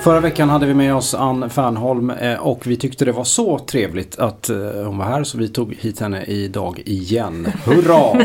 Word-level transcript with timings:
Förra 0.00 0.20
veckan 0.20 0.50
hade 0.50 0.66
vi 0.66 0.74
med 0.74 0.94
oss 0.94 1.14
Ann 1.14 1.50
Fernholm 1.50 2.10
eh, 2.10 2.34
och 2.34 2.66
vi 2.66 2.76
tyckte 2.76 3.04
det 3.04 3.12
var 3.12 3.24
så 3.24 3.58
trevligt 3.58 4.18
att 4.18 4.48
eh, 4.48 4.56
hon 4.84 4.98
var 4.98 5.04
här 5.04 5.24
så 5.24 5.38
vi 5.38 5.48
tog 5.48 5.74
hit 5.74 6.00
henne 6.00 6.24
idag 6.24 6.82
igen. 6.84 7.52
Hurra! 7.64 8.24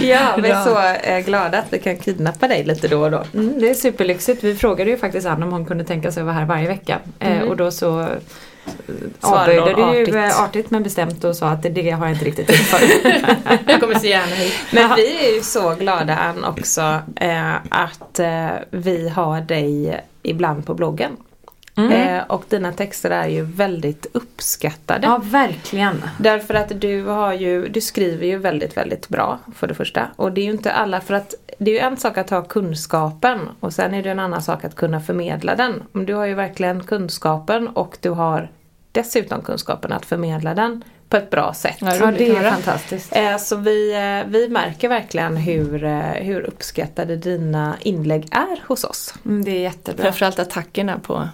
ja, 0.00 0.38
vi 0.42 0.48
är 0.48 0.64
så 0.64 1.08
eh, 1.08 1.18
glada 1.24 1.58
att 1.58 1.72
vi 1.72 1.78
kan 1.78 1.96
kidnappa 1.96 2.48
dig 2.48 2.64
lite 2.64 2.88
då 2.88 3.04
och 3.04 3.10
då. 3.10 3.24
Mm, 3.34 3.60
det 3.60 3.70
är 3.70 3.74
superlyxigt. 3.74 4.44
Vi 4.44 4.54
frågade 4.54 4.90
ju 4.90 4.96
faktiskt 4.96 5.26
Ann 5.26 5.42
om 5.42 5.52
hon 5.52 5.64
kunde 5.64 5.84
tänka 5.84 6.12
sig 6.12 6.20
att 6.20 6.26
vara 6.26 6.36
här 6.36 6.46
varje 6.46 6.68
vecka. 6.68 6.98
Mm. 7.18 7.48
och 7.48 7.56
då 7.56 7.70
så 7.70 8.06
avböjde 9.20 9.74
du 9.74 9.80
ju 9.80 10.02
artigt. 10.02 10.40
artigt 10.40 10.70
men 10.70 10.82
bestämt 10.82 11.24
och 11.24 11.36
sa 11.36 11.48
att 11.48 11.62
det 11.62 11.90
har 11.90 12.06
jag 12.06 12.14
inte 12.14 12.24
riktigt 12.24 12.46
tid 12.46 12.56
för. 12.56 12.80
jag 13.70 13.80
kommer 13.80 13.94
så 13.94 14.06
gärna 14.06 14.34
hit. 14.34 14.54
Men 14.72 14.96
vi 14.96 15.28
är 15.30 15.34
ju 15.34 15.42
så 15.42 15.74
glada 15.74 16.16
Ann 16.16 16.44
också 16.44 16.98
eh, 17.16 17.54
att 17.70 18.18
eh, 18.18 18.48
vi 18.70 19.08
har 19.08 19.40
dig 19.40 20.00
ibland 20.22 20.66
på 20.66 20.74
bloggen. 20.74 21.16
Mm. 21.86 22.16
Eh, 22.16 22.22
och 22.22 22.44
dina 22.48 22.72
texter 22.72 23.10
är 23.10 23.28
ju 23.28 23.42
väldigt 23.42 24.06
uppskattade. 24.12 25.06
Ja, 25.06 25.20
verkligen. 25.24 26.04
Därför 26.18 26.54
att 26.54 26.80
du 26.80 27.04
har 27.04 27.32
ju, 27.32 27.68
du 27.68 27.80
skriver 27.80 28.26
ju 28.26 28.38
väldigt, 28.38 28.76
väldigt 28.76 29.08
bra 29.08 29.38
för 29.54 29.66
det 29.66 29.74
första. 29.74 30.08
Och 30.16 30.32
det 30.32 30.40
är 30.40 30.44
ju 30.44 30.50
inte 30.50 30.72
alla, 30.72 31.00
för 31.00 31.14
att 31.14 31.34
det 31.58 31.70
är 31.70 31.74
ju 31.74 31.80
en 31.80 31.96
sak 31.96 32.18
att 32.18 32.30
ha 32.30 32.42
kunskapen 32.42 33.48
och 33.60 33.72
sen 33.72 33.94
är 33.94 34.02
det 34.02 34.10
en 34.10 34.18
annan 34.18 34.42
sak 34.42 34.64
att 34.64 34.76
kunna 34.76 35.00
förmedla 35.00 35.56
den. 35.56 35.82
Du 35.92 36.14
har 36.14 36.26
ju 36.26 36.34
verkligen 36.34 36.84
kunskapen 36.84 37.68
och 37.68 37.98
du 38.00 38.10
har 38.10 38.50
dessutom 38.92 39.42
kunskapen 39.42 39.92
att 39.92 40.06
förmedla 40.06 40.54
den 40.54 40.84
på 41.08 41.16
ett 41.16 41.30
bra 41.30 41.54
sätt. 41.54 41.76
Ja, 41.80 41.96
ja 41.96 42.12
det 42.18 42.28
är 42.28 42.50
fantastiskt. 42.50 43.16
Eh, 43.16 43.36
så 43.36 43.56
vi, 43.56 43.92
eh, 43.92 44.30
vi 44.30 44.48
märker 44.48 44.88
verkligen 44.88 45.36
hur, 45.36 45.84
eh, 45.84 46.00
hur 46.00 46.40
uppskattade 46.40 47.16
dina 47.16 47.76
inlägg 47.80 48.28
är 48.30 48.66
hos 48.66 48.84
oss. 48.84 49.14
Mm, 49.24 49.44
det 49.44 49.50
är 49.50 49.60
jättebra. 49.60 50.02
Framförallt 50.02 50.38
attackerna 50.38 50.98
på 50.98 51.28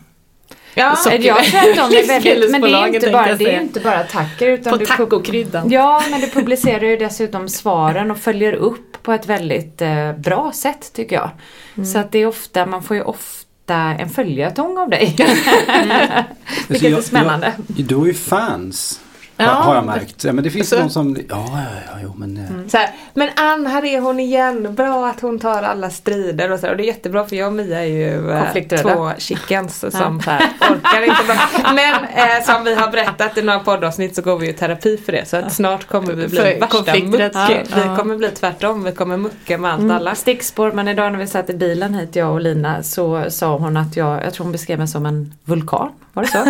Ja, 0.79 0.97
jag 1.21 1.45
tror 1.45 1.71
att 1.71 1.91
de 1.91 1.97
är 1.97 2.07
väldigt, 2.07 2.51
men 2.51 2.61
det 2.61 2.69
är, 2.69 2.87
inte 2.87 3.11
bara, 3.11 3.35
det 3.35 3.55
är 3.55 3.61
inte 3.61 3.81
bara 3.81 3.99
attacker. 3.99 4.49
Utan 4.49 4.79
på 4.79 4.87
tacokryddan. 4.87 5.71
Ja, 5.71 6.03
men 6.11 6.21
du 6.21 6.31
publicerar 6.31 6.85
ju 6.85 6.97
dessutom 6.97 7.49
svaren 7.49 8.11
och 8.11 8.19
följer 8.19 8.53
upp 8.53 9.03
på 9.03 9.13
ett 9.13 9.27
väldigt 9.27 9.83
eh, 9.83 10.13
bra 10.13 10.53
sätt 10.55 10.93
tycker 10.93 11.17
jag. 11.17 11.31
Mm. 11.75 11.87
Så 11.87 11.99
att 11.99 12.13
det 12.13 12.19
är 12.19 12.27
ofta, 12.27 12.67
man 12.67 12.83
får 12.83 12.97
ju 12.97 13.03
ofta 13.03 13.75
en 13.75 14.09
följetong 14.09 14.79
av 14.79 14.91
dig. 14.91 15.17
mm. 15.69 16.25
Vilket 16.69 16.99
är 16.99 17.03
spännande. 17.03 17.53
Jag, 17.57 17.79
jag, 17.79 17.87
du 17.87 17.97
har 17.97 18.07
ju 18.07 18.15
fans. 18.15 19.01
Ja. 19.37 19.47
Har 19.47 19.75
jag 19.75 19.87
märkt. 19.87 20.25
Men 20.25 20.45
det 20.45 20.51
finns 20.51 20.69
så, 20.69 20.79
någon 20.79 20.91
som... 20.91 21.17
Ja, 21.29 21.47
ja, 21.53 21.63
ja, 21.87 21.99
jo, 22.03 22.15
men... 22.17 22.37
Eh. 22.37 22.51
Mm. 22.51 22.69
Så 22.69 22.77
här, 22.77 22.91
men 23.15 23.29
Ann, 23.37 23.67
här 23.67 23.85
är 23.85 24.01
hon 24.01 24.21
igen. 24.21 24.75
Bra 24.75 25.09
att 25.09 25.21
hon 25.21 25.39
tar 25.39 25.63
alla 25.63 25.91
strider 25.91 26.51
och 26.51 26.61
så. 26.61 26.71
Och 26.71 26.77
det 26.77 26.83
är 26.83 26.87
jättebra 26.87 27.25
för 27.25 27.37
jag 27.37 27.47
och 27.47 27.53
Mia 27.53 27.81
är 27.81 27.85
ju 27.85 28.31
eh, 28.31 28.83
två 28.83 29.13
chickens 29.19 29.81
som 29.81 30.21
så 30.21 30.31
här, 30.31 30.51
orkar 30.61 31.03
inte 31.03 31.25
bra. 31.27 31.37
Men 31.75 32.05
eh, 32.05 32.45
som 32.45 32.65
vi 32.65 32.75
har 32.75 32.91
berättat 32.91 33.39
i 33.39 33.43
några 33.43 33.59
poddavsnitt 33.59 34.15
så 34.15 34.23
går 34.23 34.39
vi 34.39 34.47
ju 34.47 34.53
terapi 34.53 34.97
för 34.97 35.13
det. 35.13 35.29
Så 35.29 35.37
att 35.37 35.53
snart 35.53 35.87
kommer 35.87 36.13
vi 36.13 36.29
bli 36.29 36.39
för 36.39 36.61
värsta 36.61 36.95
mucke. 36.95 37.65
Ja. 37.71 37.91
Vi 37.91 37.97
kommer 37.97 38.17
bli 38.17 38.31
tvärtom. 38.31 38.85
Vi 38.85 38.93
kommer 38.93 39.17
mucka 39.17 39.59
med 39.59 39.73
allt 39.73 39.81
mm. 39.81 39.97
alla. 39.97 40.15
Stickspår. 40.15 40.73
Men 40.73 40.89
idag 40.89 41.13
när 41.13 41.19
vi 41.19 41.27
satt 41.27 41.51
i 41.51 41.55
bilen 41.55 41.95
hit, 41.95 42.17
jag 42.17 42.33
och 42.33 42.41
Lina, 42.41 42.83
så 42.83 43.25
sa 43.29 43.57
hon 43.57 43.77
att 43.77 43.97
jag, 43.97 44.25
jag 44.25 44.35
tror 44.35 44.45
hon 44.45 44.53
beskrev 44.53 44.79
mig 44.79 44.89
som 44.89 45.07
en 45.07 45.35
vulkan. 45.45 45.93
Var 46.17 46.23
det 46.23 46.29
så? 46.29 46.45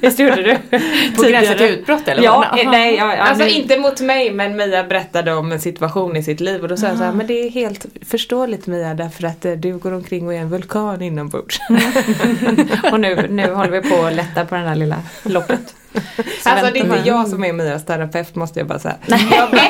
Visst 0.00 0.18
gjorde 0.18 0.42
du? 0.42 0.78
På 1.16 1.22
gränsen 1.22 1.56
till 1.56 1.66
utbrott 1.66 2.08
eller? 2.08 2.22
Ja, 2.22 2.52
vad? 2.56 2.66
nej, 2.66 2.96
ja, 2.96 3.14
ja, 3.16 3.22
alltså 3.22 3.44
nej. 3.44 3.60
inte 3.60 3.78
mot 3.78 4.00
mig 4.00 4.32
men 4.32 4.56
Mia 4.56 4.84
berättade 4.84 5.32
om 5.32 5.52
en 5.52 5.60
situation 5.60 6.16
i 6.16 6.22
sitt 6.22 6.40
liv 6.40 6.62
och 6.62 6.68
då 6.68 6.76
sa 6.76 6.86
jag 6.86 6.98
så 6.98 7.04
här, 7.04 7.12
men 7.12 7.26
det 7.26 7.46
är 7.46 7.50
helt 7.50 7.86
förståeligt 8.02 8.66
Mia 8.66 8.94
därför 8.94 9.24
att 9.24 9.44
eh, 9.44 9.52
du 9.52 9.78
går 9.78 9.92
omkring 9.92 10.26
och 10.26 10.34
är 10.34 10.38
en 10.38 10.50
vulkan 10.50 11.02
inombords. 11.02 11.60
och 12.92 13.00
nu, 13.00 13.26
nu 13.30 13.52
håller 13.52 13.80
vi 13.80 13.90
på 13.90 14.02
att 14.02 14.14
lätta 14.14 14.44
på 14.44 14.54
den 14.54 14.64
här 14.64 14.76
lilla 14.76 15.02
loppet. 15.22 15.74
Alltså 16.44 16.72
det 16.72 16.78
är 16.78 16.84
inte 16.84 17.02
jag 17.04 17.28
som 17.28 17.44
är 17.44 17.52
Mias 17.52 17.84
terapeut 17.84 18.34
måste 18.34 18.60
jag 18.60 18.68
bara 18.68 18.78
säga. 18.78 18.96
Nej. 19.06 19.28
Jag, 19.30 19.50
bara, 19.50 19.62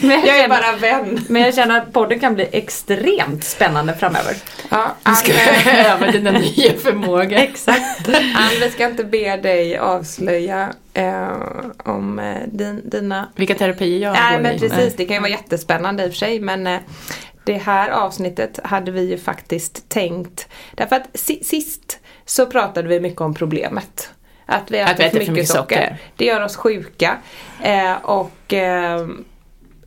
jag, 0.00 0.26
jag 0.26 0.38
är 0.38 0.48
bara 0.48 0.76
vän. 0.76 1.24
Men 1.28 1.42
jag 1.42 1.54
känner 1.54 1.78
att 1.78 1.92
podden 1.92 2.20
kan 2.20 2.34
bli 2.34 2.48
extremt 2.52 3.44
spännande 3.44 3.94
framöver. 3.94 4.36
Ja, 4.68 4.94
du 5.02 5.14
ska 5.14 5.32
öva 5.70 6.10
dina 6.10 6.30
nya 6.30 6.72
förmågor. 6.78 7.32
Exakt. 7.32 8.08
Ann, 8.08 8.50
vi 8.60 8.70
ska 8.70 8.84
inte 8.84 9.04
be 9.04 9.36
dig 9.36 9.78
avslöja 9.78 10.72
eh, 10.94 11.28
om 11.84 12.18
eh, 12.18 12.36
din, 12.46 12.90
dina... 12.90 13.28
Vilka 13.36 13.54
terapier 13.54 13.98
jag 13.98 14.12
Nej 14.12 14.40
men 14.40 14.58
precis, 14.58 14.96
det 14.96 15.04
kan 15.04 15.14
ju 15.14 15.20
vara 15.20 15.30
jättespännande 15.30 16.04
i 16.04 16.06
och 16.06 16.10
för 16.10 16.18
sig 16.18 16.40
men 16.40 16.66
eh, 16.66 16.80
det 17.44 17.56
här 17.56 17.90
avsnittet 17.90 18.60
hade 18.64 18.90
vi 18.90 19.10
ju 19.10 19.18
faktiskt 19.18 19.88
tänkt 19.88 20.48
Därför 20.74 20.96
att 20.96 21.08
sist 21.42 21.98
så 22.24 22.46
pratade 22.46 22.88
vi 22.88 23.00
mycket 23.00 23.20
om 23.20 23.34
problemet. 23.34 24.10
Att 24.50 24.70
vi 24.70 24.78
äter, 24.78 24.92
att 24.92 25.00
vi 25.00 25.04
äter 25.04 25.10
för, 25.10 25.18
mycket 25.18 25.32
mycket 25.32 25.48
socker. 25.48 25.76
socker. 25.76 25.98
Det 26.16 26.24
gör 26.24 26.44
oss 26.44 26.56
sjuka. 26.56 27.16
Eh, 27.62 27.92
och 28.02 28.54
eh, 28.54 29.08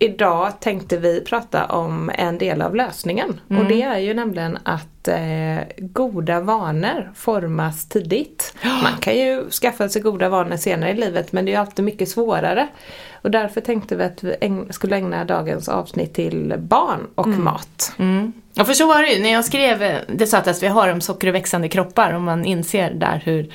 idag 0.03 0.59
tänkte 0.59 0.97
vi 0.97 1.21
prata 1.21 1.65
om 1.65 2.11
en 2.15 2.37
del 2.37 2.61
av 2.61 2.75
lösningen. 2.75 3.39
Mm. 3.49 3.61
Och 3.61 3.69
det 3.69 3.81
är 3.81 3.97
ju 3.97 4.13
nämligen 4.13 4.57
att 4.63 5.07
eh, 5.07 5.57
goda 5.77 6.39
vanor 6.39 7.11
formas 7.15 7.89
tidigt. 7.89 8.55
Man 8.63 8.97
kan 8.99 9.17
ju 9.17 9.49
skaffa 9.49 9.89
sig 9.89 10.01
goda 10.01 10.29
vanor 10.29 10.57
senare 10.57 10.91
i 10.91 10.93
livet 10.93 11.31
men 11.31 11.45
det 11.45 11.51
är 11.51 11.53
ju 11.53 11.59
alltid 11.59 11.85
mycket 11.85 12.09
svårare. 12.09 12.67
Och 13.21 13.31
därför 13.31 13.61
tänkte 13.61 13.95
vi 13.95 14.03
att 14.03 14.23
vi 14.23 14.35
ägn 14.41 14.73
skulle 14.73 14.95
ägna 14.95 15.25
dagens 15.25 15.69
avsnitt 15.69 16.13
till 16.13 16.55
barn 16.57 17.07
och 17.15 17.27
mm. 17.27 17.43
mat. 17.43 17.93
Mm. 17.99 18.33
Ja 18.53 18.65
för 18.65 18.73
så 18.73 18.87
var 18.87 19.01
det 19.01 19.09
ju 19.09 19.21
när 19.21 19.31
jag 19.31 19.45
skrev, 19.45 19.99
det 20.07 20.27
sa 20.27 20.37
att 20.37 20.63
vi 20.63 20.67
har 20.67 20.91
om 20.91 21.01
socker 21.01 21.27
och 21.27 21.35
växande 21.35 21.69
kroppar 21.69 22.13
och 22.13 22.21
man 22.21 22.45
inser 22.45 22.93
där 22.93 23.21
hur 23.25 23.53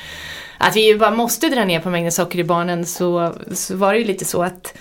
att 0.59 0.77
vi 0.77 0.89
ju 0.89 0.99
bara 0.99 1.11
måste 1.11 1.49
dra 1.49 1.65
ner 1.65 1.81
på 1.81 1.91
mängden 1.91 2.13
socker 2.13 2.39
i 2.39 2.45
barnen 2.45 2.87
så, 2.87 3.35
så 3.53 3.77
var 3.77 3.93
det 3.93 3.99
ju 3.99 4.05
lite 4.05 4.25
så 4.25 4.43
att 4.43 4.75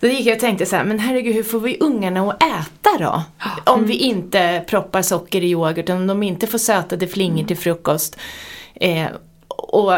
då 0.00 0.06
gick 0.06 0.26
jag 0.26 0.34
och 0.34 0.40
tänkte 0.40 0.66
så 0.66 0.76
här, 0.76 0.84
men 0.84 0.98
herregud 0.98 1.34
hur 1.34 1.42
får 1.42 1.60
vi 1.60 1.76
ungarna 1.80 2.30
att 2.30 2.42
äta 2.42 2.98
då? 2.98 3.22
Om 3.72 3.86
vi 3.86 3.94
inte 3.94 4.64
proppar 4.66 5.02
socker 5.02 5.44
i 5.44 5.50
yoghurt, 5.50 5.88
om 5.88 6.06
de 6.06 6.22
inte 6.22 6.46
får 6.46 6.58
sötade 6.58 7.06
flingor 7.06 7.44
till 7.44 7.56
frukost. 7.56 8.18
Eh, 8.74 9.06
och 9.48 9.92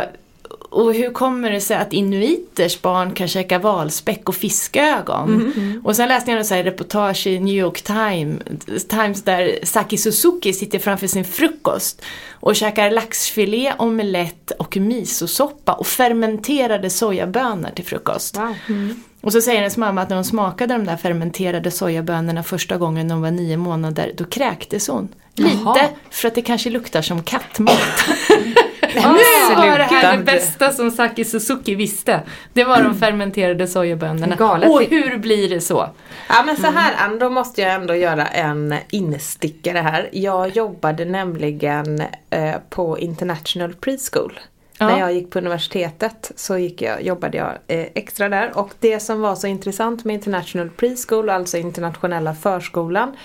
och 0.71 0.95
hur 0.95 1.11
kommer 1.11 1.51
det 1.51 1.61
sig 1.61 1.77
att 1.77 1.93
inuiters 1.93 2.83
barn 2.83 3.15
kan 3.15 3.29
käka 3.29 3.59
valspäck 3.59 4.29
och 4.29 4.35
fiskögon? 4.35 5.35
Mm, 5.35 5.53
mm. 5.57 5.87
Och 5.87 5.97
sen 5.97 6.09
läste 6.09 6.31
jag 6.31 6.53
en 6.53 6.65
reportage 6.65 7.27
i 7.27 7.41
New 7.41 7.55
York 7.55 7.83
Times, 7.83 8.89
Times 8.89 9.23
där 9.23 9.59
Saki 9.63 9.97
Suzuki 9.97 10.53
sitter 10.53 10.79
framför 10.79 11.07
sin 11.07 11.25
frukost 11.25 12.03
och 12.31 12.57
käkar 12.57 12.91
laxfilé, 12.91 13.73
omelett 13.79 14.51
och 14.51 14.77
misosoppa 14.77 15.73
och 15.73 15.87
fermenterade 15.87 16.91
sojabönor 16.91 17.71
till 17.75 17.85
frukost. 17.85 18.37
Wow. 18.37 18.55
Mm. 18.69 19.03
Och 19.21 19.33
så 19.33 19.41
säger 19.41 19.59
hennes 19.59 19.77
mamma 19.77 20.03
att 20.03 20.09
när 20.09 20.17
hon 20.17 20.25
smakade 20.25 20.75
de 20.75 20.85
där 20.85 20.97
fermenterade 20.97 21.71
sojabönorna 21.71 22.43
första 22.43 22.77
gången 22.77 23.11
hon 23.11 23.23
var 23.23 23.31
nio 23.31 23.57
månader, 23.57 24.13
då 24.17 24.25
kräktes 24.25 24.89
hon. 24.89 25.09
Lite 25.35 25.57
Jaha. 25.65 25.89
för 26.11 26.29
att 26.29 26.35
det 26.35 26.43
kanske 26.43 26.71
luktar 26.71 27.03
som 27.03 27.23
kattmat. 27.23 27.79
Nu 28.95 29.55
var 29.55 29.79
det 29.79 29.85
här 29.85 30.17
det 30.17 30.23
bästa 30.23 30.73
som 30.73 30.91
Saki 30.91 31.25
Suzuki 31.25 31.75
visste. 31.75 32.21
Det 32.53 32.65
var 32.65 32.83
de 32.83 32.99
fermenterade 32.99 33.67
sojabönorna. 33.67 34.37
Galet. 34.37 34.71
Och 34.71 34.83
hur 34.83 35.19
blir 35.19 35.49
det 35.49 35.61
så? 35.61 35.91
Ja 36.29 36.43
men 36.47 36.57
så 36.57 36.67
här 36.67 36.95
Ann, 36.99 37.19
då 37.19 37.31
måste 37.31 37.63
jag 37.63 37.75
ändå 37.75 37.95
göra 37.95 38.27
en 38.27 38.75
instickare 38.91 39.79
här. 39.79 40.09
Jag 40.13 40.49
jobbade 40.49 41.05
nämligen 41.05 42.03
eh, 42.31 42.55
på 42.71 42.99
International 42.99 43.75
Preschool. 43.75 44.41
Ja. 44.79 44.87
När 44.87 44.99
jag 44.99 45.15
gick 45.15 45.31
på 45.31 45.39
universitetet 45.39 46.33
så 46.37 46.59
gick 46.59 46.83
jag, 46.83 47.03
jobbade 47.03 47.39
jag 47.39 47.53
eh, 47.67 47.87
extra 47.95 48.29
där 48.29 48.59
och 48.59 48.71
det 48.81 49.01
som 49.01 49.21
var 49.21 49.35
så 49.35 49.47
intressant 49.47 50.05
med 50.05 50.15
International 50.15 50.71
Preschool, 50.71 51.31
alltså 51.31 51.57
internationella 51.57 52.35
förskolan, 52.35 53.17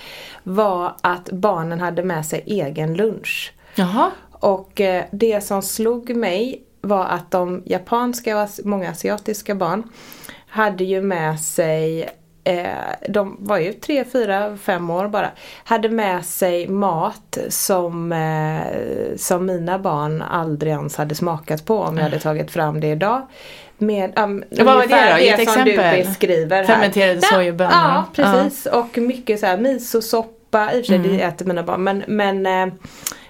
var 0.42 0.94
att 1.00 1.30
barnen 1.30 1.80
hade 1.80 2.02
med 2.02 2.26
sig 2.26 2.42
egen 2.46 2.94
lunch. 2.94 3.52
Jaha. 3.74 4.10
Och 4.30 4.80
eh, 4.80 5.04
det 5.10 5.40
som 5.44 5.62
slog 5.62 6.16
mig 6.16 6.62
var 6.80 7.06
att 7.06 7.30
de 7.30 7.62
japanska 7.66 8.42
och 8.42 8.48
många 8.64 8.90
asiatiska 8.90 9.54
barn 9.54 9.82
hade 10.48 10.84
ju 10.84 11.02
med 11.02 11.40
sig 11.40 12.08
eh, 12.44 12.66
de 13.08 13.36
var 13.38 13.58
ju 13.58 13.72
tre, 13.72 14.04
fyra, 14.04 14.56
fem 14.56 14.90
år 14.90 15.08
bara. 15.08 15.30
Hade 15.64 15.88
med 15.88 16.24
sig 16.24 16.68
mat 16.68 17.38
som, 17.48 18.12
eh, 18.12 19.16
som 19.16 19.46
mina 19.46 19.78
barn 19.78 20.22
aldrig 20.22 20.72
ens 20.72 20.96
hade 20.96 21.14
smakat 21.14 21.64
på 21.64 21.78
om 21.78 21.96
jag 21.96 22.04
hade 22.04 22.18
tagit 22.20 22.50
fram 22.50 22.80
det 22.80 22.86
idag. 22.86 23.22
Med, 23.78 24.18
um, 24.18 24.44
Vad 24.50 24.66
var 24.66 24.86
det 24.86 24.88
då? 24.88 25.16
Ett 25.16 25.34
som 25.34 25.62
exempel. 25.62 25.96
du 25.98 26.04
beskriver 26.08 26.56
här. 26.56 26.64
Fermenterade 26.64 27.20
Ja, 27.22 27.28
sojabönor. 27.36 27.72
Ja, 27.72 28.04
precis. 28.14 28.66
Och 28.66 28.98
mycket 28.98 29.40
så 29.40 29.46
här 29.46 29.56
misosoppa. 29.58 30.72
I 30.72 30.80
och 30.80 30.84
för 30.86 30.86
sig, 30.86 30.96
Mm. 30.96 31.16
det 31.16 31.22
äter 31.22 31.46
mina 31.46 31.62
barn. 31.62 31.84
Men, 31.84 32.04
men 32.06 32.46
eh, 32.46 32.74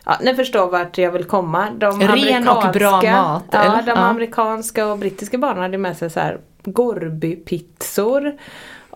ja, 0.05 0.16
ni 0.22 0.34
förstår 0.34 0.70
vart 0.70 0.99
jag 0.99 1.11
vill 1.11 1.25
komma. 1.25 1.69
De 1.78 2.00
Ren 2.00 2.49
och 2.49 2.72
bra 2.72 2.90
mat, 2.90 3.02
Ja, 3.50 3.62
eller? 3.62 3.82
de 3.82 3.90
Ja. 3.90 3.96
amerikanska 3.96 4.87
och 4.87 4.99
brittiska 4.99 5.38
barnen 5.38 5.62
hade 5.62 5.78
med 5.78 5.96
sig 5.96 6.11
så 6.11 6.20
här 6.20 6.38
Gorby-pizzor. 6.64 8.32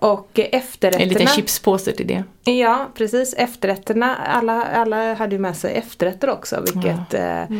Och 0.01 0.31
efterrätterna. 0.53 1.03
En 1.03 1.09
liten 1.09 1.27
chipspåse 1.27 1.93
till 1.93 2.07
det. 2.07 2.25
Ja, 2.53 2.87
precis. 2.95 3.35
Efterrätterna. 3.35 4.17
Alla, 4.17 4.65
alla 4.65 5.15
hade 5.15 5.35
ju 5.35 5.39
med 5.39 5.57
sig 5.57 5.75
efterrätter 5.75 6.31
också. 6.31 6.61
Vilket, 6.61 7.15
eh, 7.15 7.57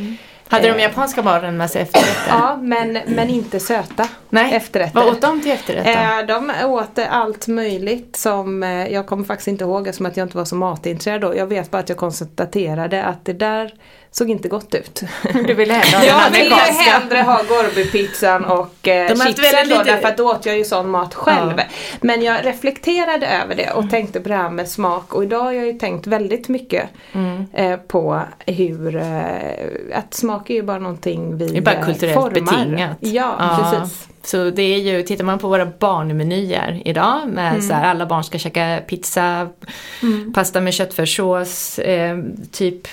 Hade 0.51 0.69
de 0.69 0.75
Eh. 0.75 0.83
japanska 0.83 1.23
barnen 1.23 1.57
med 1.57 1.71
sig 1.71 1.83
efterrätter? 1.83 2.29
ja, 2.29 2.57
men, 2.63 2.99
men 3.07 3.29
inte 3.29 3.61
söta 3.61 4.09
Nej. 4.31 4.55
efterrätter. 4.55 4.95
Vad 5.01 5.09
åt 5.09 5.21
de 5.21 5.41
till 5.41 5.51
efterrätt 5.53 5.85
då? 5.85 5.91
Eh, 5.91 6.27
de 6.41 6.67
åt 6.67 6.99
allt 7.11 7.49
möjligt 7.49 8.17
som, 8.17 8.63
jag 8.91 9.07
kommer 9.07 9.25
faktiskt 9.25 9.49
inte 9.49 9.65
ihåg 9.65 9.87
eftersom 9.89 10.07
att 10.07 10.17
jag 10.17 10.25
inte 10.25 10.37
var 10.37 10.45
så 10.45 10.55
matintresserad 10.57 11.21
då. 11.21 11.37
Jag 11.37 11.47
vet 11.47 11.71
bara 11.71 11.79
att 11.79 11.89
jag 11.89 11.99
konstaterade 11.99 13.05
att 13.05 13.25
det 13.25 13.33
där 13.33 13.75
såg 14.11 14.31
inte 14.31 14.49
gott 14.49 14.75
ut. 14.75 15.03
Du 15.47 15.55
ville 15.55 15.75
hellre 15.75 16.11
ha 16.13 16.21
den 16.21 16.35
Jag 16.35 16.43
ville 16.43 16.55
hellre 16.55 17.19
ha 17.23 17.41
Gorby-pizzan 17.49 18.45
och 18.45 18.89
eh, 18.89 19.09
chipsen 19.09 19.69
då 19.69 19.79
lite- 19.79 19.85
därför 19.85 20.09
att 20.09 20.17
då 20.17 20.31
åt 20.31 20.47
jag 20.47 20.59
ju 20.59 20.65
sån 20.65 20.91
mat 20.91 21.15
själv. 21.15 21.53
Ja. 21.57 21.63
Men 22.01 22.23
jag 22.23 22.47
reflekterade 22.47 23.27
över 23.27 23.55
det 23.55 23.63
Mm. 23.63 23.85
och 23.85 23.91
tänkte 23.91 24.21
på 24.21 24.29
det 24.29 24.35
här 24.35 24.51
med 24.51 24.69
smak 24.69 25.15
och 25.15 25.23
idag 25.25 25.41
har 25.43 25.53
jag 25.53 25.67
ju 25.67 25.73
tänkt 25.73 26.07
väldigt 26.07 26.49
mycket 26.49 26.89
Mm. 27.13 27.47
eh, 27.53 27.77
på 27.77 28.21
hur, 28.47 28.97
eh, 28.97 29.99
att 29.99 30.15
smak 30.15 30.51
är 30.51 30.55
ju 30.55 30.63
bara 30.63 30.79
någonting 30.79 31.37
vi 31.39 31.47
Det 31.49 31.57
är 31.59 31.63
bara 31.63 31.75
eh, 31.75 31.85
kulturellt 31.85 32.15
formar. 32.21 32.31
betingat. 32.41 32.97
Ja, 33.01 33.59
precis. 33.73 34.09
Så 34.29 34.51
det 34.51 34.63
är 34.63 34.79
ju, 34.79 35.03
tittar 35.03 35.25
man 35.25 35.39
på 35.39 35.49
våra 35.49 35.67
barnmenyer 35.67 36.83
idag 36.85 37.29
med 37.29 37.51
Mm. 37.53 37.63
så 37.63 37.73
här, 37.73 37.85
alla 37.91 38.07
barn 38.07 38.25
ska 38.25 38.39
käka 38.39 38.81
pizza, 38.89 39.49
pasta 40.35 40.61
med 40.61 40.75
köttfärssås, 40.75 41.79
eh, 41.79 42.19
typ, 42.53 42.89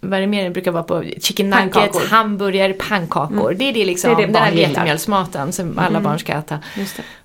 vad 0.00 0.16
är 0.16 0.20
det 0.20 0.26
mer 0.26 0.44
det 0.44 0.50
brukar 0.50 0.70
vara 0.70 0.82
på, 0.82 1.04
chicken 1.20 1.50
nuggets, 1.50 2.10
hamburgare, 2.10 2.72
pannkakor. 2.72 3.54
Det 3.54 3.64
är 3.68 3.72
det 3.72 3.84
liksom, 3.84 4.10
Det 4.10 4.22
är 4.22 4.26
det 4.26 4.32
den 4.32 4.42
här 4.42 4.52
vetemjölsmaten 4.68 5.52
som 5.52 5.78
alla 5.78 6.00
barn 6.00 6.18
ska 6.18 6.32
äta. 6.32 6.58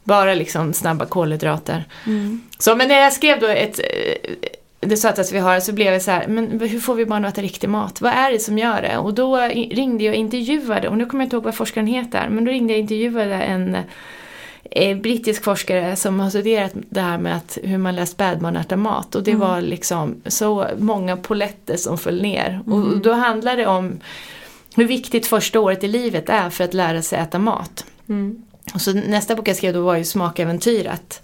Bara 0.03 0.33
liksom 0.33 0.73
snabba 0.73 1.05
kolhydrater. 1.05 1.83
Så 2.59 2.75
men 2.75 2.87
när 2.87 2.99
jag 3.01 3.13
skrev 3.13 3.39
då 3.39 3.47
ett 3.47 3.79
eh, 3.79 3.85
det 4.85 4.97
sötaste 4.97 5.33
vi 5.33 5.39
har 5.39 5.59
så 5.59 5.73
blev 5.73 5.93
jag 5.93 6.01
så 6.01 6.11
här, 6.11 6.27
men 6.27 6.59
hur 6.59 6.79
får 6.79 6.95
vi 6.95 7.05
barn 7.05 7.25
att 7.25 7.33
äta 7.33 7.41
riktig 7.41 7.69
mat? 7.69 8.01
Vad 8.01 8.11
är 8.11 8.31
det 8.31 8.39
som 8.39 8.57
gör 8.57 8.81
det? 8.81 8.97
Och 8.97 9.13
då 9.13 9.37
ringde 9.37 10.03
jag 10.03 10.11
och 10.11 10.17
intervjuade, 10.17 10.89
och 10.89 10.97
nu 10.97 11.05
kommer 11.05 11.23
jag 11.23 11.25
inte 11.25 11.35
ihåg 11.35 11.43
vad 11.43 11.55
forskaren 11.55 11.87
heter, 11.87 12.29
men 12.29 12.45
då 12.45 12.51
ringde 12.51 12.73
jag 12.73 12.77
och 12.77 12.81
intervjuade 12.81 13.35
en 13.35 13.77
eh, 14.71 14.97
brittisk 14.97 15.43
forskare 15.43 15.95
som 15.95 16.19
har 16.19 16.29
studerat 16.29 16.71
det 16.73 17.01
här 17.01 17.17
med 17.17 17.35
att, 17.35 17.57
hur 17.63 17.77
man 17.77 17.95
lär 17.95 18.05
spädbarn 18.05 18.55
äta 18.55 18.75
mat. 18.75 19.15
Och 19.15 19.23
det 19.23 19.35
var 19.35 19.61
liksom 19.61 20.15
så 20.25 20.67
många 20.77 21.17
poletter 21.17 21.77
som 21.77 21.97
föll 21.97 22.21
ner. 22.21 22.61
Och 22.65 22.97
då 22.97 23.13
handlar 23.13 23.57
det 23.57 23.65
om 23.67 23.99
hur 24.75 24.85
viktigt 24.85 25.25
första 25.25 25.59
året 25.59 25.83
i 25.83 25.87
livet 25.87 26.29
är 26.29 26.49
för 26.49 26.63
att 26.63 26.73
lära 26.73 27.01
sig 27.01 27.19
äta 27.19 27.39
mat. 27.39 27.85
Och 28.73 28.81
så 28.81 28.93
nästa 28.93 29.35
bok 29.35 29.47
jag 29.47 29.55
skrev 29.55 29.73
då 29.73 29.81
var 29.81 29.95
ju 29.95 30.03
Smakäventyret. 30.03 31.21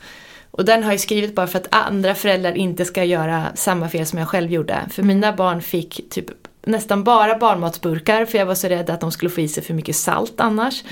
Och 0.51 0.65
den 0.65 0.83
har 0.83 0.91
jag 0.91 0.99
skrivit 0.99 1.35
bara 1.35 1.47
för 1.47 1.59
att 1.59 1.67
andra 1.75 2.15
föräldrar 2.15 2.57
inte 2.57 2.85
ska 2.85 3.03
göra 3.03 3.45
samma 3.55 3.89
fel 3.89 4.05
som 4.05 4.19
jag 4.19 4.27
själv 4.27 4.51
gjorde. 4.51 4.81
För 4.91 5.03
mina 5.03 5.33
barn 5.33 5.61
fick 5.61 6.09
typ 6.09 6.25
nästan 6.65 7.03
bara 7.03 7.37
barnmatsburkar 7.37 8.25
för 8.25 8.37
jag 8.37 8.45
var 8.45 8.55
så 8.55 8.67
rädd 8.67 8.89
att 8.89 9.01
de 9.01 9.11
skulle 9.11 9.29
få 9.29 9.41
i 9.41 9.47
sig 9.47 9.63
för 9.63 9.73
mycket 9.73 9.95
salt 9.95 10.33
annars. 10.37 10.83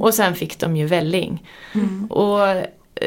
Och 0.00 0.14
sen 0.14 0.34
fick 0.34 0.58
de 0.58 0.76
ju 0.76 0.86
välling. 0.86 1.46
Och 2.08 2.38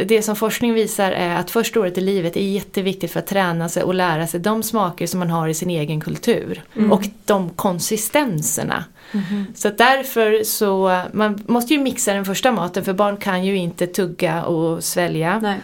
det 0.06 0.22
som 0.22 0.36
forskning 0.36 0.74
visar 0.74 1.12
är 1.12 1.36
att 1.36 1.52
första 1.52 1.80
året 1.80 1.98
i 1.98 2.02
livet 2.02 2.38
är 2.38 2.42
jätteviktigt 2.42 3.12
för 3.12 3.20
att 3.20 3.28
träna 3.28 3.70
sig 3.70 3.84
och 3.84 3.94
lära 3.94 4.28
sig 4.28 4.40
de 4.40 4.64
smaker 4.64 5.08
som 5.08 5.20
man 5.20 5.30
har 5.30 5.48
i 5.48 5.54
sin 5.54 5.70
egen 5.70 6.02
kultur. 6.02 6.64
Och 6.92 7.04
de 7.26 7.50
konsistenserna. 7.50 8.86
Så 9.56 9.68
att 9.68 9.78
därför 9.78 10.44
så, 10.44 11.02
man 11.12 11.44
måste 11.48 11.74
ju 11.74 11.80
mixa 11.80 12.14
den 12.14 12.26
första 12.26 12.52
maten 12.52 12.86
för 12.86 12.94
barn 12.94 13.18
kan 13.18 13.46
ju 13.46 13.56
inte 13.56 13.88
tugga 13.88 14.44
och 14.44 14.84
svälja 14.84 15.40
Nej. 15.40 15.60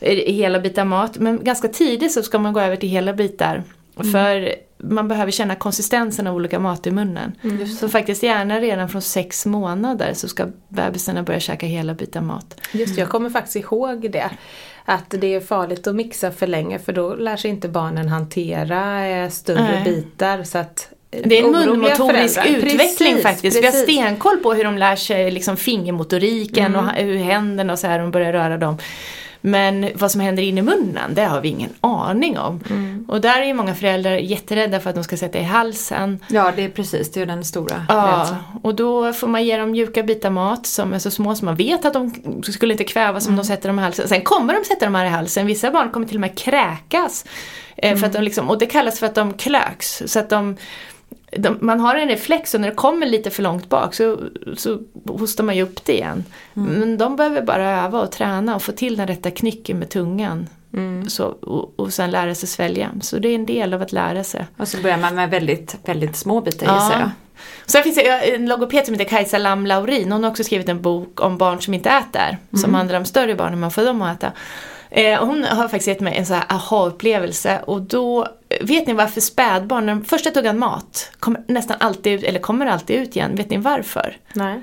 I 0.00 0.32
hela 0.32 0.60
bitar 0.60 0.84
mat. 0.84 1.18
Men 1.18 1.44
ganska 1.44 1.68
tidigt 1.68 2.12
så 2.12 2.22
ska 2.22 2.38
man 2.38 2.52
gå 2.52 2.60
över 2.60 2.76
till 2.76 2.88
hela 2.88 3.12
bitar. 3.12 3.62
För 4.12 4.54
man 4.78 5.08
behöver 5.08 5.32
känna 5.32 5.54
konsistensen 5.54 6.26
av 6.26 6.36
olika 6.36 6.58
mat 6.58 6.86
i 6.86 6.90
munnen. 6.90 7.32
Så 7.80 7.88
faktiskt 7.88 8.22
gärna 8.22 8.60
redan 8.60 8.88
från 8.88 9.02
sex 9.02 9.46
månader 9.46 10.14
så 10.14 10.28
ska 10.28 10.46
bebisarna 10.68 11.22
börja 11.22 11.40
käka 11.40 11.66
hela 11.66 11.94
bitar 11.94 12.20
mat. 12.20 12.60
Just 12.72 12.98
jag 12.98 13.08
kommer 13.08 13.30
faktiskt 13.30 13.56
ihåg 13.56 14.10
det. 14.10 14.30
Att 14.84 15.10
det 15.10 15.34
är 15.34 15.40
farligt 15.40 15.86
att 15.86 15.94
mixa 15.94 16.30
för 16.30 16.46
länge 16.46 16.78
för 16.78 16.92
då 16.92 17.14
lär 17.14 17.36
sig 17.36 17.50
inte 17.50 17.68
barnen 17.68 18.08
hantera 18.08 19.06
eh, 19.06 19.28
större 19.28 19.62
Nej. 19.62 19.84
bitar. 19.84 20.42
Så 20.44 20.58
att, 20.58 20.88
eh, 21.10 21.22
Det 21.24 21.38
är 21.38 21.44
en 21.44 21.50
munmotorisk 21.52 22.46
utveckling 22.46 22.78
Precis, 22.78 23.22
faktiskt. 23.22 23.56
Vi 23.56 23.64
har 23.64 23.72
precis. 23.72 23.94
stenkoll 23.94 24.36
på 24.36 24.54
hur 24.54 24.64
de 24.64 24.78
lär 24.78 24.96
sig 24.96 25.30
liksom 25.30 25.56
fingermotoriken 25.56 26.76
och 26.76 26.88
hur 26.88 27.16
händerna 27.16 27.72
och 27.72 27.78
så 27.78 27.86
här, 27.86 27.98
de 27.98 28.10
börjar 28.10 28.32
röra 28.32 28.58
dem. 28.58 28.78
Men 29.40 29.88
vad 29.94 30.10
som 30.10 30.20
händer 30.20 30.42
in 30.42 30.58
i 30.58 30.62
munnen, 30.62 31.14
det 31.14 31.24
har 31.24 31.40
vi 31.40 31.48
ingen 31.48 31.70
aning 31.80 32.38
om. 32.38 32.60
Och 33.08 33.20
där 33.20 33.40
är 33.40 33.44
ju 33.44 33.54
många 33.54 33.74
föräldrar 33.74 34.16
jätterädda 34.16 34.80
för 34.80 34.90
att 34.90 34.96
de 34.96 35.04
ska 35.04 35.16
sätta 35.16 35.38
i 35.38 35.42
halsen. 35.42 36.18
Ja, 36.28 36.52
det 36.56 36.64
är 36.64 36.68
precis. 36.68 37.12
Det 37.12 37.20
är 37.20 37.26
den 37.26 37.44
stora 37.44 37.86
Ja, 37.88 37.94
rädslan. 38.20 38.38
och 38.62 38.74
då 38.74 39.12
får 39.12 39.28
man 39.28 39.44
ge 39.44 39.56
dem 39.56 39.70
mjuka 39.70 40.02
bitar 40.02 40.30
mat 40.30 40.66
som 40.66 40.92
är 40.92 40.98
så 40.98 41.10
små 41.10 41.34
som 41.34 41.46
man 41.46 41.56
vet 41.56 41.84
att 41.84 41.92
de 41.92 42.14
skulle 42.42 42.74
inte 42.74 42.84
kvävas 42.84 43.28
om 43.28 43.36
de 43.36 43.44
sätter 43.44 43.68
dem 43.68 43.78
i 43.78 43.82
halsen. 43.82 44.08
Sen 44.08 44.22
kommer 44.22 44.54
de 44.54 44.64
sätta 44.64 44.84
dem 44.84 44.94
här 44.94 45.04
i 45.04 45.08
halsen. 45.08 45.46
Vissa 45.46 45.70
barn 45.70 45.90
kommer 45.90 46.06
till 46.06 46.16
och 46.16 46.20
med 46.20 46.38
kräkas. 46.38 47.24
Eh, 47.76 47.96
för 47.96 48.06
att 48.06 48.12
de 48.12 48.22
liksom, 48.22 48.50
och 48.50 48.58
det 48.58 48.66
kallas 48.66 48.98
för 48.98 49.06
att 49.06 49.14
de 49.14 49.32
klöks. 49.32 50.02
Så 50.06 50.18
att 50.18 50.30
de, 50.30 50.56
de, 51.36 51.58
man 51.60 51.80
har 51.80 51.96
en 51.96 52.08
reflex 52.08 52.54
och 52.54 52.60
när 52.60 52.68
det 52.68 52.74
kommer 52.74 53.06
lite 53.06 53.30
för 53.30 53.42
långt 53.42 53.68
bak 53.68 53.94
så, 53.94 54.18
så 54.56 54.78
hostar 55.06 55.44
man 55.44 55.56
ju 55.56 55.62
upp 55.62 55.84
det 55.84 55.92
igen. 55.92 56.24
Men 56.54 56.98
de 56.98 57.16
behöver 57.16 57.42
bara 57.42 57.84
öva 57.84 58.00
och 58.00 58.12
träna 58.12 58.56
och 58.56 58.62
få 58.62 58.72
till 58.72 58.96
den 58.96 59.06
rätta 59.06 59.30
knycken 59.30 59.78
med 59.78 59.88
tungan. 59.88 60.46
Så, 61.08 61.24
och, 61.26 61.72
och 61.76 61.92
sen 61.92 62.10
lära 62.10 62.34
sig 62.34 62.48
svälja. 62.48 62.90
Så 63.00 63.18
det 63.18 63.28
är 63.28 63.34
en 63.34 63.46
del 63.46 63.74
av 63.74 63.82
att 63.82 63.92
lära 63.92 64.24
sig. 64.24 64.46
Och 64.56 64.68
så 64.68 64.80
börjar 64.82 64.98
man 64.98 65.14
med 65.14 65.30
väldigt, 65.30 65.76
väldigt 65.84 66.16
små 66.16 66.40
bitar 66.40 66.74
gissar 66.74 67.00
jag. 67.00 67.10
Sen 67.66 67.82
finns 67.82 67.96
det 67.96 68.34
en 68.34 68.46
logoped 68.46 68.86
som 68.86 68.94
heter 68.94 69.04
Kajsa 69.04 69.38
Lam 69.38 69.66
Laurin. 69.66 70.12
Hon 70.12 70.24
har 70.24 70.30
också 70.30 70.44
skrivit 70.44 70.68
en 70.68 70.82
bok 70.82 71.20
om 71.20 71.38
barn 71.38 71.60
som 71.60 71.74
inte 71.74 71.90
äter. 71.90 72.38
Som 72.60 72.74
handlar 72.74 72.98
om 72.98 73.04
större 73.04 73.34
barn, 73.34 73.52
hur 73.52 73.60
man 73.60 73.70
får 73.70 73.84
dem 73.84 74.02
att 74.02 74.16
äta. 74.16 74.32
Eh, 74.90 75.24
hon 75.24 75.44
har 75.44 75.62
faktiskt 75.68 75.86
gett 75.88 76.00
mig 76.00 76.16
en 76.16 76.26
sån 76.26 76.36
här 76.36 76.44
aha-upplevelse. 76.48 77.60
Och 77.66 77.82
då, 77.82 78.26
vet 78.60 78.86
ni 78.86 78.92
varför 78.92 79.20
spädbarn, 79.20 79.86
när 79.86 79.94
de 79.94 80.04
första 80.04 80.30
tuggan 80.30 80.58
mat, 80.58 81.10
kommer 81.18 81.42
nästan 81.48 81.76
alltid 81.80 82.12
ut, 82.12 82.22
eller 82.22 82.40
kommer 82.40 82.66
alltid 82.66 82.96
ut 82.96 83.16
igen. 83.16 83.34
Vet 83.36 83.50
ni 83.50 83.56
varför? 83.56 84.16
Nej. 84.32 84.62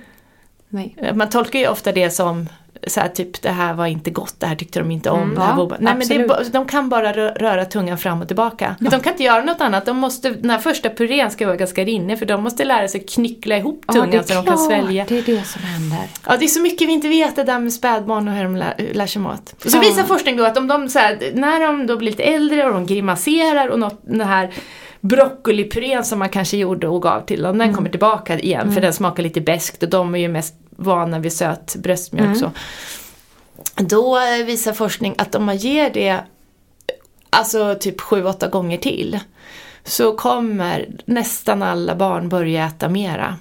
Nej. 0.69 0.96
Eh, 0.98 1.15
Man 1.15 1.29
tolkar 1.29 1.60
ju 1.60 1.67
ofta 1.67 1.91
det 1.91 2.10
som 2.12 2.50
så 2.88 3.00
här, 3.00 3.07
typ 3.07 3.41
det 3.41 3.50
här 3.50 3.74
var 3.74 3.86
inte 3.86 4.10
gott, 4.12 4.36
det 4.39 4.46
här 4.48 4.55
tyckte 4.55 4.79
de 4.79 4.91
inte 4.91 5.10
om. 5.10 5.36
det 5.36 5.41
här 5.41 5.50
ja, 5.50 5.55
var 5.65 5.77
Nej 5.79 5.96
men 5.96 6.07
det 6.27 6.50
de 6.53 6.65
kan 6.67 6.89
bara 6.89 7.13
rö- 7.13 7.34
röra 7.39 7.65
tungan 7.65 7.98
fram 7.98 8.22
och 8.22 8.27
tillbaka. 8.27 8.75
De 8.79 8.89
kan 9.00 9.13
inte 9.13 9.24
göra 9.24 9.43
något 9.43 9.62
annat, 9.62 9.86
de 9.86 9.98
måste, 9.98 10.29
den 10.29 10.50
här 10.50 10.57
första 10.60 10.89
purén 10.89 11.31
ska 11.31 11.46
vara 11.46 11.55
ganska 11.55 11.84
rinnig 11.84 12.19
för 12.19 12.25
de 12.25 12.43
måste 12.43 12.65
lära 12.65 12.88
sig 12.88 13.03
knyckla 13.05 13.57
ihop 13.57 13.86
tungan 13.93 14.24
så 14.24 14.34
de 14.34 14.46
kan 14.46 14.57
svälja. 14.57 15.05
det 15.07 15.17
är 15.17 15.24
det 15.24 15.43
som 15.48 15.62
händer. 15.63 16.00
Ja, 16.27 16.38
det 16.38 16.46
är 16.46 16.50
så 16.50 16.62
mycket 16.62 16.88
vi 16.88 16.91
inte 16.93 17.07
vet 17.07 17.36
det 17.36 17.43
där 17.43 17.60
med 17.60 17.74
spädbarn 17.74 18.27
och 18.27 18.34
hur 18.34 18.43
de 18.43 18.55
lär, 18.55 18.89
lär 18.93 19.07
sig 19.07 19.22
mat. 19.22 19.55
Så 19.65 19.77
Ja. 19.77 19.81
visar 19.81 20.03
forskning 20.03 20.38
då 20.38 20.43
att 20.46 20.57
om 20.57 20.67
de 20.67 20.89
så 20.89 21.00
här, 21.00 21.19
när 21.34 21.60
de 21.60 21.88
då 21.88 21.98
blir 21.98 22.12
lite 22.12 22.24
äldre 22.24 22.65
och 22.65 22.74
de 22.74 22.86
grimaserar 22.86 23.67
och 23.67 23.79
något, 23.79 24.01
den 24.03 24.27
här 24.27 24.50
broccolipurén 25.01 26.03
som 26.03 26.19
man 26.19 26.29
kanske 26.29 26.57
gjorde 26.57 26.88
och 26.88 27.01
gav 27.01 27.22
till 27.25 27.41
dem, 27.41 27.57
den 27.57 27.74
kommer 27.74 27.89
tillbaka 27.89 28.39
igen 28.39 28.72
för 28.74 28.81
den 28.81 28.93
smakar 28.93 29.24
lite 29.24 29.41
beskt 29.41 29.84
och 29.84 29.89
de 29.89 30.15
är 30.15 30.19
ju 30.19 30.27
mest 30.27 30.55
vana 30.77 31.19
vid 31.19 31.34
söt 31.34 31.75
bröstmjölk 31.75 32.38
så. 32.38 32.51
Då 33.75 34.19
visar 34.46 34.74
forskning 34.74 35.15
att 35.17 35.36
om 35.36 35.46
man 35.46 35.57
ger 35.57 35.89
det 35.89 36.19
alltså 37.29 37.75
typ 37.79 38.01
7-8 38.01 38.50
gånger 38.50 38.77
till 38.77 39.19
så 39.84 40.13
kommer 40.13 40.88
nästan 41.05 41.63
alla 41.63 41.96
barn 41.96 42.29
börja 42.29 42.65
äta 42.65 42.89
mera. 42.89 43.36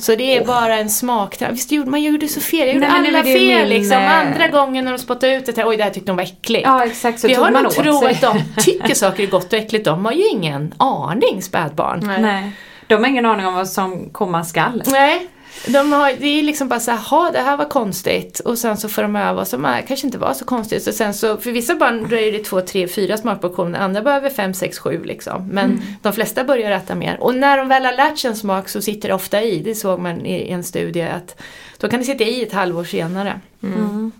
Så 0.00 0.14
det 0.14 0.36
är 0.36 0.44
bara 0.44 0.78
en 0.78 0.90
smak. 0.90 1.42
Visst 1.50 1.72
gjorde 1.72 1.90
man 1.90 2.02
gjorde 2.02 2.28
så 2.28 2.40
fel. 2.40 2.66
Jag 2.66 2.74
gjorde 2.74 2.88
Nej, 2.88 3.08
alla 3.08 3.22
fel 3.24 3.58
min, 3.60 3.68
liksom. 3.68 3.96
eh, 3.96 4.18
Andra 4.18 4.48
gången 4.48 4.84
när 4.84 4.92
de 4.92 4.98
spottade 4.98 5.34
ut 5.34 5.46
det, 5.56 5.64
oj 5.64 5.76
det 5.76 5.82
här 5.84 5.90
tyckte 5.90 6.10
de 6.10 6.16
var 6.16 6.24
äckligt. 6.24 6.66
Ja 6.66 6.84
exakt, 6.84 7.20
så 7.20 7.26
Vi 7.28 7.34
har 7.34 7.50
man 7.50 7.62
nog 7.62 7.72
tro 7.72 8.06
att 8.06 8.20
de 8.20 8.42
tycker 8.56 8.94
saker 8.94 9.22
är 9.22 9.26
gott 9.26 9.52
och 9.52 9.58
äckligt. 9.58 9.84
De 9.84 10.04
har 10.04 10.12
ju 10.12 10.26
ingen 10.28 10.74
aning, 10.76 11.42
spädbarn. 11.42 12.00
Nej. 12.06 12.22
Nej. 12.22 12.52
De 12.86 12.94
har 12.94 13.06
ingen 13.06 13.26
aning 13.26 13.46
om 13.46 13.54
vad 13.54 13.68
som 13.68 14.10
komma 14.10 14.44
skall. 14.44 14.82
Nej. 14.86 15.28
De 15.66 15.92
har, 15.92 16.12
det 16.20 16.26
är 16.26 16.42
liksom 16.42 16.68
bara 16.68 16.80
så 16.80 16.90
här, 16.90 16.98
"Ha, 16.98 17.30
det 17.30 17.38
här 17.38 17.56
var 17.56 17.64
konstigt. 17.64 18.40
Och 18.40 18.58
sen 18.58 18.76
så 18.76 18.88
får 18.88 19.02
de 19.02 19.16
öva 19.16 19.44
som 19.44 19.64
är, 19.64 19.82
kanske 19.82 20.06
inte 20.06 20.18
var 20.18 20.34
så 20.34 20.44
konstigt. 20.44 20.86
Och 20.86 20.94
sen 20.94 21.14
så, 21.14 21.36
för 21.36 21.50
vissa 21.50 21.74
barn 21.74 22.08
dröjer 22.08 22.32
det 22.32 22.44
två, 22.44 22.60
tre, 22.60 22.88
fyra 22.88 23.16
smakportioner. 23.16 23.78
Andra 23.80 24.02
behöver 24.02 24.30
fem, 24.30 24.54
sex, 24.54 24.78
sju 24.78 25.04
liksom. 25.04 25.48
Men 25.48 25.64
Mm. 25.70 25.80
de 26.02 26.12
flesta 26.12 26.44
börjar 26.44 26.70
äta 26.70 26.94
mer. 26.94 27.16
Och 27.20 27.34
när 27.34 27.56
de 27.58 27.68
väl 27.68 27.84
har 27.84 27.92
lärt 27.92 28.18
sig 28.18 28.30
en 28.30 28.36
smak 28.36 28.68
så 28.68 28.82
sitter 28.82 29.08
det 29.08 29.14
ofta 29.14 29.42
i. 29.42 29.58
Det 29.58 29.74
såg 29.74 30.00
man 30.00 30.26
i 30.26 30.48
en 30.50 30.64
studie 30.64 31.02
att 31.02 31.40
då 31.78 31.88
kan 31.88 32.00
det 32.00 32.06
sitta 32.06 32.24
i 32.24 32.42
ett 32.42 32.52
halvår 32.52 32.84
senare. 32.84 33.40
Mm. 33.62 34.12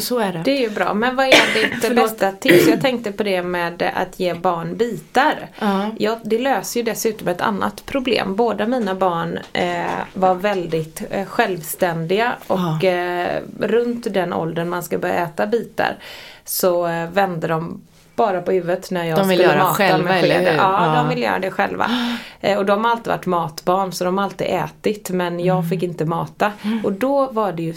Så 0.00 0.18
så 0.18 0.18
är 0.18 0.32
det. 0.32 0.42
Det 0.44 0.50
är 0.50 0.60
ju 0.60 0.70
bra, 0.70 0.94
men 0.94 1.16
vad 1.16 1.26
är 1.26 1.54
ditt 1.80 1.94
bästa 1.96 2.32
tips? 2.32 2.68
Jag 2.68 2.80
tänkte 2.80 3.12
på 3.12 3.22
det 3.22 3.42
med 3.42 3.82
att 3.94 4.20
ge 4.20 4.34
barn 4.34 4.76
bitar. 4.76 5.48
Ja. 5.60 5.90
Ja, 5.98 6.18
det 6.24 6.38
löser 6.38 6.80
ju 6.80 6.84
dessutom 6.84 7.28
ett 7.28 7.40
annat 7.40 7.86
problem. 7.86 8.36
Båda 8.36 8.66
mina 8.66 8.94
barn 8.94 9.38
eh, 9.52 9.82
var 10.14 10.34
väldigt 10.34 11.02
eh, 11.10 11.26
självständiga 11.26 12.32
och 12.46 12.84
eh, 12.84 13.42
runt 13.60 14.14
den 14.14 14.32
åldern 14.32 14.68
man 14.68 14.82
ska 14.82 14.98
börja 14.98 15.14
äta 15.14 15.46
bitar 15.46 15.96
så 16.44 16.86
eh, 16.86 17.10
vände 17.10 17.46
de 17.46 17.80
bara 18.16 18.40
på 18.42 18.52
huvudet 18.52 18.90
när 18.90 19.04
jag 19.04 19.18
De 19.18 19.28
vill 19.28 19.38
skulle 19.38 19.52
göra 19.52 19.62
mata 19.62 19.74
själva, 19.74 20.08
med 20.08 20.22
hur? 20.22 20.46
Ja, 20.46 20.86
Ja. 20.86 20.94
de 21.02 21.08
vill 21.08 21.22
göra 21.22 21.38
det 21.38 21.50
själva. 21.50 21.90
Eh, 22.40 22.58
och 22.58 22.66
de 22.66 22.84
har 22.84 22.90
alltid 22.92 23.06
varit 23.06 23.26
matbarn 23.26 23.92
så 23.92 24.04
de 24.04 24.18
har 24.18 24.24
alltid 24.24 24.46
ätit 24.50 25.10
men 25.10 25.40
jag 25.40 25.56
Mm. 25.56 25.70
fick 25.70 25.82
inte 25.82 26.04
mata. 26.04 26.52
Och 26.84 26.92
då 26.92 27.26
var 27.26 27.52
det 27.52 27.62
ju 27.62 27.74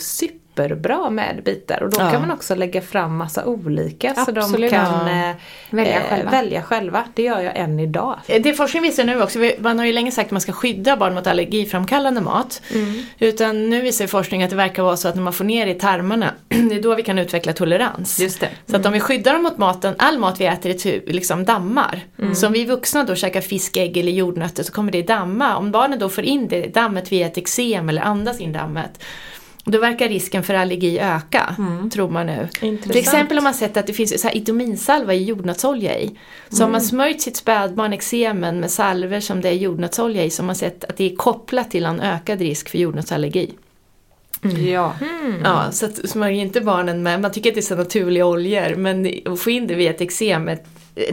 superbra 0.55 1.09
med 1.09 1.41
bitar 1.45 1.83
och 1.83 1.89
då 1.89 1.97
Ja. 2.01 2.11
kan 2.11 2.21
man 2.21 2.31
också 2.31 2.55
lägga 2.55 2.81
fram 2.81 3.17
massa 3.17 3.45
olika 3.45 4.15
så 4.15 4.31
de 4.31 4.39
Absolut. 4.39 4.71
kan 4.71 5.07
Ja. 5.07 5.29
eh, 5.29 5.35
Välja 5.69 5.99
eh, 6.01 6.09
själva. 6.09 6.31
välja 6.31 6.61
själva. 6.63 7.03
Det 7.13 7.21
gör 7.23 7.41
jag 7.41 7.57
än 7.57 7.79
idag. 7.79 8.19
Det 8.27 8.53
forskning 8.53 8.83
visar 8.83 9.03
nu 9.03 9.21
också, 9.21 9.39
man 9.59 9.79
har 9.79 9.85
ju 9.85 9.93
länge 9.93 10.11
sagt 10.11 10.27
att 10.27 10.31
man 10.31 10.41
ska 10.41 10.51
skydda 10.51 10.97
barn 10.97 11.13
mot 11.13 11.27
allergiframkallande 11.27 12.21
mat. 12.21 12.61
Utan 13.19 13.69
nu 13.69 13.81
visar 13.81 14.07
forskning 14.07 14.43
att 14.43 14.49
det 14.49 14.55
verkar 14.55 14.83
vara 14.83 14.97
så 14.97 15.07
att 15.07 15.15
när 15.15 15.21
man 15.23 15.33
får 15.33 15.43
ner 15.45 15.67
i 15.67 15.73
tarmarna, 15.73 16.33
det 16.47 16.75
är 16.75 16.81
då 16.81 16.95
vi 16.95 17.03
kan 17.03 17.19
utveckla 17.19 17.53
tolerans. 17.53 18.19
Just 18.19 18.39
det. 18.39 18.49
Så 18.67 18.75
att 18.75 18.85
om 18.85 18.93
vi 18.93 18.99
skyddar 18.99 19.33
dem 19.33 19.43
mot 19.43 19.57
maten, 19.57 19.95
all 19.97 20.19
mat 20.19 20.41
vi 20.41 20.45
äter 20.45 20.73
typ 20.73 21.09
liksom 21.09 21.45
dammar. 21.45 21.99
Så 22.35 22.47
om 22.47 22.53
vi 22.53 22.65
vuxna 22.65 23.03
då 23.03 23.15
käkar 23.15 23.41
fisk, 23.41 23.77
ägg 23.77 23.97
eller 23.97 24.11
jordnötter 24.11 24.63
så 24.63 24.71
kommer 24.71 24.91
det 24.91 25.01
damma. 25.01 25.57
Om 25.57 25.71
barnen 25.71 25.99
då 25.99 26.09
får 26.09 26.23
in 26.23 26.47
det 26.47 26.73
dammet 26.73 27.11
via 27.11 27.27
ett 27.27 27.37
eksem 27.37 27.89
eller 27.89 28.01
andas 28.01 28.39
in 28.39 28.53
dammet. 28.53 29.03
Då 29.65 29.79
verkar 29.79 30.09
risken 30.09 30.43
för 30.43 30.53
allergi 30.53 30.99
öka, 30.99 31.55
tror 31.93 32.09
man 32.09 32.25
nu. 32.25 32.47
Intressant. 32.61 32.91
Till 32.91 33.01
exempel 33.01 33.37
om 33.37 33.43
man 33.43 33.53
sett 33.53 33.77
att 33.77 33.87
det 33.87 33.93
finns 33.93 34.21
så 34.21 34.27
här 34.27 34.37
itominsalva 34.37 35.13
i 35.13 35.23
jordnötsolja 35.23 35.99
i. 35.99 36.15
Så 36.49 36.63
har 36.63 36.69
man 36.71 36.81
smörjt 36.81 37.21
sitt 37.21 37.37
spädbarn 37.37 37.93
eksemen 37.93 38.59
med 38.59 38.71
salver 38.71 39.19
som 39.19 39.41
det 39.41 39.49
är 39.49 39.53
jordnötsolja 39.53 40.23
i 40.23 40.29
så 40.29 40.41
har 40.41 40.45
man 40.45 40.55
sett 40.55 40.83
att 40.83 40.97
det 40.97 41.11
är 41.11 41.15
kopplat 41.15 41.71
till 41.71 41.85
en 41.85 41.99
ökad 41.99 42.39
risk 42.41 42.69
för 42.69 42.77
jordnötsallergi. 42.77 43.51
Ja. 44.71 44.93
Ja, 45.43 45.71
så 45.71 45.85
att 45.85 46.09
smörj 46.09 46.37
inte 46.37 46.61
barnen 46.61 47.03
med, 47.03 47.21
man 47.21 47.31
tycker 47.31 47.49
att 47.49 47.53
det 47.55 47.59
är 47.59 47.61
så 47.61 47.75
naturliga 47.75 48.25
oljor 48.25 48.75
men 48.75 49.11
att 49.25 49.39
få 49.39 49.49
in 49.49 49.67
det 49.67 49.75
via 49.75 49.89
ett 49.89 50.01
eksem 50.01 50.47
ett- 50.47 50.65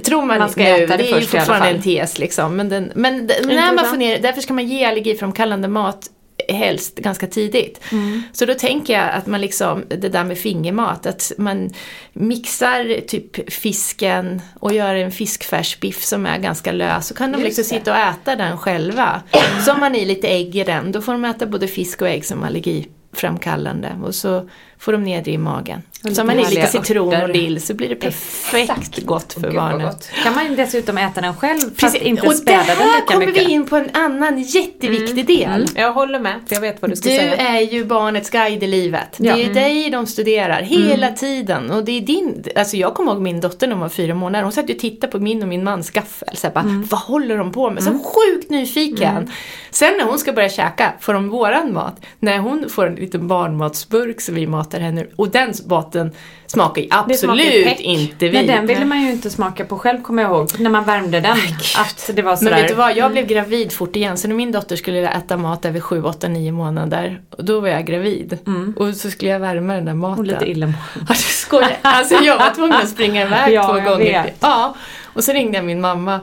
Tror 0.05 0.25
man, 0.25 0.39
Man 0.39 0.51
ska 0.51 0.63
nu, 0.63 0.69
äta 0.69 0.97
det 0.97 1.03
det 1.03 1.11
är 1.13 1.21
ju 1.21 1.27
fortfarande 1.27 1.69
en 1.69 1.83
tes 1.83 2.19
liksom. 2.19 2.57
Men, 2.57 2.69
den, 2.69 2.93
men 2.95 3.27
när 3.47 3.75
man 3.75 3.85
får 3.85 3.97
ner 3.97 4.19
därför 4.23 4.41
ska 4.41 4.53
man 4.55 4.67
ge 4.69 4.85
allergiframkallande 4.85 5.69
mat 5.69 6.11
helst 6.49 6.97
ganska 6.97 7.27
tidigt. 7.27 7.81
Mm. 7.93 8.23
Så 8.33 8.47
då 8.47 8.55
tänker 8.55 8.93
jag 8.93 9.11
att 9.11 9.27
man 9.27 9.41
liksom, 9.41 9.85
det 9.89 10.09
där 10.09 10.25
med 10.25 10.39
fingermat, 10.39 11.07
att 11.07 11.33
man 11.39 11.71
mixar 12.13 13.01
typ 13.07 13.53
fisken 13.53 14.43
och 14.61 14.73
gör 14.73 14.95
en 14.95 15.13
fiskfärsbiff 15.13 16.05
som 16.05 16.27
är 16.27 16.39
ganska 16.39 16.73
lös. 16.73 17.07
Så 17.07 17.15
kan 17.15 17.33
de 17.33 17.43
liksom 17.43 17.65
sitta 17.65 17.93
och 17.93 17.99
äta 17.99 18.37
den 18.37 18.59
själva. 18.59 19.23
Så 19.65 19.73
har 19.73 19.81
man 19.81 19.95
i 19.95 20.05
lite 20.05 20.29
ägg 20.29 20.57
i 20.57 20.65
den, 20.65 20.93
då 20.93 21.01
får 21.01 21.13
de 21.13 21.25
äta 21.25 21.47
både 21.47 21.69
fisk 21.69 22.03
och 22.03 22.09
ägg 22.09 22.25
som 22.25 22.43
allergiframkallande. 22.43 23.93
Och 24.05 24.15
så 24.15 24.49
får 24.81 24.93
de 24.93 25.03
ner 25.05 25.23
det 25.23 25.31
i 25.31 25.39
magen. 25.39 25.83
Och 26.05 26.11
Så 26.13 26.21
har 26.21 26.27
man 26.27 26.39
i 26.39 26.51
lite 26.51 26.67
citron 26.67 27.23
och 27.23 27.29
dill 27.33 27.63
så 27.63 27.75
blir 27.75 27.89
det 27.89 27.97
perfekt 27.97 29.05
gott 29.05 29.33
för 29.33 29.51
barnet. 29.53 30.11
Kan 30.23 30.35
man 30.35 30.57
dessutom 30.57 30.99
äta 30.99 31.21
den 31.21 31.35
själv 31.37 31.61
fast 31.61 31.81
Precis. 31.81 32.03
inte 32.03 32.27
och 32.27 32.35
späda 32.35 32.65
den 32.67 32.87
lika 32.87 33.01
kommer 33.07 33.27
mycket? 33.27 33.47
vi 33.49 33.53
in 33.53 33.67
på 33.67 33.77
en 33.77 33.91
annan 33.93 34.39
jätteviktig 34.43 35.27
del. 35.27 35.67
Jag 35.75 35.93
håller 35.93 36.21
med, 36.21 36.41
jag 36.49 36.61
vet 36.61 36.83
vad 36.83 36.91
du 36.91 36.97
ska 36.97 37.09
Du 37.09 37.17
säga. 37.17 37.37
är 37.37 37.61
ju 37.61 37.85
barnets 37.85 38.31
guide 38.31 38.63
i 38.63 38.67
livet. 38.67 39.09
Det 39.17 39.29
är 39.29 39.37
ju 39.37 39.53
dig 39.53 39.91
de 39.91 40.07
studerar 40.07 40.63
hela 40.63 41.11
tiden. 41.13 41.71
Och 41.71 41.85
det 41.85 41.93
är 41.93 42.01
din, 42.01 42.45
alltså 42.57 42.77
jag 42.77 42.95
kommer 42.95 43.13
ihåg 43.13 43.21
min 43.23 43.41
dotter 43.41 43.67
när 43.67 43.75
hon 43.75 43.83
var 43.83 43.89
fyra 43.89 44.15
månader. 44.15 44.43
Hon 44.43 44.53
satt 44.53 44.71
ju 44.71 44.75
och 44.75 44.81
tittade 44.81 45.11
på 45.11 45.19
min 45.19 45.43
och 45.43 45.49
min 45.49 45.65
mans 45.65 45.91
gaffel. 45.91 46.37
Så 46.37 46.47
här, 46.47 46.55
bara, 46.55 46.83
Vad 46.91 47.01
håller 47.01 47.39
de 47.39 47.53
på 47.53 47.71
med? 47.71 47.83
Så 47.83 47.91
sjukt 47.91 48.51
nyfiken. 48.51 49.31
Sen 49.71 49.95
när 49.99 50.05
hon 50.05 50.19
ska 50.19 50.33
börja 50.33 50.49
käka 50.49 50.93
får 51.01 51.15
de 51.15 51.29
våran 51.29 51.73
mat. 51.73 52.01
När 52.21 52.39
hon 52.39 52.69
får 52.71 52.87
en 52.87 52.95
liten 52.95 53.29
barnmatsburk 53.29 54.21
som 54.21 54.35
vi 54.35 54.47
matar 54.47 54.68
henne 54.77 55.01
ur. 55.01 55.11
Och 55.17 55.29
den 55.29 55.55
maten 55.67 56.13
smakar 56.47 56.83
ju 56.83 56.89
absolut 56.91 57.21
smakar 57.65 57.83
inte 57.83 58.29
vi. 58.29 58.33
Men 58.33 58.47
den 58.47 58.67
ville 58.67 58.85
man 58.85 59.03
ju 59.03 59.11
inte 59.11 59.31
smaka 59.31 59.65
på 59.65 59.79
själv 59.79 60.03
kommer 60.03 60.23
jag 60.23 60.31
ihåg. 60.33 60.49
När 60.59 60.71
man 60.71 60.85
värmde 60.85 61.21
den. 61.21 61.37
Att 61.79 62.11
det 62.15 62.23
var 62.23 62.37
sådär. 62.37 62.51
Men 62.51 62.61
vet 62.61 62.69
du 62.69 62.75
vad, 62.75 62.97
jag 62.97 63.13
blev 63.13 63.27
gravid 63.27 63.73
fort 63.73 63.97
igen. 63.97 64.17
Så 64.17 64.29
när 64.29 64.35
min 64.35 64.53
dotter 64.53 64.77
skulle 64.77 65.09
äta 65.09 65.37
mat 65.37 65.65
över 65.65 65.81
7, 65.81 66.03
8, 66.03 66.29
9 66.29 66.53
månader. 66.53 67.21
Och 67.31 67.45
då 67.45 67.61
var 67.61 67.69
jag 67.69 67.87
gravid. 67.87 68.39
Och 68.77 68.95
så 68.95 69.11
skulle 69.11 69.31
jag 69.31 69.41
värma 69.41 69.75
den 69.75 69.85
där 69.85 69.95
maten. 69.95 70.19
Och 70.19 70.27
lite 70.27 70.51
illamående. 70.51 70.79
Ja, 70.95 71.07
du 71.09 71.15
skojar. 71.15 71.79
Alltså 71.83 72.15
jag 72.15 72.39
var 72.39 72.51
tvungen 72.51 72.77
att 72.77 72.89
springa 72.89 73.23
iväg 73.23 73.53
Ja, 73.55 73.63
två 73.63 73.91
gånger. 73.91 74.23
vet. 74.25 74.37
Ja, 74.41 74.75
och 75.05 75.25
så 75.25 75.33
ringde 75.33 75.59
jag 75.59 75.65
min 75.65 75.81
mamma. 75.81 76.21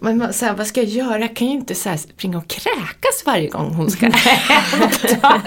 Men 0.00 0.32
så 0.32 0.44
här, 0.46 0.54
vad 0.54 0.66
ska 0.66 0.80
jag 0.80 0.90
göra? 0.90 1.18
Jag 1.18 1.36
kan 1.36 1.46
ju 1.46 1.52
inte 1.52 1.74
så 1.74 1.88
här 1.88 1.96
springa 1.96 2.38
och 2.38 2.48
kräkas 2.48 3.22
varje 3.26 3.48
gång 3.48 3.74
hon 3.74 3.90
ska 3.90 4.06
äta. 4.06 4.18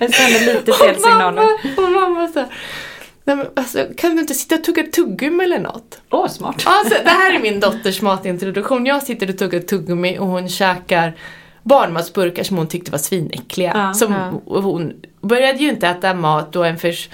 Jag 0.00 0.14
kände 0.14 0.54
lite 0.54 0.70
och 0.70 0.78
fel 0.78 0.96
mamma, 1.00 1.12
signaler. 1.12 1.48
och 1.76 1.92
mamma 1.92 2.28
så 2.28 2.38
här, 2.38 2.48
Nej, 3.24 3.36
men 3.36 3.46
alltså, 3.56 3.86
kan 3.96 4.14
du 4.14 4.20
inte 4.20 4.34
sitta 4.34 4.54
och 4.54 4.64
tugga 4.64 4.82
tuggummi 4.82 5.44
eller 5.44 5.58
något? 5.58 6.00
Åh, 6.10 6.28
smart. 6.28 6.62
Alltså, 6.64 6.94
det 7.04 7.10
här 7.10 7.34
är 7.34 7.38
min 7.38 7.60
dotters 7.60 8.02
matintroduktion. 8.02 8.86
Jag 8.86 9.02
sitter 9.02 9.30
och 9.30 9.38
tuggar 9.38 9.60
tuggummi 9.60 10.18
och 10.18 10.26
hon 10.26 10.48
käkar 10.48 11.16
barnmatsburkar 11.62 12.42
som 12.42 12.56
hon 12.56 12.66
tyckte 12.68 12.90
var 12.90 12.98
svinäckliga. 12.98 13.72
Ja, 13.74 13.94
som, 13.94 14.12
ja. 14.12 14.32
och 14.46 14.62
Hon 14.62 14.92
började 15.20 15.58
ju 15.58 15.68
inte 15.68 15.88
äta 15.88 16.14
mat 16.14 16.52
då 16.52 16.64
en 16.64 16.78
förs... 16.78 17.08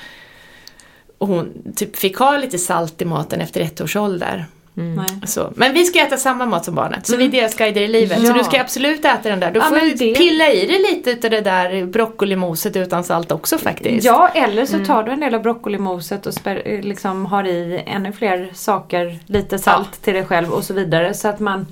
Och 1.19 1.29
hon 1.29 1.73
typ 1.77 1.97
fick 1.97 2.17
ha 2.17 2.37
lite 2.37 2.59
salt 2.59 3.03
i 3.03 3.05
maten 3.05 3.41
efter 3.41 3.61
ett 3.61 3.81
års 3.81 3.97
ålder. 3.97 4.47
Nej. 4.75 5.07
Så. 5.27 5.53
Men 5.57 5.75
vi 5.75 5.85
ska 5.85 5.99
äta 6.01 6.17
samma 6.17 6.47
mat 6.47 6.65
som 6.65 6.75
barnet, 6.75 7.07
så 7.07 7.17
vi 7.17 7.25
är 7.25 7.29
deras 7.29 7.55
guider 7.55 7.81
i 7.81 7.89
livet. 7.89 8.21
Så 8.21 8.27
Ja. 8.27 8.33
du 8.33 8.45
ska 8.45 8.61
absolut 8.61 9.05
äta 9.05 9.29
den 9.29 9.41
där. 9.41 9.51
Du 9.51 9.59
Ja, 9.61 9.65
får 9.67 9.79
ju 9.79 9.95
det- 9.95 10.15
pilla 10.15 10.53
i 10.53 10.67
dig 10.67 10.83
lite 10.93 11.11
utav 11.11 11.31
det 11.31 11.41
där 11.41 11.85
broccolimoset 11.87 12.77
utan 12.77 13.05
salt 13.05 13.33
också 13.33 13.59
faktiskt. 13.59 14.07
Ja, 14.07 14.29
eller 14.35 14.67
så 14.67 14.85
tar 14.85 15.03
du 15.03 15.13
en 15.13 15.21
del 15.21 15.35
av 15.35 15.43
broccolimoset 15.43 16.27
och 16.27 16.35
spär, 16.35 16.63
eh, 16.65 16.81
liksom 16.81 17.27
har 17.27 17.45
i 17.45 17.83
ännu 17.87 18.13
fler 18.13 18.51
saker, 18.55 19.19
lite 19.27 19.59
salt 19.59 20.03
till 20.03 20.15
dig 20.15 20.25
själv 20.25 20.51
och 20.53 20.65
så 20.65 20.75
vidare. 20.75 21.15
Så 21.15 21.29
att 21.29 21.41
man, 21.41 21.67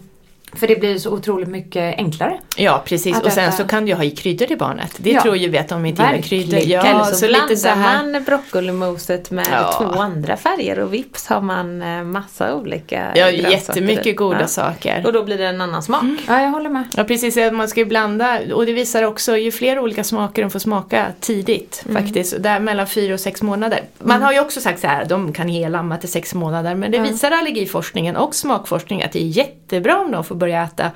för 0.52 0.66
det 0.66 0.80
blir 0.80 0.99
så 0.99 1.11
otroligt 1.11 1.49
mycket 1.49 1.97
enklare. 1.99 2.38
Ja, 2.57 2.83
precis. 2.85 3.21
Och 3.21 3.33
sen 3.33 3.50
äta- 3.50 3.57
så 3.57 3.64
kan 3.64 3.83
du 3.85 3.88
ju 3.90 3.95
ha 3.97 4.04
i 4.04 4.11
kryddor 4.11 4.47
till 4.47 4.59
barnet. 4.59 4.95
Det 4.97 5.11
Ja. 5.11 5.23
tror 5.23 5.37
ju 5.37 5.49
vi 5.49 5.59
att 5.59 5.69
de 5.69 5.87
inte 5.87 6.02
gillar 6.02 6.23
kryddor. 6.23 6.50
Verkligen. 6.52 6.80
Eller 6.87 6.99
Ja, 6.99 7.04
så, 7.04 7.14
så 7.14 7.26
lite 7.26 7.57
så 7.57 7.62
blandar 7.69 7.88
här. 7.88 8.02
man 8.12 8.25
broccolimoset 8.25 9.30
med 9.30 9.47
Ja. 9.52 9.73
två 9.78 10.00
andra 10.00 10.37
färger 10.37 10.78
och 10.78 10.95
vips 10.95 11.26
har 11.26 11.40
man 11.40 11.83
eh, 11.83 12.02
massa 12.02 12.54
olika 12.54 13.12
Ja, 13.14 13.30
i. 13.30 13.42
jättemycket 13.52 14.16
goda 14.16 14.40
Ja. 14.40 14.47
saker. 14.47 15.02
Och 15.07 15.12
då 15.12 15.23
blir 15.25 15.38
det 15.38 15.47
en 15.47 15.61
annan 15.61 15.83
smak. 15.83 16.02
Ja, 16.28 16.40
jag 16.42 16.50
håller 16.50 16.71
med. 16.71 16.85
Ja 16.97 17.04
precis, 17.04 17.37
man 17.52 17.69
ska 17.69 17.80
ju 17.80 17.87
blanda 17.87 18.38
och 18.54 18.66
det 18.66 18.73
visar 18.73 19.02
också 19.02 19.37
ju 19.37 19.52
fler 19.52 19.78
olika 19.78 20.04
smaker 20.04 20.42
de 20.42 20.50
får 20.50 20.59
smaka 20.59 21.07
tidigt 21.21 21.85
faktiskt. 21.92 22.42
Där 22.42 22.61
mellan 22.61 22.87
fyra 22.87 23.14
och 23.14 23.21
sex 23.21 23.42
månader. 23.42 23.80
Man 23.99 24.23
har 24.23 24.33
ju 24.33 24.40
också 24.40 24.61
sagt 24.61 24.80
så 24.80 24.87
här, 24.87 25.04
de 25.04 25.33
kan 25.33 25.49
helamma 25.49 25.97
till 25.97 26.09
sex 26.12 26.35
månader. 26.35 26.75
Men 26.75 26.90
det 26.92 26.99
visar 26.99 27.30
allergiforskningen 27.30 28.16
och 28.16 28.35
smakforskningen 28.35 29.07
att 29.07 29.12
det 29.12 29.23
är 29.23 29.26
jättebra 29.26 29.99
om 30.00 30.11
de 30.12 30.25
får 30.25 30.35
börja 30.41 30.63
äta. 30.63 30.91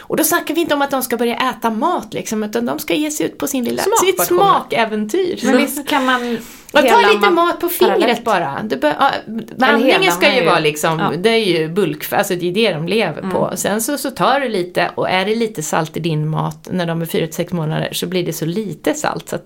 Och 0.00 0.16
då 0.16 0.24
snackar 0.24 0.54
vi 0.54 0.60
inte 0.60 0.74
om 0.74 0.82
att 0.82 0.90
de 0.90 1.02
ska 1.02 1.16
börja 1.16 1.36
äta 1.36 1.70
mat 1.70 2.14
liksom, 2.14 2.42
utan 2.42 2.66
de 2.66 2.78
ska 2.78 2.94
ge 2.94 3.10
sig 3.10 3.26
ut 3.26 3.38
på 3.38 3.46
sin 3.46 3.64
lilla, 3.64 3.82
sitt 3.82 4.16
Smakpassion. 4.16 4.38
smakäventyr. 4.38 5.40
Men 5.44 5.56
visst 5.56 5.88
kan 5.88 6.04
man 6.04 6.38
Och 6.72 6.80
ta 6.80 7.00
lite 7.00 7.26
ma- 7.26 7.30
mat 7.30 7.60
på 7.60 7.68
fingret 7.68 8.24
parallellt. 8.24 8.24
bara. 8.24 8.62
Du 8.62 8.76
bör, 8.76 8.94
ja, 8.98 9.10
vandringen 9.56 10.00
hela 10.02 10.12
ska 10.12 10.34
ju 10.34 10.44
vara 10.44 10.58
liksom, 10.58 10.98
ja. 10.98 11.12
det 11.16 11.28
är 11.28 11.44
ju 11.44 11.68
bulk, 11.68 12.12
alltså 12.12 12.34
det 12.34 12.48
är 12.48 12.52
det 12.52 12.72
de 12.72 12.88
lever 12.88 13.30
på. 13.30 13.52
Sen 13.54 13.80
så, 13.80 13.98
så 13.98 14.10
tar 14.10 14.40
du 14.40 14.48
lite 14.48 14.90
och 14.94 15.10
är 15.10 15.24
det 15.24 15.34
lite 15.34 15.62
salt 15.62 15.96
i 15.96 16.00
din 16.00 16.28
mat 16.28 16.68
när 16.72 16.86
de 16.86 17.02
är 17.02 17.06
4-6 17.06 17.54
månader 17.54 17.88
så 17.92 18.06
blir 18.06 18.26
det 18.26 18.32
så 18.32 18.44
lite 18.46 18.94
salt. 18.94 19.28
Så 19.28 19.36
att 19.36 19.44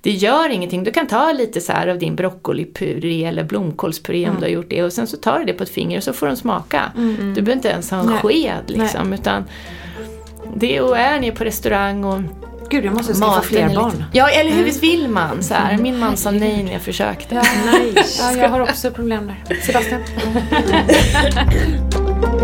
det 0.00 0.10
gör 0.10 0.48
ingenting. 0.48 0.84
Du 0.84 0.90
kan 0.90 1.06
ta 1.06 1.32
lite 1.32 1.60
så 1.60 1.72
här 1.72 1.88
av 1.88 1.98
din 1.98 2.16
broccolipuré 2.16 3.24
eller 3.24 3.44
blomkålspuré 3.44 4.28
om 4.28 4.36
du 4.36 4.42
har 4.42 4.48
gjort 4.48 4.70
det 4.70 4.82
och 4.82 4.92
sen 4.92 5.06
så 5.06 5.16
tar 5.16 5.38
du 5.38 5.44
det 5.44 5.52
på 5.52 5.62
ett 5.62 5.70
finger 5.70 5.96
och 5.96 6.04
så 6.04 6.12
får 6.12 6.26
de 6.26 6.36
smaka. 6.36 6.92
Du 7.34 7.42
behöver 7.42 7.52
inte 7.52 7.68
ens 7.68 7.90
ha 7.90 8.00
en 8.00 8.06
Nej. 8.06 8.18
sked 8.18 8.62
liksom 8.66 9.12
utan 9.12 9.44
det 10.54 10.80
och 10.80 10.98
är 10.98 11.20
ni 11.20 11.30
på 11.32 11.44
restaurang 11.44 12.04
och 12.04 12.20
Gud, 12.70 12.84
jag 12.84 12.94
måste 12.94 13.14
skaffa 13.14 13.42
fler 13.42 13.60
är 13.60 13.68
lite- 13.68 13.80
barn. 13.80 14.04
Ja, 14.12 14.28
eller 14.28 14.50
hur 14.50 14.64
visst 14.64 14.82
vill 14.82 15.08
man? 15.08 15.42
Så 15.42 15.54
här. 15.54 15.78
Min 15.78 15.98
man 15.98 16.16
sa 16.16 16.30
nej 16.30 16.62
när 16.62 16.72
jag 16.72 16.82
försökte. 16.82 17.34
Ja, 17.34 17.42
ja, 18.20 18.32
jag 18.36 18.48
har 18.48 18.60
också 18.60 18.90
problem 18.90 19.32
där. 19.48 19.56
Sebastian? 19.60 20.00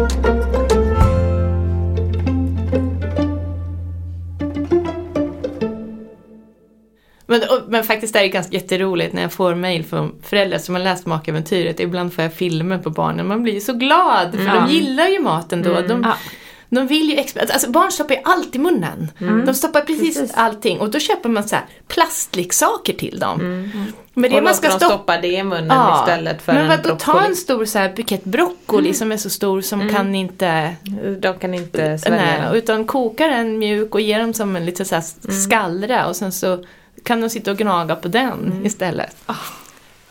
Men, 7.27 7.41
men 7.69 7.85
faktiskt 7.85 8.13
det 8.15 8.21
är 8.21 8.27
ganska 8.27 8.55
jätteroligt 8.57 9.13
när 9.13 9.23
jag 9.23 9.33
får 9.33 9.55
mail 9.55 9.85
från 9.85 10.15
föräldrar 10.23 10.59
som 10.59 10.75
har 10.75 10.83
läst 10.83 11.07
Makäventyret. 11.07 11.81
Ibland 11.81 12.13
får 12.13 12.25
jag 12.25 12.35
filmer 12.35 12.79
på 12.79 12.91
barnen. 12.91 13.29
Man 13.29 13.43
blir 13.43 13.55
ju 13.55 13.61
så 13.61 13.73
glad 13.73 14.35
för 14.35 14.45
Ja. 14.45 14.55
de 14.67 14.73
gillar 14.75 15.09
ju 15.09 15.21
maten 15.21 15.63
då. 15.63 15.81
De, 15.81 16.03
Ja. 16.03 16.15
De 16.75 16.87
vill 16.87 17.11
ju 17.11 17.41
alltså 17.53 17.71
barn 17.71 17.93
stoppar 17.93 18.15
ju 18.15 18.21
allt 18.25 18.55
i 18.57 18.59
munnen. 18.59 19.11
De 19.47 19.55
stoppar 19.55 19.81
precis, 19.81 20.19
Precis. 20.19 20.37
allting 20.37 20.81
och 20.81 20.91
då 20.91 20.99
köper 20.99 21.29
man 21.29 21.49
så 21.49 21.55
här 21.55 21.65
plastleksaker 21.89 22.93
till 22.93 23.19
dem. 23.19 23.71
Men 24.15 24.31
det 24.31 24.37
och 24.37 24.43
man 24.43 24.55
ska 24.55 24.69
de 24.69 24.73
stoppa 24.75 24.95
stoppa 24.95 25.21
det 25.21 25.29
i 25.29 25.43
munnen 25.43 25.95
istället 26.01 26.43
för 26.43 26.53
men 26.53 26.63
en 26.63 26.69
vadå, 26.69 26.83
ta 26.83 27.13
broccoli. 27.13 27.27
en 27.27 27.37
stor 27.37 27.65
så 27.65 27.79
här 27.79 27.93
bukett 27.97 28.25
broccoli 28.25 28.95
som 28.95 29.13
är 29.13 29.17
så 29.17 29.31
stor 29.31 29.61
som 29.61 29.89
kan 29.89 30.15
inte 30.15 30.75
De 31.19 31.39
kan 31.39 31.55
inte 31.55 31.99
svälja 31.99 32.51
Nej, 32.51 32.59
utan 32.59 32.85
koka 32.85 33.27
den 33.29 33.59
mjuk 33.59 33.95
och 33.95 34.01
ge 34.01 34.19
dem 34.19 34.35
som 34.35 34.57
en 34.57 34.67
lite 34.67 34.85
så 34.85 34.95
här 34.95 35.05
skallra 35.45 36.07
och 36.07 36.17
sen 36.17 36.33
så 36.33 36.65
kan 37.03 37.21
de 37.21 37.31
sitta 37.31 37.51
och 37.51 37.57
gnaga 37.57 37.97
på 37.97 38.09
den 38.09 38.61
istället. 38.65 39.17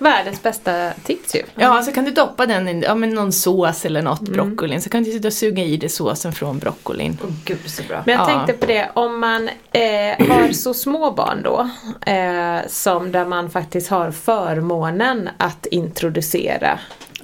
Världens 0.04 0.44
bästa 0.44 0.92
tips 1.04 1.36
ju. 1.36 1.44
Ja, 1.56 1.84
så 1.84 1.92
kan 1.92 2.06
du 2.06 2.12
doppa 2.12 2.46
den 2.46 2.68
i 2.68 2.82
ja, 2.84 2.96
men 2.96 3.10
någon 3.10 3.32
sås 3.32 3.86
eller 3.86 4.02
något 4.02 4.22
broccolin. 4.22 4.82
Så 4.82 4.90
kan 4.90 5.04
du 5.04 5.12
sitta 5.12 5.28
och 5.28 5.34
suga 5.34 5.64
i 5.64 5.78
dig 5.78 5.90
såsen 5.90 6.34
från 6.34 6.60
broccolin. 6.60 7.18
Åh 7.24 7.30
gud, 7.46 7.58
så 7.66 7.84
bra. 7.84 8.04
Men 8.06 8.16
jag 8.16 8.22
Ja. 8.22 8.26
tänkte 8.26 8.54
på 8.54 8.66
det, 8.66 8.90
om 8.94 9.20
man 9.20 9.50
eh, 9.72 10.28
har 10.30 10.52
så 10.54 10.74
små 10.74 11.12
barn 11.12 11.42
då, 11.44 11.70
eh, 12.12 12.68
som 12.68 13.12
där 13.12 13.26
man 13.26 13.50
faktiskt 13.50 13.90
har 13.90 14.12
förmånen 14.12 15.30
att 15.38 15.66
introducera 15.66 16.80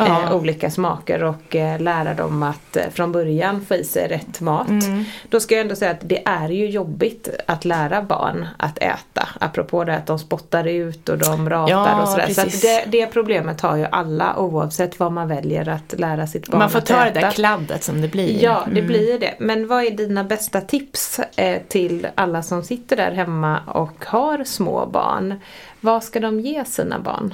Ja. 0.07 0.23
eh, 0.23 0.35
olika 0.35 0.71
smaker 0.71 1.23
och 1.23 1.55
eh, 1.55 1.79
lära 1.79 2.13
dem 2.13 2.43
att 2.43 2.75
eh, 2.77 2.83
från 2.93 3.11
början 3.11 3.65
få 3.65 3.75
i 3.75 3.83
sig 3.83 4.07
rätt 4.07 4.41
mat. 4.41 4.69
Mm. 4.69 5.03
Då 5.29 5.39
ska 5.39 5.55
jag 5.55 5.61
ändå 5.61 5.75
säga 5.75 5.91
att 5.91 5.99
det 6.01 6.27
är 6.27 6.49
ju 6.49 6.69
jobbigt 6.69 7.29
att 7.47 7.65
lära 7.65 8.01
barn 8.01 8.47
att 8.57 8.77
äta. 8.77 9.27
Apropå 9.39 9.83
det 9.83 9.95
att 9.95 10.05
de 10.05 10.19
spottar 10.19 10.67
ut 10.67 11.09
och 11.09 11.17
de 11.17 11.49
ratar 11.49 11.71
Ja, 11.73 12.01
och 12.01 12.07
sådär. 12.09 12.27
Så 12.27 12.41
precis. 12.41 12.61
det, 12.61 12.83
det 12.87 13.05
problemet 13.07 13.61
har 13.61 13.75
ju 13.77 13.85
alla 13.91 14.37
oavsett 14.37 14.99
vad 14.99 15.11
man 15.11 15.27
väljer 15.27 15.69
att 15.69 15.93
lära 15.99 16.27
sitt 16.27 16.47
barn 16.49 16.59
Man 16.59 16.69
får 16.69 16.79
att 16.79 16.85
ta 16.85 17.03
det 17.03 17.09
äta. 17.09 17.19
där 17.19 17.31
kladdet 17.31 17.83
som 17.83 18.01
det 18.01 18.07
blir. 18.07 18.43
Ja, 18.43 18.63
det 18.71 18.81
blir 18.81 19.19
det. 19.19 19.33
Men 19.39 19.67
vad 19.67 19.83
är 19.83 19.91
dina 19.91 20.23
bästa 20.23 20.61
tips 20.61 21.19
eh, 21.35 21.61
till 21.67 22.07
alla 22.15 22.43
som 22.43 22.63
sitter 22.63 22.95
där 22.95 23.11
hemma 23.11 23.59
och 23.67 24.05
har 24.05 24.43
små 24.43 24.85
barn? 24.85 25.39
Vad 25.81 26.03
ska 26.03 26.19
de 26.19 26.39
ge 26.39 26.65
sina 26.65 26.99
barn? 26.99 27.33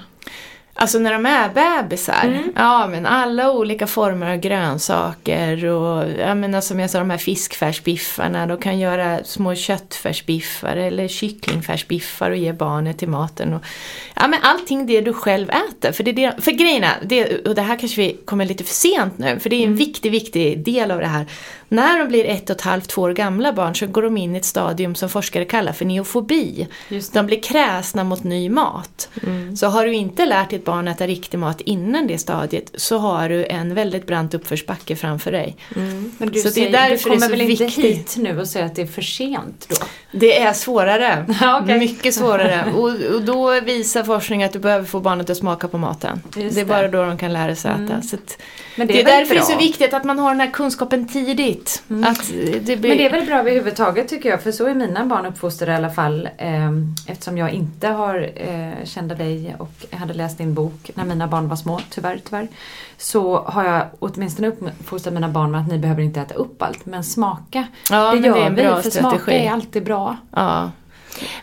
Alltså 0.78 1.00
när 1.00 1.14
de 1.14 1.26
är 1.26 1.50
bebisar, 1.50 2.44
ja 2.56 2.88
men 2.88 3.06
alla 3.06 3.52
olika 3.52 3.88
former 3.88 4.32
av 4.32 4.38
grönsaker 4.38 5.66
och 5.66 6.10
jag 6.20 6.38
menar 6.38 6.62
som 6.62 6.80
jag 6.80 6.90
sa 6.90 7.00
de 7.00 7.10
här 7.10 7.18
fiskfärsbiffarna, 7.18 8.48
de 8.48 8.58
kan 8.58 8.80
göra 8.80 9.24
små 9.24 9.56
köttfärsbiffar 9.56 10.76
eller 10.76 11.08
kycklingfärsbiffar 11.08 12.32
och 12.32 12.38
ge 12.38 12.54
barnet 12.54 12.98
till 12.98 13.10
maten. 13.10 13.54
Och, 13.54 13.62
ja 14.16 14.28
men 14.28 14.40
allting 14.44 14.86
det 14.86 15.02
du 15.02 15.14
själv 15.14 15.50
äter, 15.50 15.92
för, 15.92 16.04
det 16.04 16.12
är 16.12 16.16
det, 16.16 16.42
för 16.42 16.52
grejerna, 16.52 16.92
det, 17.04 17.48
och 17.48 17.56
det 17.56 17.62
här 17.62 17.80
kanske 17.80 18.02
vi 18.02 18.18
kommer 18.26 18.46
lite 18.46 18.64
för 18.64 18.74
sent 18.74 19.18
nu, 19.18 19.40
för 19.40 19.50
det 19.50 19.56
är 19.56 19.68
en 19.68 19.76
viktig, 19.76 20.12
viktig 20.12 20.66
del 20.66 20.92
av 20.92 21.00
det 21.00 21.08
här. 21.08 21.26
När 21.70 22.00
de 22.00 22.08
blir 22.08 22.26
ett 22.26 22.50
och 22.50 22.56
ett 22.56 22.62
halvt, 22.62 22.90
två 22.90 23.02
år 23.02 23.12
gamla 23.12 23.54
barn 23.54 23.76
så 23.76 23.88
går 23.88 24.02
de 24.02 24.18
in 24.18 24.36
i 24.36 24.38
ett 24.38 24.46
stadium 24.46 24.96
som 24.96 25.10
forskare 25.10 25.46
kallar 25.46 25.74
för 25.74 25.86
neofobi. 25.86 26.68
De 27.14 27.26
blir 27.26 27.42
kräsna 27.42 28.04
mot 28.04 28.24
ny 28.24 28.50
mat. 28.50 29.10
Så 29.56 29.68
har 29.68 29.86
du 29.86 29.94
inte 29.94 30.26
lärt 30.26 30.54
ditt 30.66 30.74
barn 30.74 30.88
att 30.88 30.96
äta 30.96 31.08
riktig 31.08 31.38
mat 31.40 31.62
innan 31.62 32.08
det 32.08 32.18
stadiet 32.18 32.72
så 32.76 32.98
har 32.98 33.30
du 33.30 33.46
en 33.46 33.74
väldigt 33.76 34.08
brant 34.08 34.34
uppförsbacke 34.34 34.96
framför 34.96 35.32
dig. 35.32 35.56
Men 35.76 36.12
du, 36.20 36.40
Så 36.40 36.44
det 36.44 36.50
är 36.50 36.52
säger, 36.52 36.72
därför 36.72 37.10
du 37.10 37.16
kommer 37.16 37.30
väl 37.30 37.42
inte 37.42 37.64
viktigt. 37.66 37.86
hit 37.86 38.16
nu 38.18 38.40
och 38.40 38.48
säger 38.48 38.66
att 38.66 38.76
det 38.76 38.82
är 38.82 38.88
för 38.88 39.02
sent 39.02 39.68
då? 39.70 39.76
Det 40.12 40.42
är 40.42 40.54
svårare. 40.54 41.26
Okej. 41.64 41.80
Mycket 41.80 42.14
svårare. 42.16 42.74
Och, 42.76 43.16
och 43.16 43.22
då 43.22 43.62
visar 43.62 44.04
forskning 44.04 44.44
att 44.44 44.54
du 44.54 44.60
behöver 44.60 44.86
få 44.86 45.00
barnet 45.00 45.30
att 45.30 45.38
smaka 45.38 45.68
på 45.68 45.78
maten. 45.78 46.22
Just 46.36 46.56
det 46.56 46.62
är 46.62 46.66
det. 46.66 46.70
bara 46.70 46.88
då 46.88 47.06
de 47.06 47.18
kan 47.18 47.34
lära 47.34 47.56
sig 47.56 47.72
äta. 47.72 48.02
Så 48.02 48.16
att, 48.16 48.38
Men 48.76 48.88
det 48.88 49.02
är, 49.02 49.06
väl 49.06 49.14
därför 49.14 49.36
det 49.36 49.40
är 49.40 49.46
bra. 49.46 49.54
så 49.54 49.58
viktigt 49.58 49.94
att 49.94 50.04
man 50.04 50.20
har 50.20 50.30
den 50.30 50.40
här 50.40 50.52
kunskapen 50.52 51.08
tidigt. 51.08 51.84
Att 52.06 52.28
det 52.62 52.78
blir... 52.78 52.90
Men 52.90 52.98
det 52.98 53.06
är 53.06 53.12
väl 53.12 53.26
bra 53.26 53.36
överhuvudtaget 53.36 54.08
tycker 54.08 54.30
jag, 54.30 54.44
för 54.44 54.52
så 54.52 54.66
är 54.66 54.74
mina 54.74 55.06
barn 55.06 55.26
uppfostrade 55.26 55.72
i 55.72 55.76
alla 55.76 55.90
fall. 55.90 56.30
Eh, 56.38 56.72
eftersom 57.08 57.38
jag 57.38 57.52
inte 57.52 57.88
har 57.88 58.32
eh, 58.36 59.04
dig 59.04 59.56
och 59.60 59.98
hade 59.98 60.14
läst 60.14 60.38
din 60.38 60.54
bok 60.54 60.92
när 60.94 61.06
mina 61.06 61.28
barn 61.28 61.48
var 61.48 61.56
små, 61.56 61.80
tyvärr, 61.90 62.20
tyvärr. 62.30 62.48
Så 62.98 63.38
har 63.38 63.64
jag 63.66 63.86
åtminstone 64.00 64.48
uppfostrat 64.48 65.14
mina 65.14 65.30
barn 65.30 65.52
med 65.52 65.62
att 65.62 65.68
ni 65.68 65.78
behöver 65.78 66.02
inte 66.02 66.22
äta 66.22 66.34
upp 66.34 66.62
allt, 66.62 66.86
men 66.86 67.04
smaka. 67.04 67.68
Ja, 67.92 68.12
det 68.12 68.28
gör 68.28 68.36
det 68.36 68.42
är 68.42 68.46
en 68.46 68.56
vi, 68.56 68.64
bra 68.64 68.82
för 68.82 68.90
smaka 68.90 69.18
strategi. 69.18 69.48
är 69.48 69.52
alltid 69.52 69.84
bra. 69.84 70.18
Ja. 70.32 70.72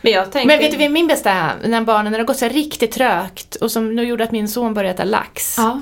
Men 0.03 0.12
jag 0.12 0.33
tänker... 0.33 0.47
Men 0.47 0.59
vet 0.59 0.79
du 0.79 0.88
min 0.88 1.07
bästa 1.07 1.31
är? 1.31 1.68
När 1.68 1.81
barnen 1.81 2.12
när 2.12 2.18
det 2.18 2.25
gått 2.25 2.38
så 2.38 2.49
riktigt 2.49 2.92
trögt 2.92 3.55
och 3.55 3.71
som 3.71 3.95
nu 3.95 4.03
gjorde 4.03 4.25
att 4.25 4.33
min 4.33 4.49
son 4.49 4.75
började 4.75 4.95
äta 4.95 5.05
lax. 5.05 5.55
Ja. 5.59 5.81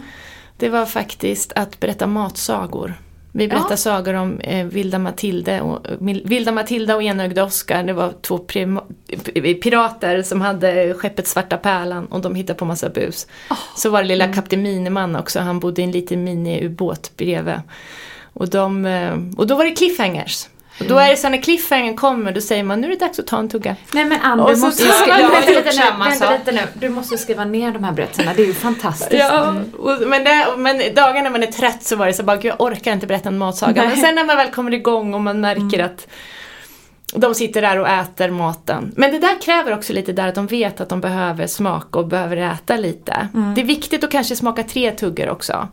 Det 0.61 0.69
var 0.69 0.87
faktiskt 0.87 1.53
att 1.53 1.81
berätta 1.81 2.07
matsagor. 2.07 2.95
Vi 3.33 3.49
berättade 3.49 3.73
Ja. 3.73 3.77
sagor 3.77 4.15
om 4.15 4.41
eh, 4.41 4.67
Vilda, 4.67 4.99
Matilda 4.99 5.63
och, 5.63 5.87
Vilda 6.01 6.53
Matilda 6.53 6.97
och 6.97 7.03
enögde 7.03 7.43
Oskar. 7.43 7.83
Det 7.83 7.93
var 7.93 8.13
två 8.23 8.39
pirater 9.63 10.23
som 10.23 10.41
hade 10.41 10.95
skeppet 10.95 11.27
Svarta 11.27 11.57
Pärlan 11.57 12.07
och 12.07 12.21
de 12.21 12.35
hittade 12.35 12.59
på 12.59 12.65
massa 12.65 12.89
bus. 12.89 13.27
Så 13.77 13.91
var 13.91 14.03
det 14.03 14.09
lilla 14.09 14.33
kapten 14.33 14.63
Miniman 14.63 15.17
också, 15.17 15.41
han 15.41 15.61
bodde 15.61 15.81
i 15.81 15.85
en 15.85 15.91
liten 15.91 16.25
miniubåt 16.25 17.13
bredvid. 17.17 17.61
Och, 18.33 18.49
de, 18.49 18.87
eh, 18.87 19.13
och 19.37 19.47
då 19.47 19.55
var 19.57 19.65
det 19.65 19.71
cliffhangers. 19.71 20.47
Och 20.81 20.87
då 20.87 20.99
är 20.99 21.11
det 21.11 21.17
så 21.17 21.29
när 21.29 21.43
cliffhangern 21.43 21.97
kommer, 21.97 22.33
då 22.33 22.41
säger 22.41 22.63
man 22.63 22.81
nu 22.81 22.87
är 22.87 22.91
det 22.91 22.97
dags 22.97 23.19
att 23.19 23.27
ta 23.27 23.39
en 23.39 23.49
tugga. 23.49 23.77
Nej 23.93 24.05
men 24.05 24.21
Ann, 24.21 24.39
du 24.39 24.57
måste, 24.57 24.83
skriva, 24.83 25.15
har 25.15 25.31
vänta, 25.31 25.51
lite 25.51 25.65
nu, 25.65 25.73
samma 25.73 26.05
vänta 26.05 26.27
sak. 26.27 26.39
lite 26.39 26.53
nu. 26.53 26.61
Du 26.75 26.89
måste 26.89 27.19
skriva 27.19 27.45
ner 27.45 27.73
de 27.73 27.85
här 27.85 27.93
berättelserna, 27.93 28.35
det 28.37 28.43
är 28.43 28.47
ju 28.47 28.55
fantastiskt. 28.55 29.13
Ja, 29.13 29.55
och, 29.79 30.09
men, 30.09 30.25
det, 30.25 30.47
men 30.57 30.79
dagar 30.95 31.23
när 31.23 31.31
man 31.31 31.43
är 31.43 31.47
trött 31.47 31.83
så 31.83 31.97
var 31.97 32.07
det 32.07 32.13
så 32.13 32.23
bara, 32.23 32.37
gud 32.37 32.53
jag 32.53 32.61
orkar 32.61 32.93
inte 32.93 33.07
berätta 33.07 33.29
en 33.29 33.39
matsaga. 33.39 33.83
Men 33.83 33.91
Nej. 33.91 34.01
sen 34.01 34.15
när 34.15 34.25
man 34.25 34.37
väl 34.37 34.51
kommer 34.51 34.75
igång 34.75 35.15
och 35.15 35.21
man 35.21 35.41
märker 35.41 35.85
att 35.85 36.07
de 37.15 37.35
sitter 37.35 37.63
där 37.63 37.79
och 37.79 37.89
äter 37.89 38.31
maten. 38.31 38.93
Men 38.97 39.13
det 39.13 39.19
där 39.19 39.41
kräver 39.41 39.75
också 39.75 39.93
lite 39.93 40.13
där 40.13 40.29
att 40.29 40.35
de 40.35 40.47
vet 40.47 40.81
att 40.81 40.89
de 40.89 41.01
behöver 41.01 41.47
smaka 41.47 41.99
och 41.99 42.07
behöver 42.07 42.37
äta 42.37 42.77
lite. 42.77 43.29
Det 43.55 43.61
är 43.61 43.65
viktigt 43.65 44.05
att 44.05 44.11
kanske 44.11 44.37
smaka 44.37 44.63
tre 44.63 44.91
tuggor 44.91 45.29
också. 45.29 45.69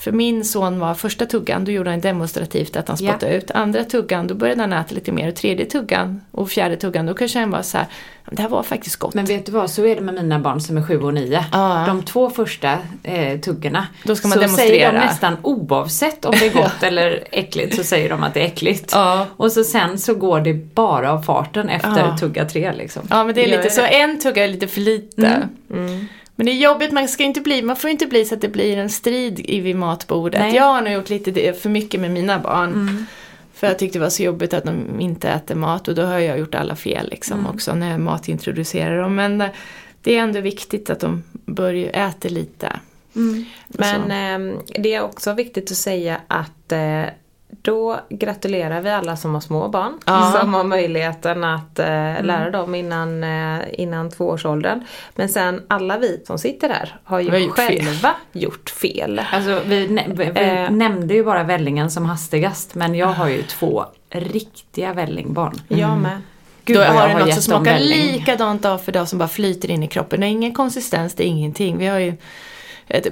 För 0.00 0.12
min 0.12 0.44
son 0.44 0.78
var 0.78 0.94
första 0.94 1.26
tuggan, 1.26 1.64
då 1.64 1.70
gjorde 1.72 1.90
han 1.90 2.00
demonstrativt 2.00 2.76
att 2.76 2.88
han 2.88 2.96
spottade 2.96 3.36
ut. 3.36 3.50
Andra 3.50 3.84
tuggan, 3.84 4.26
då 4.26 4.34
började 4.34 4.60
han 4.60 4.72
äta 4.72 4.94
lite 4.94 5.12
mer. 5.12 5.28
Och 5.28 5.34
tredje 5.34 5.66
tuggan 5.66 6.20
och 6.30 6.50
fjärde 6.50 6.76
tuggan, 6.76 7.06
då 7.06 7.14
kanske 7.14 7.38
han 7.38 7.50
var 7.50 7.62
så 7.62 7.78
här, 7.78 7.86
det 8.30 8.42
här 8.42 8.48
var 8.48 8.62
faktiskt 8.62 8.96
gott. 8.96 9.14
Men 9.14 9.24
vet 9.24 9.46
du 9.46 9.52
vad, 9.52 9.70
så 9.70 9.86
är 9.86 9.94
det 9.94 10.00
med 10.00 10.14
mina 10.14 10.38
barn 10.38 10.60
som 10.60 10.76
är 10.76 10.82
sju 10.82 11.00
och 11.00 11.14
nio. 11.14 11.44
Ja. 11.52 11.84
De 11.86 12.02
två 12.02 12.30
första 12.30 12.78
eh, 13.02 13.40
tuggorna. 13.40 13.86
Då 14.04 14.16
ska 14.16 14.28
man 14.28 14.38
så 14.38 14.38
säger 14.38 14.48
demonstrera. 14.48 14.92
de 14.92 14.98
nästan 14.98 15.36
oavsett 15.42 16.24
om 16.24 16.34
det 16.40 16.46
är 16.46 16.52
gott 16.62 16.82
eller 16.82 17.24
äckligt 17.30 17.76
så 17.76 17.84
säger 17.84 18.08
de 18.08 18.22
att 18.22 18.34
det 18.34 18.40
är 18.40 18.46
äckligt. 18.46 18.90
Ja. 18.94 19.26
Och 19.36 19.52
så 19.52 19.64
sen 19.64 19.98
så 19.98 20.14
går 20.14 20.40
det 20.40 20.54
bara 20.54 21.12
av 21.12 21.22
farten 21.22 21.68
efter 21.68 21.98
Ja. 21.98 22.16
tugga 22.16 22.44
tre 22.44 22.72
liksom. 22.72 23.02
Ja 23.10 23.24
men 23.24 23.34
det 23.34 23.44
är 23.44 23.48
lite 23.56 23.70
så, 23.70 23.82
en 23.82 24.20
tugga 24.20 24.44
är 24.44 24.48
lite 24.48 24.66
för 24.66 24.80
lite. 24.80 25.48
Men 26.36 26.46
det 26.46 26.52
är 26.52 26.56
jobbigt, 26.56 26.92
man, 26.92 27.08
ska 27.08 27.24
inte 27.24 27.40
bli, 27.40 27.62
man 27.62 27.76
får 27.76 27.90
inte 27.90 28.06
bli 28.06 28.24
så 28.24 28.34
att 28.34 28.40
det 28.40 28.48
blir 28.48 28.76
en 28.76 28.90
strid 28.90 29.40
i 29.40 29.60
vid 29.60 29.76
matbordet. 29.76 30.40
Nej. 30.40 30.54
Jag 30.54 30.64
har 30.64 30.82
nog 30.82 30.92
gjort 30.92 31.10
lite 31.10 31.30
det, 31.30 31.62
för 31.62 31.68
mycket 31.68 32.00
med 32.00 32.10
mina 32.10 32.38
barn. 32.38 33.06
För 33.54 33.66
jag 33.66 33.78
tyckte 33.78 33.98
det 33.98 34.02
var 34.02 34.10
så 34.10 34.22
jobbigt 34.22 34.54
att 34.54 34.64
de 34.64 35.00
inte 35.00 35.28
äter 35.28 35.54
mat 35.54 35.88
och 35.88 35.94
då 35.94 36.02
har 36.02 36.18
jag 36.18 36.38
gjort 36.38 36.54
alla 36.54 36.76
fel 36.76 37.08
liksom 37.10 37.46
också 37.46 37.74
när 37.74 37.90
jag 37.90 38.00
matintroducerar 38.00 39.02
dem. 39.02 39.14
Men 39.14 39.40
eh, 39.40 39.48
det 40.02 40.16
är 40.16 40.22
ändå 40.22 40.40
viktigt 40.40 40.90
att 40.90 41.00
de 41.00 41.22
börjar 41.32 42.08
äta 42.08 42.28
lite. 42.28 42.72
Men 43.68 44.02
Så. 44.06 44.12
ehm, 44.12 44.58
det 44.66 44.94
är 44.94 45.02
också 45.02 45.32
viktigt 45.32 45.70
att 45.70 45.76
säga 45.76 46.20
att 46.26 46.72
eh, 46.72 47.04
då 47.62 48.00
gratulerar 48.10 48.80
vi 48.80 48.90
alla 48.90 49.16
som 49.16 49.34
har 49.34 49.40
små 49.40 49.68
barn. 49.68 49.98
Ja. 50.06 50.36
Som 50.40 50.54
har 50.54 50.64
möjligheten 50.64 51.44
att 51.44 51.78
eh, 51.78 51.86
lära 52.22 52.50
dem 52.50 52.74
innan, 52.74 53.24
eh, 53.24 53.60
innan 53.72 54.10
tvåårsåldern. 54.10 54.84
Men 55.14 55.28
sen 55.28 55.62
alla 55.68 55.98
vi 55.98 56.22
som 56.26 56.38
sitter 56.38 56.68
här 56.68 56.96
har 57.04 57.20
ju 57.20 57.38
gjort 57.38 57.56
fel. 57.56 57.68
själva 57.84 58.14
gjort 58.32 58.70
fel. 58.70 59.20
Alltså 59.32 59.60
vi, 59.66 59.88
nä- 59.88 60.06
vi, 60.08 60.24
Eh. 60.34 60.70
nämnde 60.70 61.14
ju 61.14 61.24
bara 61.24 61.42
vällingen 61.42 61.90
som 61.90 62.04
hastigast 62.06 62.74
men 62.74 62.94
jag 62.94 63.06
har 63.06 63.28
ju 63.28 63.42
två 63.42 63.84
riktiga 64.10 64.92
vällingbarn. 64.92 65.60
Jag 65.68 65.98
med. 65.98 66.20
Gud 66.64 66.76
då 66.76 66.82
har 66.82 67.08
du 67.08 67.14
något 67.14 67.32
som 67.34 67.42
smakar 67.42 67.64
välling. 67.72 68.12
likadant 68.12 68.62
dag 68.62 68.84
för 68.84 68.92
dag 68.92 69.08
som 69.08 69.18
bara 69.18 69.28
flyter 69.28 69.70
in 69.70 69.82
i 69.82 69.88
kroppen. 69.88 70.20
Det 70.20 70.26
är 70.26 70.28
ingen 70.28 70.54
konsistens, 70.54 71.14
det 71.14 71.24
är 71.24 71.28
ingenting. 71.28 71.78
Vi 71.78 71.86
har 71.86 71.98
ju 71.98 72.14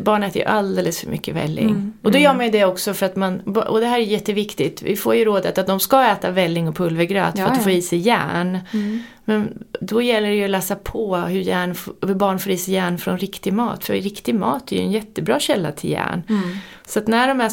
barn 0.01 0.23
äter 0.23 0.43
ju 0.43 0.49
alldeles 0.49 1.01
för 1.01 1.11
mycket 1.11 1.35
välling. 1.35 1.93
Och 2.03 2.13
då 2.13 2.19
gör 2.19 2.35
man 2.35 2.45
ju 2.45 2.51
det 2.51 2.65
också 2.65 2.95
för 2.95 3.07
att 3.07 3.17
man, 3.17 3.41
och 3.41 3.81
det 3.81 3.87
här 3.87 3.99
är 3.99 4.03
jätteviktigt, 4.03 4.83
vi 4.83 4.97
får 4.97 5.15
ju 5.15 5.25
rådet 5.25 5.59
att 5.59 5.67
de 5.67 5.81
ska 5.81 6.05
äta 6.05 6.31
välling 6.31 6.69
och 6.69 6.77
pulvergröt 6.77 7.33
för 7.33 7.41
Ja, 7.41 7.47
att 7.47 7.57
ja. 7.57 7.63
få 7.63 7.71
i 7.71 7.83
sig 7.83 7.99
järn. 7.99 8.59
Men 9.25 9.65
då 9.81 10.03
gäller 10.03 10.29
det 10.29 10.35
ju 10.35 10.45
att 10.45 10.51
läsa 10.51 10.77
på 10.77 11.17
hur, 11.17 11.41
järn, 11.41 11.75
hur 12.07 12.15
barn 12.15 12.39
får 12.39 12.53
i 12.53 12.57
sig 12.57 12.75
järn 12.75 12.99
från 12.99 13.19
riktig 13.19 13.53
mat. 13.53 13.85
För 13.85 13.95
riktig 13.95 14.35
mat 14.35 14.73
är 14.73 14.77
ju 14.77 14.83
en 14.83 14.93
jättebra 14.93 15.41
källa 15.41 15.73
till 15.73 15.91
järn. 15.91 16.23
Så 16.87 16.99
att 16.99 17.07
när 17.07 17.29
de 17.29 17.41
är 17.41 17.53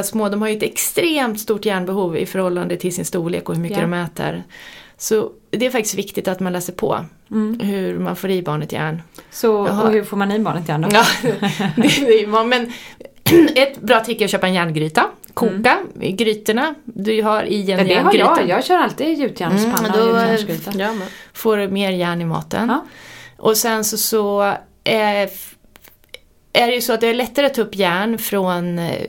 Små, 0.00 0.28
de 0.28 0.42
har 0.42 0.48
ju 0.48 0.56
ett 0.56 0.62
extremt 0.62 1.40
stort 1.40 1.64
järnbehov 1.64 2.16
i 2.16 2.26
förhållande 2.26 2.76
till 2.76 2.94
sin 2.94 3.04
storlek 3.04 3.48
och 3.48 3.54
hur 3.54 3.62
mycket 3.62 3.76
Ja. 3.78 3.82
de 3.82 3.94
äter. 3.94 4.42
Så 4.96 5.30
det 5.50 5.66
är 5.66 5.70
faktiskt 5.70 5.94
viktigt 5.94 6.28
att 6.28 6.40
man 6.40 6.52
läser 6.52 6.72
på 6.72 7.04
hur 7.60 7.98
man 7.98 8.16
får 8.16 8.30
i 8.30 8.42
barnet 8.42 8.72
järn. 8.72 9.02
Så, 9.30 9.66
Jaha. 9.68 9.82
och 9.82 9.92
hur 9.92 10.04
får 10.04 10.16
man 10.16 10.32
i 10.32 10.38
barnet 10.38 10.68
igen 10.68 10.80
då? 10.80 10.88
Ja, 10.92 11.04
det, 11.76 12.26
det 12.26 12.44
men 12.44 12.72
ett 13.56 13.80
bra 13.80 14.04
trick 14.04 14.20
är 14.20 14.24
att 14.24 14.30
köpa 14.30 14.46
en 14.46 14.54
järngryta. 14.54 15.06
Koka 15.34 15.78
i 16.00 16.12
grytorna 16.12 16.74
du 16.84 17.22
har 17.22 17.42
i 17.42 17.60
en 17.60 17.78
Ja, 17.78 17.84
det 17.84 17.94
har 17.94 18.12
järngryta. 18.12 18.40
jag. 18.40 18.48
Jag 18.48 18.64
kör 18.64 18.76
alltid 18.78 19.18
gjutjärnspanna 19.18 19.88
Mm, 19.94 20.00
och 20.00 20.06
gjutjärnsgryta. 20.20 20.70
Ja. 20.78 20.94
Får 21.32 21.56
du 21.56 21.68
mer 21.68 21.90
järn 21.90 22.20
i 22.20 22.24
maten. 22.24 22.68
Ja. 22.68 22.86
Och 23.38 23.56
sen 23.56 23.84
så, 23.84 23.98
så 23.98 24.42
eh, 24.84 25.28
är 26.54 26.66
det 26.66 26.74
ju 26.74 26.80
så 26.80 26.92
att 26.92 27.00
det 27.00 27.06
är 27.06 27.14
lättare 27.14 27.46
att 27.46 27.54
ta 27.54 27.62
upp 27.62 27.74
järn 27.76 28.18
från, 28.18 28.78
eh, 28.78 29.06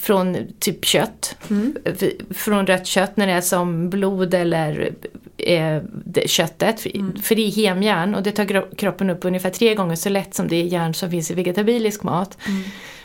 från 0.00 0.36
typ 0.58 0.84
kött. 0.84 1.36
F- 1.84 2.12
Från 2.36 2.66
rött 2.66 2.86
kött 2.86 3.16
när 3.16 3.26
det 3.26 3.32
är 3.32 3.40
som 3.40 3.90
blod 3.90 4.34
eller 4.34 4.90
eh, 5.36 5.78
köttet. 6.26 6.80
För, 6.80 7.22
för 7.22 7.34
det 7.34 7.42
är 7.42 7.50
hemjärn 7.50 8.14
och 8.14 8.22
det 8.22 8.32
tar 8.32 8.76
kroppen 8.76 9.10
upp 9.10 9.24
ungefär 9.24 9.50
tre 9.50 9.74
gånger 9.74 9.96
så 9.96 10.08
lätt 10.08 10.34
som 10.34 10.48
det 10.48 10.56
är 10.56 10.64
järn 10.64 10.94
som 10.94 11.10
finns 11.10 11.30
i 11.30 11.34
vegetabilisk 11.34 12.02
mat. 12.02 12.38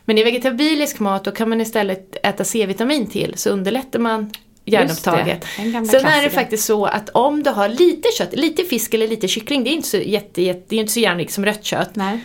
Men 0.05 0.17
i 0.17 0.23
vegetabilisk 0.23 0.99
mat 0.99 1.23
då 1.23 1.31
kan 1.31 1.49
man 1.49 1.61
istället 1.61 2.15
äta 2.23 2.43
C-vitamin 2.43 3.07
till 3.07 3.33
så 3.37 3.49
underlättar 3.49 3.99
man 3.99 4.31
järnupptaget. 4.65 5.45
Sen 5.87 6.05
är 6.05 6.23
det 6.23 6.29
faktiskt 6.29 6.65
så 6.65 6.85
att 6.85 7.09
om 7.09 7.43
du 7.43 7.49
har 7.49 7.69
lite 7.69 8.09
kött, 8.17 8.29
lite 8.33 8.63
fisk 8.63 8.93
eller 8.93 9.07
lite 9.07 9.27
kyckling, 9.27 9.63
det 9.63 9.69
är 9.69 9.73
inte 9.73 9.87
så, 9.87 9.97
jätte, 9.97 10.41
jätte, 10.41 10.63
det 10.67 10.75
är 10.75 10.79
inte 10.79 10.93
så 10.93 10.99
järnrikt 10.99 11.33
som 11.33 11.45
rött 11.45 11.63
kött. 11.63 11.95
Nej. 11.95 12.19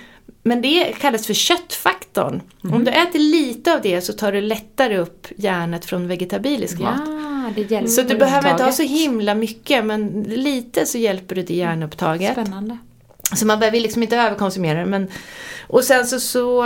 Men 0.46 0.62
det 0.62 0.92
kallas 1.00 1.26
för 1.26 1.34
köttfaktorn. 1.34 2.40
Om 2.62 2.84
du 2.84 2.90
äter 2.90 3.18
lite 3.18 3.74
av 3.74 3.80
det 3.82 4.00
så 4.00 4.12
tar 4.12 4.32
du 4.32 4.40
lättare 4.40 4.98
upp 4.98 5.26
järnet 5.36 5.84
från 5.84 6.08
vegetabilisk 6.08 6.78
mat. 6.78 7.00
Ja, 7.06 7.52
det 7.54 7.70
hjälper 7.70 7.88
Så 7.88 8.02
du 8.02 8.16
behöver 8.16 8.50
inte 8.50 8.64
ha 8.64 8.72
så 8.72 8.82
himla 8.82 9.34
mycket 9.34 9.84
men 9.84 10.22
lite 10.22 10.86
så 10.86 10.98
hjälper 10.98 11.34
du 11.34 11.42
till 11.42 11.56
järnupptaget. 11.56 12.32
Spännande. 12.32 12.78
Så 13.34 13.46
man 13.46 13.58
behöver 13.58 13.80
liksom 13.80 14.02
inte 14.02 14.16
överkonsumera 14.16 14.78
det. 14.78 14.86
Men, 14.86 15.08
och 15.66 15.84
sen 15.84 16.06
så, 16.06 16.20
så 16.20 16.64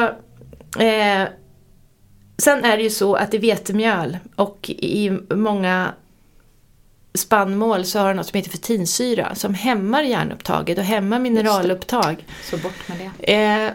eh, 0.79 1.29
Sen 2.39 2.65
är 2.65 2.77
det 2.77 2.83
ju 2.83 2.91
så 2.91 3.15
att 3.15 3.35
i 3.35 3.39
vetemjöl 3.39 4.19
och 4.37 4.71
i 4.71 5.11
många 5.31 5.95
spannmål 7.15 7.85
så 7.85 7.99
har 7.99 8.09
det 8.09 8.15
något 8.15 8.27
som 8.27 8.37
heter 8.37 8.51
fetinsyra 8.51 9.35
som 9.35 9.55
hämmar 9.55 10.03
järnupptaget 10.03 10.79
och 10.79 10.85
hämmar 10.85 11.19
mineralupptag. 11.19 12.25
Så 12.51 12.57
bort 12.57 12.89
med 12.89 12.99
det. 12.99 13.35
Eh, 13.35 13.73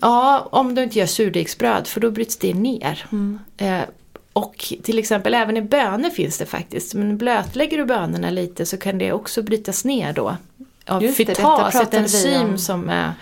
ja, 0.00 0.48
om 0.50 0.74
du 0.74 0.82
inte 0.82 0.98
gör 0.98 1.06
surdegsbröd 1.06 1.86
för 1.86 2.00
då 2.00 2.10
bryts 2.10 2.36
det 2.36 2.54
ner. 2.54 3.04
Eh, 3.56 3.80
och 4.32 4.72
till 4.82 4.98
exempel 4.98 5.34
även 5.34 5.56
i 5.56 5.62
bönor 5.62 6.10
finns 6.10 6.38
det 6.38 6.46
faktiskt. 6.46 6.94
Men 6.94 7.18
blötlägger 7.18 7.78
du 7.78 7.84
bönorna 7.84 8.30
lite 8.30 8.66
så 8.66 8.76
kan 8.76 8.98
det 8.98 9.12
också 9.12 9.42
brytas 9.42 9.84
ner 9.84 10.12
då. 10.12 10.36
Av 10.86 11.02
Just 11.02 11.18
det, 11.18 11.24
fytas, 11.26 11.38
ett 11.38 11.44
pratade 11.72 11.90
vi 11.90 11.98
enzym 12.02 12.50
om. 12.50 12.58
som 12.58 12.88
är 12.88 13.12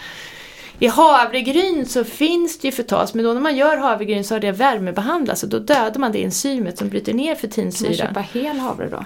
i 0.78 0.86
havregryn 0.86 1.86
så 1.86 2.04
finns 2.04 2.58
det 2.58 2.68
ju 2.68 2.72
fytas, 2.72 3.14
men 3.14 3.24
då 3.24 3.32
när 3.32 3.40
man 3.40 3.56
gör 3.56 3.76
havregryn 3.76 4.24
så 4.24 4.34
har 4.34 4.40
det 4.40 4.52
värmebehandlats 4.52 5.42
och 5.42 5.48
då 5.48 5.58
dödar 5.58 5.98
man 6.00 6.12
det 6.12 6.24
enzymet 6.24 6.78
som 6.78 6.88
bryter 6.88 7.14
ner 7.14 7.24
Kan 7.24 7.30
man 7.30 7.36
fetinsyran. 7.40 7.94
köpa 7.94 8.20
hel 8.20 8.58
havre 8.58 8.88
då? 8.88 9.04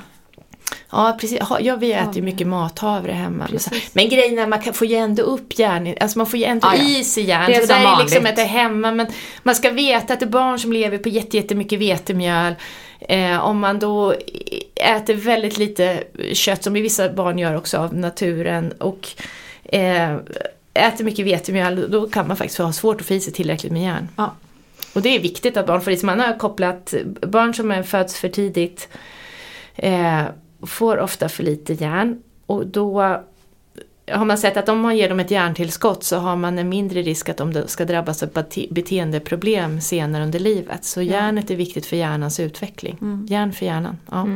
Ja, 0.91 1.17
precis. 1.21 1.39
Ja, 1.61 1.77
vi 1.77 1.93
äter 1.93 2.17
ju 2.17 2.23
mycket 2.23 2.47
mathavre 2.47 3.13
hemma. 3.13 3.49
Så- 3.59 3.71
Men 3.93 4.09
grejen 4.09 4.39
är 4.39 4.47
man 4.47 4.63
får 4.75 4.87
ju 4.87 4.97
ändå 4.97 5.23
upp 5.23 5.59
järn, 5.59 5.95
alltså 6.01 6.19
man 6.19 6.27
får 6.27 6.39
ju 6.39 6.45
ändå 6.45 6.69
Ah, 6.69 6.75
ja. 6.77 6.83
i 6.83 7.05
sig 7.05 7.25
järn. 7.25 7.47
Det 7.51 7.57
är 7.57 7.61
så 7.61 7.67
som 7.67 7.77
där 7.83 7.93
är 7.99 8.03
liksom 8.03 8.27
att 8.27 8.37
det 8.37 8.43
är 8.43 8.47
hemma. 8.47 8.93
Men 8.93 9.07
man 9.43 9.55
ska 9.55 9.71
veta 9.71 10.13
att 10.15 10.21
det 10.21 10.27
är 10.27 10.31
barn 10.31 10.59
som 10.59 10.73
lever 10.73 10.99
på 10.99 11.09
jätte- 11.09 11.37
jättemycket 11.37 11.79
vetemjöl. 11.79 12.55
Eh, 13.09 13.39
om 13.47 13.59
man 13.59 13.79
då 13.79 14.15
äter 14.75 15.15
väldigt 15.15 15.59
lite 15.59 16.05
kött, 16.33 16.63
som 16.65 16.73
vissa 16.73 17.13
barn 17.13 17.39
gör 17.39 17.57
också 17.57 17.79
av 17.79 17.95
naturen, 17.95 18.73
och 18.73 19.09
eh, 19.65 20.15
äter 20.75 21.05
mycket 21.05 21.27
vetemjöl, 21.27 21.91
då 21.91 22.09
kan 22.09 22.29
man 22.29 22.37
faktiskt 22.37 22.59
ha 22.59 22.73
svårt 22.73 23.01
att 23.01 23.07
få 23.07 23.15
i 23.15 23.21
sig 23.21 23.33
tillräckligt 23.33 23.73
med 23.73 23.83
järn. 23.83 24.09
Ja. 24.17 24.35
Och 24.95 25.03
det 25.03 25.17
är 25.17 25.21
viktigt 25.21 25.57
att 25.57 25.67
barn 25.67 25.81
får 25.81 25.93
i 25.93 25.97
sig. 25.97 26.07
Man 26.07 26.21
har 26.21 26.39
kopplat 26.39 26.95
barn 27.27 27.55
som 27.55 27.71
är 27.71 27.83
föds 27.83 28.17
för 28.17 28.29
tidigt 28.29 28.89
eh, 29.77 30.23
får 30.63 30.99
ofta 30.99 31.29
för 31.29 31.43
lite 31.43 31.73
järn. 31.73 32.23
Och 32.47 32.67
då 32.67 33.01
har 34.13 34.25
man 34.25 34.39
sett 34.39 34.57
att 34.57 34.69
om 34.69 34.81
man 34.81 34.97
ger 34.97 35.09
dem 35.09 35.21
ett 35.21 35.31
järntillskott 35.31 36.05
så 36.05 36.17
har 36.17 36.37
man 36.37 36.59
en 36.59 36.69
mindre 36.69 37.03
risk 37.03 37.29
att 37.29 37.37
de 37.37 37.63
ska 37.67 37.85
drabbas 37.85 38.23
av 38.23 38.29
bete- 38.33 38.73
beteendeproblem 38.73 39.81
senare 39.81 40.25
under 40.25 40.39
livet. 40.39 40.85
Så 40.85 41.03
järnet 41.03 41.51
är 41.51 41.57
viktigt 41.57 41.87
för 41.87 41.97
hjärnans 41.97 42.41
utveckling. 42.41 43.27
Järn 43.29 43.53
för 43.53 43.67
hjärnan. 43.67 43.99
Ja. 44.11 44.27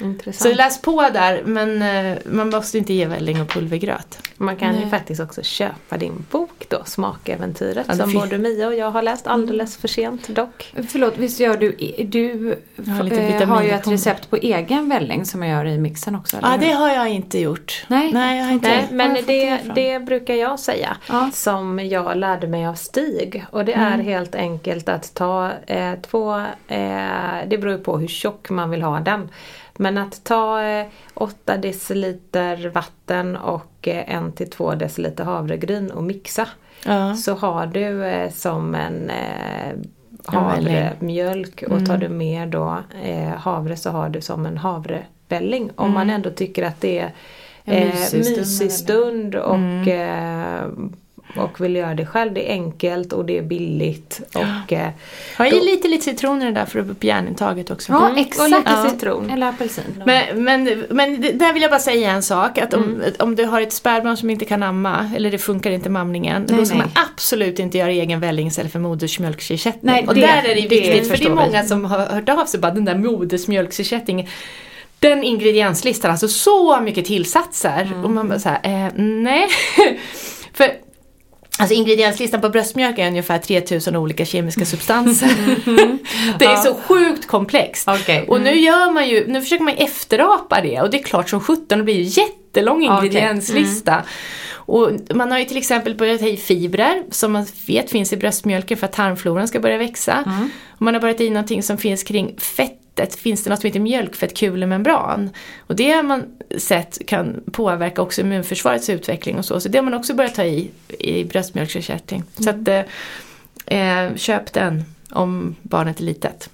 Intressant. 0.00 0.50
Så 0.52 0.56
läs 0.56 0.82
på 0.82 1.02
där 1.12 1.42
men 1.44 1.82
eh, 1.82 2.18
man 2.24 2.50
måste 2.50 2.78
inte 2.78 2.92
ge 2.92 3.06
välling 3.06 3.40
och 3.40 3.48
pulvergröt. 3.48 4.18
Man 4.36 4.56
kan 4.56 4.80
ju 4.80 4.88
faktiskt 4.88 5.20
också 5.20 5.42
köpa 5.42 5.96
din 5.96 6.24
bok 6.30 6.66
då, 6.68 6.82
Smakäventyret, 6.84 7.86
Ja, 7.88 7.94
som 7.94 8.12
både 8.12 8.38
Mia 8.38 8.66
och 8.66 8.74
jag 8.74 8.90
har 8.90 9.02
läst 9.02 9.26
alldeles 9.26 9.76
för 9.76 9.88
sent 9.88 10.28
dock. 10.28 10.74
Förlåt, 10.88 11.14
visst 11.18 11.40
gör 11.40 11.56
du, 11.56 11.76
du 12.04 12.54
har 12.86 13.12
eh, 13.42 13.48
har 13.48 13.62
ju 13.62 13.70
ett 13.70 13.86
recept 13.88 14.30
på 14.30 14.36
egen 14.36 14.88
välling 14.88 15.24
som 15.24 15.42
jag 15.42 15.50
gör 15.64 15.72
i 15.72 15.78
mixen 15.78 16.14
också? 16.14 16.36
eller 16.36 16.48
Ja, 16.50 16.56
det 16.56 16.70
har 16.72 16.88
jag 16.88 17.08
inte 17.08 17.38
gjort. 17.40 17.84
Nej. 17.88 18.12
Nej 18.12 18.38
jag 18.38 18.44
har 18.44 18.52
inte. 18.52 18.68
Nej, 18.68 18.86
har 18.86 18.92
men 18.96 19.08
jag 19.10 19.18
fått 19.18 19.26
det, 19.26 19.60
det 19.74 19.98
brukar 19.98 20.34
jag 20.34 20.60
säga 20.60 20.96
Ja. 21.08 21.30
som 21.32 21.78
jag 21.78 22.16
lärde 22.16 22.46
mig 22.46 22.66
av 22.66 22.74
Stig. 22.74 23.44
Och 23.50 23.64
det 23.64 23.72
Mm. 23.72 24.00
är 24.00 24.04
helt 24.04 24.34
enkelt 24.34 24.88
att 24.88 25.14
ta 25.14 25.50
eh, 25.66 25.92
två, 26.10 26.38
eh, 26.68 26.86
det 27.48 27.58
beror 27.58 27.72
ju 27.72 27.78
på 27.78 27.98
hur 27.98 28.08
tjock 28.08 28.50
man 28.50 28.70
vill 28.70 28.82
ha 28.82 29.00
den. 29.00 29.28
Men 29.80 29.98
att 29.98 30.24
ta 30.24 30.62
eh, 30.62 30.86
8 31.14 31.56
deciliter 31.56 32.68
vatten 32.68 33.36
och 33.36 33.88
eh, 33.88 34.20
1-2 34.20 34.76
deciliter 34.76 35.24
havregryn 35.24 35.90
och 35.90 36.02
mixa. 36.02 36.48
Ja. 36.84 37.14
Så 37.14 37.34
har 37.34 37.66
du 37.66 38.04
eh, 38.04 38.30
som 38.30 38.74
en 38.74 39.10
eh, 39.10 39.76
havremjölk 40.24 41.62
och 41.62 41.86
tar 41.86 41.96
du 41.96 42.08
mer 42.08 42.46
då 42.46 42.76
eh, 43.02 43.28
havre 43.28 43.76
så 43.76 43.90
har 43.90 44.08
du 44.08 44.20
som 44.20 44.46
en 44.46 44.58
havrevälling. 44.58 45.70
Om 45.76 45.92
man 45.92 46.10
ändå 46.10 46.30
tycker 46.30 46.62
att 46.62 46.80
det 46.80 46.98
är 46.98 47.12
En 47.64 47.88
eh, 47.88 47.94
mysig 47.94 48.24
stund 48.24 48.24
med 48.24 48.38
mysig 48.38 48.72
stund 48.72 49.34
och 49.34 49.88
eh, 49.88 50.68
och 51.40 51.60
vill 51.60 51.76
göra 51.76 51.94
det 51.94 52.06
själv. 52.06 52.32
Det 52.34 52.48
är 52.50 52.52
enkelt 52.52 53.12
och 53.12 53.24
det 53.24 53.38
är 53.38 53.42
billigt. 53.42 54.20
Och, 54.34 54.72
eh, 54.72 54.88
Ha 55.38 55.46
i 55.46 55.64
lite, 55.64 55.88
lite 55.88 56.04
citron 56.04 56.42
i 56.42 56.44
det 56.44 56.52
där 56.52 56.64
för 56.64 56.78
att 56.80 56.86
få 56.86 56.92
upp 56.92 57.04
järnintaget 57.04 57.70
också. 57.70 57.92
Ja, 57.92 58.06
Mm, 58.06 58.18
exakt. 58.18 58.40
och 58.40 58.48
lite 58.58 58.70
Ja. 58.84 58.90
citron. 58.90 59.30
Eller 59.30 59.46
apelsin. 59.48 60.02
Men, 60.06 60.44
men, 60.44 60.84
men 60.90 61.20
det- 61.20 61.32
där 61.32 61.52
vill 61.52 61.62
jag 61.62 61.70
bara 61.70 61.80
säga 61.80 62.10
en 62.10 62.22
sak. 62.22 62.58
Att 62.58 62.74
om, 62.74 62.82
Mm. 62.82 63.02
om 63.18 63.36
du 63.36 63.44
har 63.44 63.60
ett 63.60 63.72
spädbarn 63.72 64.16
som 64.16 64.30
inte 64.30 64.44
kan 64.44 64.62
amma 64.62 65.10
eller 65.16 65.30
det 65.30 65.38
funkar 65.38 65.70
inte 65.70 65.90
mamningen. 65.90 66.46
Nej, 66.48 66.58
då 66.58 66.64
ska 66.64 66.74
nej. 66.78 66.86
man 66.94 67.04
absolut 67.12 67.58
inte 67.58 67.78
göra 67.78 67.90
egen 67.90 68.20
vällings 68.20 68.58
eller 68.58 68.70
för 68.70 68.78
modersmjölksersättning. 68.78 69.92
Nej, 69.94 70.04
och 70.08 70.14
det- 70.14 70.20
där 70.20 70.36
är 70.44 70.54
det 70.54 70.60
det 70.60 70.68
viktigt 70.68 71.08
för 71.08 71.16
det 71.16 71.24
är 71.24 71.30
många 71.34 71.64
som 71.64 71.84
har 71.84 71.98
hört 71.98 72.28
av 72.28 72.44
sig 72.46 72.60
bara 72.60 72.72
den 72.72 72.84
där 72.84 72.94
modersmjölksersättningen. 72.94 74.26
Den 75.00 75.24
ingredienslistan, 75.24 76.10
alltså 76.10 76.28
så 76.28 76.80
mycket 76.80 77.04
tillsatser. 77.04 77.82
Mm. 77.82 78.04
Och 78.04 78.10
man 78.10 78.28
bara 78.28 78.38
såhär, 78.38 78.60
eh, 78.62 78.92
nej. 78.96 79.46
för 80.52 80.70
Alltså 81.58 81.74
ingredienslistan 81.74 82.40
på 82.40 82.48
bröstmjölk 82.48 82.98
är 82.98 83.06
ungefär 83.06 83.38
3000 83.38 83.96
olika 83.96 84.24
kemiska 84.24 84.64
substanser. 84.64 85.28
det 86.38 86.44
är 86.44 86.56
så 86.56 86.74
sjukt 86.74 87.26
komplext. 87.26 87.88
Okej. 87.88 88.24
Och 88.28 88.40
nu 88.40 88.58
gör 88.58 88.92
man 88.92 89.08
ju, 89.08 89.26
nu 89.26 89.40
försöker 89.40 89.64
man 89.64 89.74
efterapa 89.74 90.60
det 90.60 90.80
och 90.80 90.90
det 90.90 90.98
är 90.98 91.02
klart 91.02 91.30
som 91.30 91.40
sjutton, 91.40 91.78
det 91.78 91.84
blir 91.84 91.94
ju 91.94 92.22
jättelång 92.22 92.82
ingredienslista. 92.82 94.02
Och 94.68 94.90
man 95.14 95.30
har 95.30 95.38
ju 95.38 95.44
till 95.44 95.56
exempel 95.56 95.94
börjat 95.94 96.20
ha 96.20 96.28
i 96.28 96.36
fibrer 96.36 97.02
som 97.10 97.32
man 97.32 97.46
vet 97.66 97.90
finns 97.90 98.12
i 98.12 98.16
bröstmjölken 98.16 98.78
för 98.78 98.86
att 98.86 98.92
tarmfloran 98.92 99.48
ska 99.48 99.60
börja 99.60 99.78
växa. 99.78 100.24
Och 100.68 100.82
man 100.82 100.94
har 100.94 101.00
börjat 101.00 101.20
i 101.20 101.30
någonting 101.30 101.62
som 101.62 101.78
finns 101.78 102.02
kring 102.02 102.36
fettet, 102.38 103.14
finns 103.14 103.44
det 103.44 103.50
något 103.50 103.60
som 103.60 103.66
heter 103.66 103.80
mjölkfettkulemembran. 103.80 105.30
Och 105.66 105.76
det 105.76 105.90
har 105.90 106.02
man 106.02 106.24
sett 106.58 107.06
kan 107.06 107.40
påverka 107.52 108.02
också 108.02 108.20
immunförsvarets 108.20 108.90
utveckling 108.90 109.38
och 109.38 109.44
så. 109.44 109.60
Så 109.60 109.68
det 109.68 109.78
har 109.78 109.84
man 109.84 109.94
också 109.94 110.14
börjat 110.14 110.34
ta 110.34 110.44
i 110.44 110.70
i 110.88 111.24
bröstmjölksersättning. 111.24 112.24
Så 112.38 112.50
att 112.50 112.68
eh, 112.68 112.82
eh, 113.66 114.14
köp 114.16 114.52
den 114.52 114.84
om 115.10 115.56
barnet 115.62 116.00
är 116.00 116.04
litet. 116.04 116.50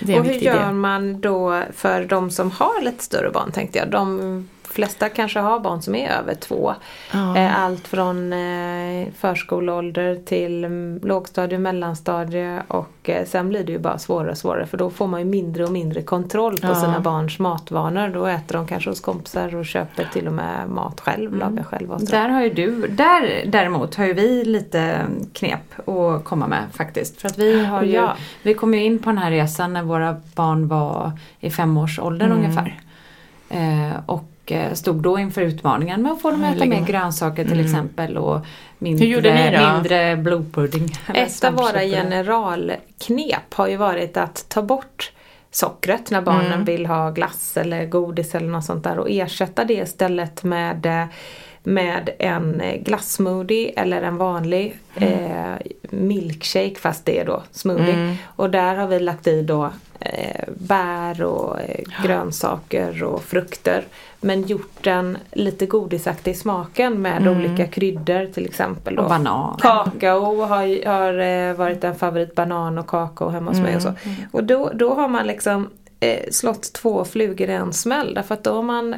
Det 0.00 0.14
är 0.14 0.20
och 0.20 0.26
hur 0.26 0.34
gör 0.34 0.66
del. 0.66 0.74
man 0.74 1.20
då 1.20 1.62
för 1.76 2.04
de 2.04 2.30
som 2.30 2.50
har 2.50 2.82
lite 2.82 3.04
större 3.04 3.30
barn 3.30 3.52
tänkte 3.52 3.78
jag. 3.78 3.90
De 3.90 4.48
flesta 4.76 5.08
kanske 5.08 5.38
har 5.40 5.60
barn 5.60 5.82
som 5.82 5.94
är 5.94 6.08
över 6.10 6.34
två. 6.34 6.74
Ja. 7.12 7.36
Eh, 7.36 7.60
Allt 7.64 7.88
från 7.88 8.32
eh, 8.32 9.06
förskoleålder 9.18 10.14
till 10.24 10.64
mm, 10.64 11.00
lågstadie, 11.02 11.58
mellanstadie 11.58 12.62
och 12.68 12.90
eh, 13.10 13.24
sen 13.26 13.48
blir 13.48 13.64
det 13.64 13.72
ju 13.72 13.78
bara 13.78 13.98
svårare 13.98 14.30
och 14.30 14.38
svårare 14.38 14.66
för 14.66 14.76
då 14.78 14.90
får 14.90 15.06
man 15.06 15.20
ju 15.20 15.26
mindre 15.26 15.64
och 15.64 15.72
mindre 15.72 16.02
kontroll 16.02 16.56
på 16.60 16.66
Ja. 16.66 16.74
sina 16.74 17.00
barns 17.00 17.38
matvanor. 17.38 18.08
Då 18.08 18.26
äter 18.26 18.54
de 18.56 18.66
kanske 18.66 18.90
hos 18.90 19.00
kompisar 19.00 19.56
och 19.56 19.66
köper 19.66 20.08
till 20.12 20.26
och 20.26 20.32
med 20.32 20.68
mat 20.68 21.00
själv, 21.00 21.26
Mm. 21.34 21.38
lagar 21.38 21.62
själva. 21.64 21.98
Där 21.98 22.28
har 22.28 22.42
ju 22.42 22.50
du, 22.50 22.86
där 22.86 23.42
däremot 23.46 23.94
har 23.94 24.04
ju 24.06 24.12
vi 24.12 24.44
lite 24.44 25.00
knep 25.32 25.88
att 25.88 26.24
komma 26.24 26.46
med 26.46 26.62
faktiskt. 26.72 27.20
För 27.20 27.28
att 27.28 27.38
vi 27.38 27.64
har 27.64 27.82
ju, 27.82 27.92
Ja. 27.92 28.16
vi 28.42 28.54
kom 28.54 28.74
ju 28.74 28.84
in 28.84 28.98
på 28.98 29.10
den 29.10 29.18
här 29.18 29.30
resan 29.30 29.72
när 29.72 29.82
våra 29.82 30.16
barn 30.34 30.68
var 30.68 31.12
i 31.40 31.50
femårsåldern 31.50 32.32
Mm. 32.32 32.44
ungefär. 32.44 32.80
Eh, 33.48 33.92
och 34.06 34.24
eh, 34.52 34.72
stod 34.72 34.96
då 34.96 35.18
inför 35.18 35.42
utmaningen 35.42 36.02
med 36.02 36.12
att 36.12 36.22
få 36.22 36.30
dem 36.30 36.44
att 36.44 36.56
äta 36.56 36.64
mer 36.66 36.84
grönsaker 36.86 37.44
till 37.44 37.52
Mm. 37.52 37.64
exempel 37.66 38.16
och 38.16 38.40
mindre, 38.78 39.60
mindre 39.74 40.16
blodpudding. 40.16 40.92
Ett 41.14 41.44
av 41.44 41.52
våra 41.54 41.80
generalknep 41.80 43.54
har 43.54 43.66
ju 43.68 43.76
varit 43.76 44.16
att 44.16 44.44
ta 44.48 44.62
bort 44.62 45.12
sockret 45.50 46.10
när 46.10 46.20
barnen 46.22 46.52
Mm. 46.52 46.64
vill 46.64 46.86
ha 46.86 47.10
glass 47.10 47.56
eller 47.56 47.86
godis 47.86 48.34
eller 48.34 48.48
något 48.48 48.64
sånt 48.64 48.84
där 48.84 48.98
och 48.98 49.10
ersätta 49.10 49.64
det 49.64 49.74
istället 49.74 50.44
med 50.44 50.86
eh, 50.86 51.04
med 51.62 52.10
en 52.18 52.62
glassmoothie 52.80 53.72
eller 53.76 54.02
en 54.02 54.16
vanlig 54.16 54.78
eh, 54.96 55.54
milkshake 55.82 56.74
fast 56.74 57.04
det 57.04 57.18
är 57.20 57.24
då 57.24 57.42
smoothie. 57.50 57.94
Mm. 57.94 58.14
Och 58.26 58.50
där 58.50 58.76
har 58.76 58.86
vi 58.86 59.00
lagt 59.00 59.26
i 59.26 59.42
då 59.42 59.70
eh, 60.00 60.44
bär 60.48 61.22
och 61.22 61.60
eh, 61.60 61.80
grönsaker 62.04 63.02
och 63.04 63.22
frukter. 63.24 63.84
Men 64.26 64.42
gjort 64.42 64.84
den 64.84 65.18
lite 65.32 65.66
godisaktig 65.66 66.30
i 66.30 66.34
smaken 66.34 67.02
med 67.02 67.22
Mm. 67.22 67.38
olika 67.38 67.66
kryddor 67.66 68.32
till 68.32 68.44
exempel. 68.46 68.94
Då. 68.96 69.02
Och 69.02 69.08
banan. 69.08 69.56
Kakao 69.58 70.40
har, 70.44 70.86
har 70.86 71.18
eh, 71.18 71.54
varit 71.56 71.84
en 71.84 71.94
favorit, 71.94 72.34
banan 72.34 72.78
och 72.78 72.86
kakao 72.86 73.28
hemma 73.28 73.50
hos 73.50 73.60
mig 73.60 73.76
och 73.76 73.82
så. 73.82 73.92
Och 74.32 74.44
då, 74.44 74.70
då 74.74 74.94
har 74.94 75.08
man 75.08 75.26
liksom 75.26 75.68
eh, 76.00 76.30
slått 76.30 76.72
två 76.72 77.04
flugor 77.04 77.48
i 77.50 77.52
en 77.52 77.72
smäll 77.72 78.14
därför 78.14 78.34
att 78.34 78.44
då 78.44 78.54
har 78.54 78.62
man 78.62 78.94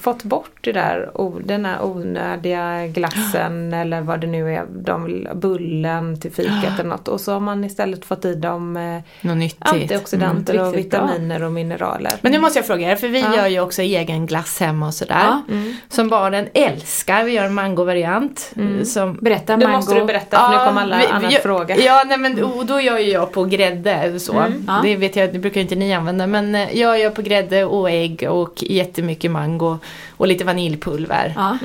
fått 0.00 0.22
bort 0.22 0.50
det 0.60 0.72
där, 0.72 1.10
den 1.44 1.64
här 1.64 1.84
onödiga 1.84 2.86
glassen 2.86 3.72
eller 3.74 4.00
vad 4.00 4.20
det 4.20 4.26
nu 4.26 4.54
är, 4.54 4.64
de, 4.84 5.26
bullen 5.34 6.20
till 6.20 6.32
fikat 6.32 6.54
eller 6.80 6.88
något 6.88 7.08
och 7.08 7.20
så 7.20 7.32
har 7.32 7.40
man 7.40 7.64
istället 7.64 8.04
fått 8.04 8.24
i 8.24 8.34
dem 8.34 8.76
eh, 8.76 9.26
Något 9.28 9.36
nyttigt. 9.36 9.62
antioxidanter 9.68 10.54
Mm, 10.54 10.66
och 10.66 10.72
riktigt 10.74 10.90
bra. 10.90 11.00
vitaminer 11.06 11.42
och 11.42 11.52
mineraler. 11.52 12.12
Men 12.20 12.32
nu 12.32 12.38
måste 12.38 12.58
jag 12.58 12.66
fråga 12.66 12.92
er, 12.92 12.96
för 12.96 13.08
vi 13.08 13.20
Ja. 13.20 13.36
gör 13.36 13.46
ju 13.46 13.60
också 13.60 13.82
egen 13.82 14.26
glass 14.26 14.60
hemma 14.60 14.86
och 14.86 14.94
sådär. 14.94 15.14
Ja. 15.24 15.42
Som 15.88 16.08
barnen 16.08 16.46
älskar. 16.54 17.24
Vi 17.24 17.32
gör 17.32 17.44
en 17.44 17.54
mangovariant. 17.54 18.52
Som 18.84 19.14
Berätta 19.20 19.56
Nu 19.56 19.64
mango. 19.64 19.76
måste 19.76 19.94
du 19.94 20.04
berätta 20.04 20.36
för 20.36 20.58
nu 20.58 20.66
kommer 20.66 20.82
alla 20.82 20.98
vi- 20.98 21.06
annars 21.06 21.32
vi- 21.34 21.38
fråga. 21.38 21.76
Ja, 21.76 22.04
nej, 22.06 22.18
men 22.18 22.44
och 22.44 22.66
då 22.66 22.80
gör 22.80 22.98
ju 22.98 23.10
jag 23.10 23.32
på 23.32 23.44
grädde 23.44 24.20
så. 24.20 24.44
ja. 24.66 24.80
Det 24.82 24.96
vet 24.96 25.16
jag, 25.16 25.32
det 25.32 25.38
brukar 25.38 25.60
inte 25.60 25.74
ni 25.74 25.94
använda. 25.94 26.26
Men 26.26 26.54
eh, 26.54 26.78
jag 26.78 27.00
gör 27.00 27.10
på 27.10 27.22
grädde 27.22 27.64
och 27.64 27.90
ägg 27.90 28.26
och 28.30 28.62
jättemycket 28.62 29.30
mango. 29.30 29.78
Och 30.16 30.26
lite 30.26 30.44
vaniljpulver. 30.44 31.32
Ja. 31.36 31.58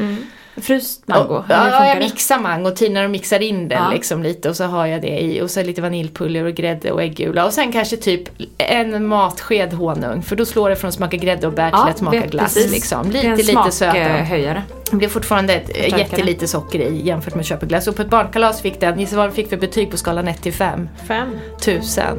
Fryst 0.57 1.07
mango. 1.07 1.33
Och, 1.35 1.45
ja, 1.49 1.87
jag 1.87 1.99
mixar 1.99 2.39
mango, 2.39 2.71
tinar 2.71 3.03
och 3.03 3.11
mixar 3.11 3.39
in 3.39 3.67
den 3.67 3.83
Ja. 3.83 3.89
liksom 3.91 4.23
lite 4.23 4.49
och 4.49 4.55
så 4.55 4.63
har 4.63 4.85
jag 4.85 5.01
det 5.01 5.19
i 5.21 5.41
och 5.41 5.51
så 5.51 5.63
lite 5.63 5.81
vaniljpulver 5.81 6.43
och 6.45 6.53
grädde 6.53 6.91
och 6.91 7.01
äggula 7.03 7.45
och 7.45 7.53
sen 7.53 7.71
kanske 7.71 7.97
typ 7.97 8.21
en 8.57 9.07
matsked 9.07 9.73
honung 9.73 10.21
för 10.21 10.35
då 10.35 10.45
slår 10.45 10.69
det 10.69 10.75
från 10.75 10.87
att 10.87 10.93
smaka 10.93 11.17
grädde 11.17 11.47
och 11.47 11.53
bär 11.53 11.69
till 11.69 11.79
att 11.79 11.97
smaka 11.97 12.25
glass 12.25 12.55
liksom. 12.71 13.11
Lite 13.11 13.35
lite 13.35 13.71
sötare. 13.71 14.63
Det 14.91 14.97
blir 14.97 15.09
fortfarande 15.09 15.53
ett, 15.53 15.97
jättelite 15.99 16.47
socker 16.47 16.79
i 16.79 17.01
jämfört 17.07 17.35
med 17.35 17.45
köpeglass. 17.45 17.87
Och 17.87 17.95
på 17.95 18.01
ett 18.01 18.09
barnkalas 18.09 18.61
fick 18.61 18.79
den, 18.79 18.99
gissa 18.99 19.15
vad 19.15 19.25
den 19.25 19.35
fick 19.35 19.49
för 19.49 19.57
betyg 19.57 19.91
på 19.91 19.97
skalan 19.97 20.27
1 20.27 20.41
till 20.41 20.53
5? 20.53 20.89
Fem. 21.07 21.29
Tusen. 21.61 22.17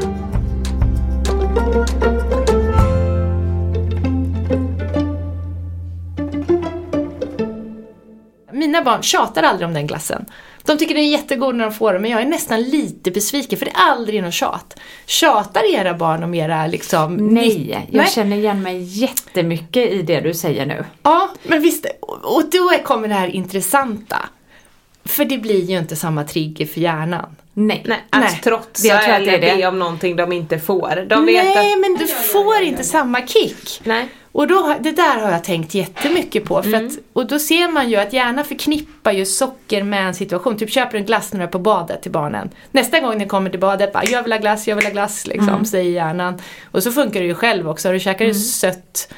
Mina 8.62 8.82
barn 8.82 9.02
tjatar 9.02 9.42
aldrig 9.42 9.68
om 9.68 9.74
den 9.74 9.86
glassen. 9.86 10.26
De 10.64 10.78
tycker 10.78 10.94
den 10.94 11.04
är 11.04 11.08
jättegod 11.08 11.54
när 11.54 11.64
de 11.64 11.72
får 11.74 11.92
den 11.92 12.02
men 12.02 12.10
jag 12.10 12.20
är 12.20 12.26
nästan 12.26 12.62
lite 12.62 13.10
besviken 13.10 13.58
för 13.58 13.66
det 13.66 13.70
är 13.72 13.90
aldrig 13.90 14.22
något 14.22 14.34
tjat. 14.34 14.78
Tjatar 15.06 15.74
era 15.74 15.94
barn 15.94 16.22
om 16.22 16.34
era 16.34 16.66
liksom... 16.66 17.16
Nej, 17.16 17.86
jag 17.90 17.98
Nej. 18.02 18.10
känner 18.10 18.36
igen 18.36 18.62
mig 18.62 18.82
jättemycket 18.82 19.90
i 19.92 20.02
det 20.02 20.20
du 20.20 20.34
säger 20.34 20.66
nu. 20.66 20.84
Ja, 21.02 21.28
men 21.42 21.60
visst. 21.62 21.86
Och 22.22 22.42
då 22.50 22.70
kommer 22.84 23.08
det 23.08 23.14
här 23.14 23.28
intressanta. 23.28 24.18
För 25.04 25.24
det 25.24 25.38
blir 25.38 25.64
ju 25.64 25.78
inte 25.78 25.96
samma 25.96 26.24
trigger 26.24 26.66
för 26.66 26.80
hjärnan. 26.80 27.36
Nej. 27.54 27.82
Nej, 27.86 28.04
att 28.10 28.20
Nej. 28.20 28.40
trotsa 28.44 28.86
Jag 28.86 29.02
tror 29.04 29.14
att 29.14 29.24
det 29.24 29.30
är 29.30 29.38
eller 29.38 29.50
det. 29.52 29.56
be 29.62 29.66
om 29.68 29.78
någonting 29.78 30.16
de 30.16 30.32
inte 30.32 30.58
får. 30.58 31.06
De 31.08 31.26
vet 31.26 31.44
Nej, 31.44 31.72
att, 31.72 31.80
men 31.80 31.94
du 31.94 32.06
får 32.06 32.60
inte 32.62 32.84
samma 32.84 33.26
kick. 33.26 33.80
nej. 33.84 34.08
Och 34.32 34.46
då, 34.46 34.74
det 34.80 34.90
där 34.92 35.18
har 35.20 35.30
jag 35.30 35.44
tänkt 35.44 35.74
jättemycket 35.74 36.44
på. 36.44 36.62
För 36.62 36.68
Mm. 36.74 36.86
att, 36.86 36.92
och 37.12 37.26
då 37.26 37.38
ser 37.38 37.68
man 37.72 37.90
ju 37.90 37.96
att 37.96 38.12
hjärnan 38.12 38.44
förknippar 38.44 39.12
ju 39.12 39.26
socker 39.26 39.82
med 39.82 40.06
en 40.06 40.14
situation. 40.14 40.56
Typ 40.56 40.70
köper 40.70 40.98
en 40.98 41.04
glass 41.04 41.32
när 41.32 41.40
du 41.40 41.44
är 41.44 41.48
på 41.50 41.58
badet 41.58 42.02
till 42.02 42.10
barnen. 42.12 42.50
Nästa 42.70 43.00
gång 43.00 43.18
ni 43.18 43.26
kommer 43.26 43.50
till 43.50 43.60
badet, 43.60 43.92
bara 43.92 44.04
jag 44.04 44.22
vill 44.22 44.32
ha 44.32 44.38
glass, 44.38 44.68
jag 44.68 44.76
vill 44.76 44.84
ha 44.84 44.92
glass, 44.92 45.26
liksom, 45.26 45.48
Mm. 45.48 45.64
säger 45.64 45.90
hjärnan. 45.90 46.38
Och 46.70 46.82
så 46.82 46.92
funkar 46.92 47.20
det 47.20 47.26
ju 47.26 47.34
själv 47.34 47.68
också. 47.68 47.88
Har 47.88 47.92
du 47.92 48.00
käkar 48.00 48.32
sött 48.32 49.12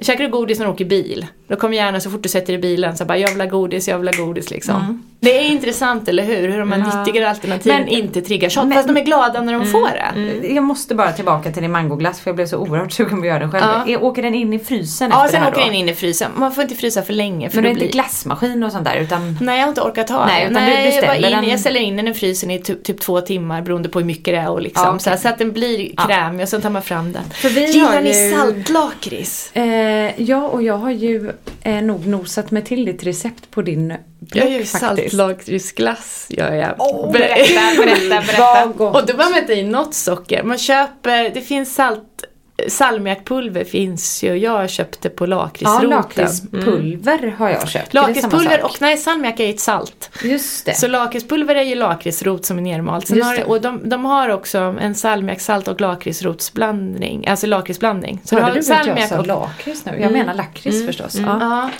Käkar 0.00 0.24
du 0.24 0.30
godis 0.30 0.58
när 0.58 0.66
du 0.66 0.72
åker 0.72 0.84
bil, 0.84 1.26
då 1.48 1.56
kommer 1.56 1.76
hjärnan 1.76 2.00
så 2.00 2.10
fort 2.10 2.22
du 2.22 2.28
sätter 2.28 2.46
dig 2.46 2.54
i 2.54 2.58
bilen 2.58 2.96
så 2.96 3.04
bara 3.04 3.18
jag 3.18 3.30
vill 3.30 3.40
ha 3.40 3.48
godis, 3.48 3.88
jag 3.88 3.98
vill 3.98 4.08
ha 4.08 4.24
godis 4.26 4.50
liksom. 4.50 5.02
Det 5.20 5.38
är 5.38 5.42
intressant, 5.42 6.08
eller 6.08 6.22
hur? 6.22 6.48
Hur 6.48 6.58
de 6.58 6.72
här 6.72 6.78
Ja. 6.92 6.98
nyttigare 7.04 7.30
alternativen 7.30 7.80
Men- 7.80 7.88
inte 7.88 8.22
triggar 8.22 8.48
tjat, 8.48 8.66
men- 8.66 8.76
fast 8.76 8.88
de 8.88 8.96
är 8.96 9.04
glada 9.04 9.42
när 9.42 9.52
de 9.52 9.66
får 9.66 9.88
det. 9.88 10.48
Jag 10.48 10.64
måste 10.64 10.94
bara 10.94 11.12
tillbaka 11.12 11.52
till 11.52 11.62
din 11.62 11.70
mangoglass 11.72 12.20
för 12.20 12.30
jag 12.30 12.36
blev 12.36 12.46
så 12.46 12.56
oerhört 12.58 12.92
sugen 12.92 13.10
på 13.10 13.16
att 13.20 13.26
göra 13.26 13.38
den 13.38 13.50
själv. 13.50 13.64
Ja. 13.86 13.98
Åker 13.98 14.22
den 14.22 14.34
in 14.34 14.52
i 14.52 14.58
frysen 14.58 15.10
Ja, 15.10 15.24
efter 15.24 15.32
sen 15.32 15.40
det 15.40 15.44
här 15.44 15.52
åker 15.52 15.60
då? 15.60 15.66
den 15.66 15.74
in 15.74 15.88
i 15.88 15.94
frysen. 15.94 16.30
Man 16.36 16.52
får 16.52 16.62
inte 16.62 16.74
frysa 16.74 17.02
för 17.02 17.12
länge 17.12 17.50
för 17.50 17.56
Men 17.56 17.64
det 17.64 17.68
är 17.68 17.70
då 17.70 17.74
inte 17.74 17.84
blir... 17.84 17.92
glassmaskin 17.92 18.62
och 18.62 18.72
sånt 18.72 18.84
där 18.84 18.96
utan 18.96 19.38
Nej, 19.40 19.56
jag 19.58 19.64
har 19.64 19.68
inte 19.68 19.80
orkat 19.80 20.10
ha 20.10 20.26
Nej, 20.26 20.46
utan 20.50 20.64
du- 20.64 20.70
du 20.70 20.76
jag, 20.76 20.82
bara 20.84 20.92
ställer 21.14 21.28
in, 21.28 21.36
den- 21.40 21.48
jag 21.50 21.60
ställer 21.60 21.80
in 21.80 21.96
den 21.96 22.08
i 22.08 22.14
frysen 22.14 22.50
i 22.50 22.58
typ, 22.58 22.84
typ 22.84 23.00
två 23.00 23.20
timmar 23.20 23.62
beroende 23.62 23.88
på 23.88 23.98
hur 23.98 24.06
mycket 24.06 24.24
det 24.34 24.40
är 24.40 24.50
och 24.50 24.62
liksom. 24.62 24.84
Ja, 24.84 24.90
okej. 24.90 25.00
så, 25.00 25.10
här, 25.10 25.16
så 25.16 25.28
att 25.28 25.38
den 25.38 25.52
blir 25.52 25.90
Ja. 25.96 26.02
krämig 26.06 26.42
och 26.42 26.48
sen 26.48 26.60
tar 26.62 26.70
man 26.70 26.82
fram 26.82 27.12
den. 27.12 27.22
För 27.34 27.48
vi 27.48 27.66
Gillar 27.72 27.92
har 27.92 28.00
ni 28.00 28.24
ju- 28.28 28.36
saltlakrits? 28.36 29.50
Eh, 29.56 29.81
ja, 30.16 30.42
och 30.48 30.62
jag 30.62 30.74
har 30.78 30.90
ju 30.90 31.32
eh, 31.62 31.82
nog 31.82 32.06
nosat 32.06 32.50
mig 32.50 32.64
till 32.64 32.84
ditt 32.84 33.04
recept 33.04 33.50
på 33.50 33.62
din 33.62 33.88
blogg 34.20 34.42
Jag 34.44 34.50
gör 34.50 34.58
ju 34.58 34.64
faktiskt. 34.64 34.78
saltlakritsglass. 34.80 36.26
Gör 36.30 36.52
jag. 36.52 36.74
Oh, 36.80 37.12
berätta, 37.12 37.60
berätta, 37.78 38.08
berätta. 38.26 38.66
Vad 38.66 38.76
gott. 38.76 38.94
Och 38.96 39.06
då 39.06 39.16
behöver 39.16 39.30
man 39.34 39.40
inte 39.40 39.54
i 39.54 39.62
något 39.62 39.94
socker. 39.94 40.42
Man 40.42 40.58
köper, 40.58 41.30
det 41.34 41.40
finns 41.40 41.74
salt 41.74 42.24
salmiakpulver 42.68 43.64
finns 43.64 44.22
ju. 44.24 44.34
Jag 44.36 44.70
köpte 44.70 45.08
på 45.08 45.24
Ja, 45.24 45.28
lakritsroten. 45.28 45.90
lakritspulver 45.90 47.34
har 47.38 47.50
jag 47.50 47.68
köpt. 47.68 47.94
Lakritspulver 47.94 48.64
och 48.64 48.76
nej, 48.80 48.96
salmiak 48.96 49.40
är 49.40 49.50
ett 49.50 49.60
salt. 49.60 50.10
Just 50.24 50.66
det. 50.66 50.74
Så 50.74 50.88
lakritspulver 50.88 51.54
är 51.54 51.62
ju 51.62 51.74
lakritsrot 51.74 52.44
som 52.44 52.58
är 52.58 52.62
nermalt. 52.62 53.06
Sen 53.08 53.22
har, 53.22 53.44
och 53.48 53.60
de, 53.60 53.88
de 53.88 54.04
har 54.04 54.28
också 54.28 54.58
en 54.58 54.94
salmiaksalt 54.94 55.68
och 55.68 55.80
lakritsrotsblandning. 55.80 57.26
Alltså 57.28 57.46
lakritsblandning. 57.46 58.20
Så 58.24 58.40
Hörde 58.40 58.60
du 58.60 58.72
att 58.72 58.86
jag 58.86 59.08
sa 59.08 59.18
och- 59.18 59.26
lakrits 59.26 59.84
nu? 59.84 59.92
Jag 59.92 60.00
Mm. 60.00 60.12
menar 60.12 60.34
lakrits 60.34 60.86
förstås. 60.86 61.14
Ja. 61.14 61.38
Ja. 61.40 61.70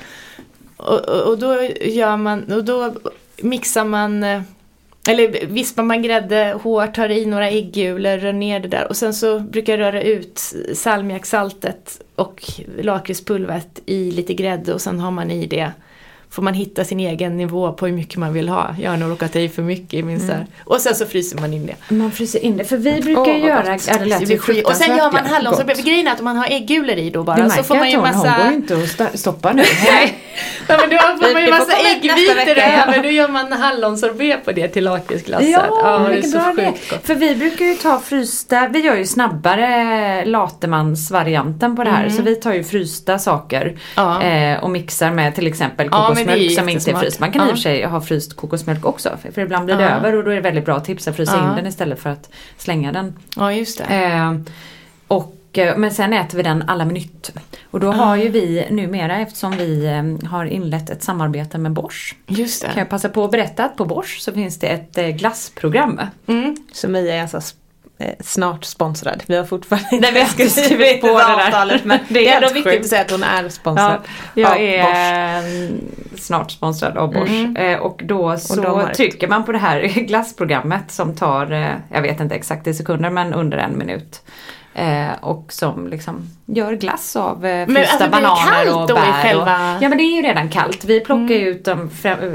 Och, 0.77 0.99
och, 1.09 1.21
och 1.23 1.39
då 1.39 1.63
gör 1.81 2.17
man, 2.17 2.53
och 2.53 2.65
då 2.65 2.95
mixar 3.37 3.85
man 3.85 4.25
eh, 4.25 4.43
eller 5.09 5.47
vispar 5.47 5.83
man 5.83 6.03
grädde 6.03 6.59
hårt, 6.63 6.95
tar 6.95 7.09
i 7.09 7.27
några 7.27 7.51
äggulor, 7.51 8.19
rör 8.19 8.33
ner 8.33 8.61
det 8.61 8.69
där. 8.69 8.89
Och 8.89 8.97
sen 8.97 9.15
så 9.15 9.41
brukar 9.41 9.73
jag 9.73 9.81
röra 9.81 10.03
ut 10.03 10.41
salmiaksaltet 10.75 12.01
och 12.15 12.43
lakritspulvret 12.79 13.83
i 13.87 14.11
lite 14.11 14.35
grädde 14.35 14.75
och 14.75 14.81
sen 14.81 15.01
har 15.01 15.11
man 15.11 15.31
i 15.31 15.47
det 15.47 15.73
får 16.33 16.43
man 16.43 16.55
hitta 16.55 16.85
sin 16.85 17.01
egen 17.01 17.37
nivå 17.37 17.73
på 17.73 17.87
hur 17.87 17.93
mycket 17.93 18.17
man 18.17 18.33
vill 18.33 18.49
ha. 18.49 18.75
Jag 18.81 18.91
har 18.91 18.97
nog 18.97 19.11
råkat 19.11 19.37
i 19.37 19.49
för 19.49 19.63
mycket 19.63 19.95
i 19.95 20.03
min 20.03 20.21
så 20.21 20.33
här. 20.33 20.47
Och 20.65 20.81
sen 20.81 20.95
så 20.95 21.07
fryser 21.07 21.39
man 21.41 21.55
in 21.55 21.67
det. 21.67 21.95
Man 21.95 22.13
fryser 22.13 22.45
in 22.45 22.57
det. 22.57 22.65
För 22.65 22.77
vi 22.77 23.01
brukar 23.01 23.17
vad 23.17 23.39
göra, 23.41 23.79
ja, 23.89 23.99
det 23.99 24.05
lät 24.05 24.31
ju 24.31 24.39
skit. 24.39 24.67
Och 24.67 24.77
sen 24.77 24.89
gör 24.89 24.97
man 24.97 25.11
fruktansvärt 25.13 25.33
hallonsorbet. 25.33 25.85
Grejen 25.85 26.07
är 26.07 26.13
att 26.13 26.19
om 26.19 26.25
man 26.25 26.37
har 26.37 26.47
äggulor 26.51 26.97
i 26.97 27.11
då 27.11 27.21
Du 27.21 27.25
bara 27.25 27.37
märker 27.37 27.57
så 27.57 27.63
får 27.63 27.77
man 27.77 27.91
ju 27.91 27.97
att 27.97 28.07
hon, 28.07 28.15
hon 28.15 28.27
massa... 28.27 28.45
går 28.45 28.53
inte 28.53 29.05
att 29.05 29.19
stoppa 29.19 29.53
nu. 29.53 29.63
Nej. 29.85 30.19
Ja, 30.69 30.77
men 30.81 30.91
då 30.91 30.97
får 30.97 31.33
man 31.33 31.43
ju 31.43 31.51
massa 31.51 31.73
äggvitor 31.73 32.57
ja. 32.57 32.83
över. 32.83 33.03
Då 33.03 33.09
gör 33.09 33.29
man 33.29 33.53
hallonsorbet 33.53 34.45
på 34.45 34.53
det 34.53 34.69
till 34.69 34.85
lakritsglassar. 34.85 35.47
Ja, 35.49 36.07
det 36.09 36.19
är 36.19 36.23
så 36.23 36.39
bra 36.39 36.55
sjukt 36.57 36.91
gott. 36.91 37.07
För 37.07 37.15
vi 37.15 37.35
brukar 37.35 37.65
ju 37.65 37.75
ta 37.75 37.99
frysta, 37.99 38.69
vi 38.69 38.79
gör 38.79 38.97
ju 38.97 39.07
snabbare 39.07 40.25
Latemans-varianten 40.25 41.77
på 41.77 41.85
det 41.85 41.91
här. 41.91 42.09
Så 42.09 42.23
vi 42.23 42.35
tar 42.35 42.53
ju 42.53 42.65
frysta 42.65 43.19
saker 43.19 43.63
Mm. 43.63 43.77
Ja. 43.97 44.23
eh, 44.23 44.65
och 44.65 44.71
mixar 44.71 45.11
med 45.11 45.35
till 45.35 45.47
exempel 45.47 45.89
Ja, 45.91 46.15
är 46.22 46.22
kokosmjölk 46.27 46.53
som 46.59 46.69
inte 46.69 46.91
är 46.91 46.97
fryst. 46.97 47.21
Man 47.21 47.33
kan 47.33 47.43
i 47.43 47.45
och 47.45 47.49
Ja. 47.51 47.55
för 47.55 47.61
sig 47.63 47.85
ha 47.85 48.01
fryst 48.01 48.37
kokosmjölk 48.37 48.85
också. 48.85 49.19
För, 49.35 49.43
ibland 49.43 49.65
blir 49.65 49.77
det 49.77 49.83
Ja. 49.83 49.89
över 49.91 50.15
och 50.17 50.25
då 50.25 50.31
är 50.31 50.35
det 50.35 50.41
väldigt 50.41 50.65
bra 50.65 50.81
tips 50.81 51.09
att 51.09 51.17
frysa 51.17 51.37
Ja. 51.37 51.51
in 51.51 51.57
den 51.57 51.67
istället 51.67 52.01
för 52.01 52.11
att 52.11 52.29
slänga 52.57 52.93
den. 52.93 53.19
Ja, 53.37 53.53
just 53.53 53.79
det. 53.79 53.85
Eh, 53.85 54.35
och, 55.09 55.37
eh, 55.53 55.77
men 55.77 55.91
sen 55.91 56.13
äter 56.13 56.37
vi 56.37 56.43
den 56.43 56.63
alla 56.67 56.85
minut. 56.85 57.33
Och 57.71 57.81
då 57.81 57.93
har 57.93 58.17
ju 58.17 58.29
vi 58.29 58.67
numera 58.71 59.19
eftersom 59.19 59.53
vi 59.57 59.87
eh, 59.87 60.29
har 60.31 60.45
inlett 60.45 60.91
ett 60.91 61.03
samarbete 61.03 61.59
med 61.59 61.73
Bosch. 61.73 62.17
Just 62.27 62.65
Kan 62.65 62.75
det. 62.75 62.81
jag 62.81 62.89
passa 62.89 63.09
på 63.09 63.25
att 63.25 63.31
berätta 63.31 63.65
att 63.65 63.77
på 63.77 63.85
Bosch 63.85 64.19
så 64.21 64.33
finns 64.33 64.59
det 64.59 64.67
ett 64.67 64.99
eh, 64.99 65.09
glassprogram. 65.09 66.01
Mm. 66.27 66.57
Så 66.73 66.89
Mia 66.89 67.15
är 67.15 67.23
alltså 67.23 67.41
snart 68.21 68.65
sponsrad. 68.65 69.23
Vi 69.27 69.37
har 69.37 69.45
fortfarande 69.45 69.89
Nej, 70.01 70.13
vi 70.13 70.21
har 70.21 70.29
inte 70.29 70.49
skrivit 70.49 71.01
på 71.01 71.07
det 71.07 71.15
där. 71.15 71.81
men 71.85 71.99
Det 72.09 72.29
är 72.29 72.37
ändå 72.43 72.55
viktigt 72.55 72.81
att 72.81 72.87
säga 72.87 73.01
att 73.03 73.11
hon 73.11 73.23
är 73.23 73.43
Ja, 73.43 73.49
sponsrad. 73.51 74.01
jag 74.35 74.51
av 74.53 74.57
är 74.59 74.83
Bosch. 74.83 75.73
eh, 75.73 76.19
snart 76.19 76.51
sponsrad 76.51 76.97
av 76.97 77.13
Bosch. 77.13 77.59
Eh, 77.59 77.79
och 77.79 78.01
då 78.05 78.39
så 78.39 78.63
har 78.63 78.91
ett- 78.91 78.97
trycker 78.97 79.29
man 79.29 79.45
på 79.45 79.53
det 79.53 79.59
här 79.59 79.81
glassprogrammet 80.07 80.91
som 80.91 81.15
tar, 81.17 81.53
eh, 81.53 81.67
jag 81.93 82.03
vet 82.03 82.21
inte 82.21 82.35
exakt 82.35 82.67
i 82.67 82.75
sekunder 82.75 83.11
men 83.11 83.35
under 83.35 83.59
en 83.59 83.79
minut. 83.79 84.23
Eh, 84.75 85.07
och 85.21 85.47
som 85.53 85.87
liksom 85.89 86.31
gör 86.47 86.73
glass 86.73 87.17
av 87.17 87.47
eh, 87.47 87.67
Men 87.67 87.75
frysta 87.77 87.93
alltså, 88.05 88.11
bananer 88.11 88.77
och 88.83 88.87
bär. 88.87 89.23
själva- 89.23 89.57
Mm. 89.57 89.77
Och, 89.77 89.83
ja 89.83 89.89
men 89.89 89.99
det 89.99 90.05
är 90.05 90.17
ju 90.17 90.23
redan 90.23 90.49
kallt. 90.49 90.85
Vi 90.85 91.01
plockar 91.01 91.35
ju 91.35 91.49
ut 91.49 91.65
de, 91.65 91.91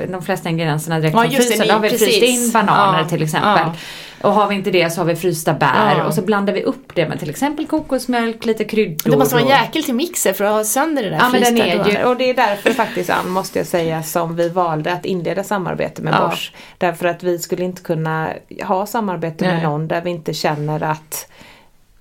de 0.10 0.22
flesta 0.22 0.50
ingredienserna 0.50 1.00
direkt 1.00 1.16
Ja, 1.16 1.22
från 1.22 1.32
frysen. 1.32 1.68
Då 1.68 1.74
har 1.74 1.80
vi 1.80 1.90
fryst 1.90 2.24
in 2.24 2.52
bananer 2.52 3.00
Ja, 3.00 3.10
till 3.10 3.24
exempel. 3.24 3.52
ja. 3.58 3.74
Och 4.22 4.32
har 4.32 4.48
vi 4.48 4.56
inte 4.56 4.72
det 4.72 4.90
så 4.90 5.02
har 5.02 5.06
vi 5.06 5.16
frysta 5.16 5.54
bär 5.54 5.96
Ja. 5.98 6.04
och 6.04 6.14
så 6.14 6.22
blandar 6.22 6.54
vi 6.54 6.64
upp 6.64 6.92
det 6.96 7.10
med 7.10 7.20
till 7.20 7.30
exempel 7.30 7.68
kokosmjölk, 7.68 8.46
lite 8.46 8.64
kryddor. 8.64 9.12
Det 9.12 9.18
måste 9.18 9.36
vara 9.36 9.44
en 9.44 9.50
jäkel 9.50 9.84
till 9.84 9.94
mixer 9.96 10.34
för 10.34 10.46
att 10.46 10.52
ha 10.52 10.64
sönder 10.64 11.04
det 11.04 11.10
där 11.10 11.18
Ja 11.18 11.30
men 11.30 11.42
den 11.42 11.58
frysta 11.58 11.92
är 11.92 12.00
ju, 12.00 12.06
och 12.06 12.18
det 12.18 12.30
är 12.30 12.34
därför 12.34 12.72
faktiskt 12.72 13.10
Ann 13.10 13.30
måste 13.30 13.60
jag 13.60 13.66
säga 13.68 14.04
som 14.04 14.36
vi 14.36 14.50
valde 14.50 14.94
att 14.94 15.06
inleda 15.06 15.44
samarbete 15.44 16.02
med 16.02 16.14
Ja. 16.14 16.28
Bosch. 16.28 16.54
Därför 16.78 17.08
att 17.08 17.24
vi 17.24 17.40
skulle 17.40 17.64
inte 17.64 17.82
kunna 17.82 18.30
ha 18.64 18.86
samarbete 18.86 19.46
med 19.46 19.54
Nej. 19.54 19.64
någon 19.64 19.88
där 19.88 20.02
vi 20.02 20.10
inte 20.10 20.34
känner 20.34 20.84
att 20.84 21.28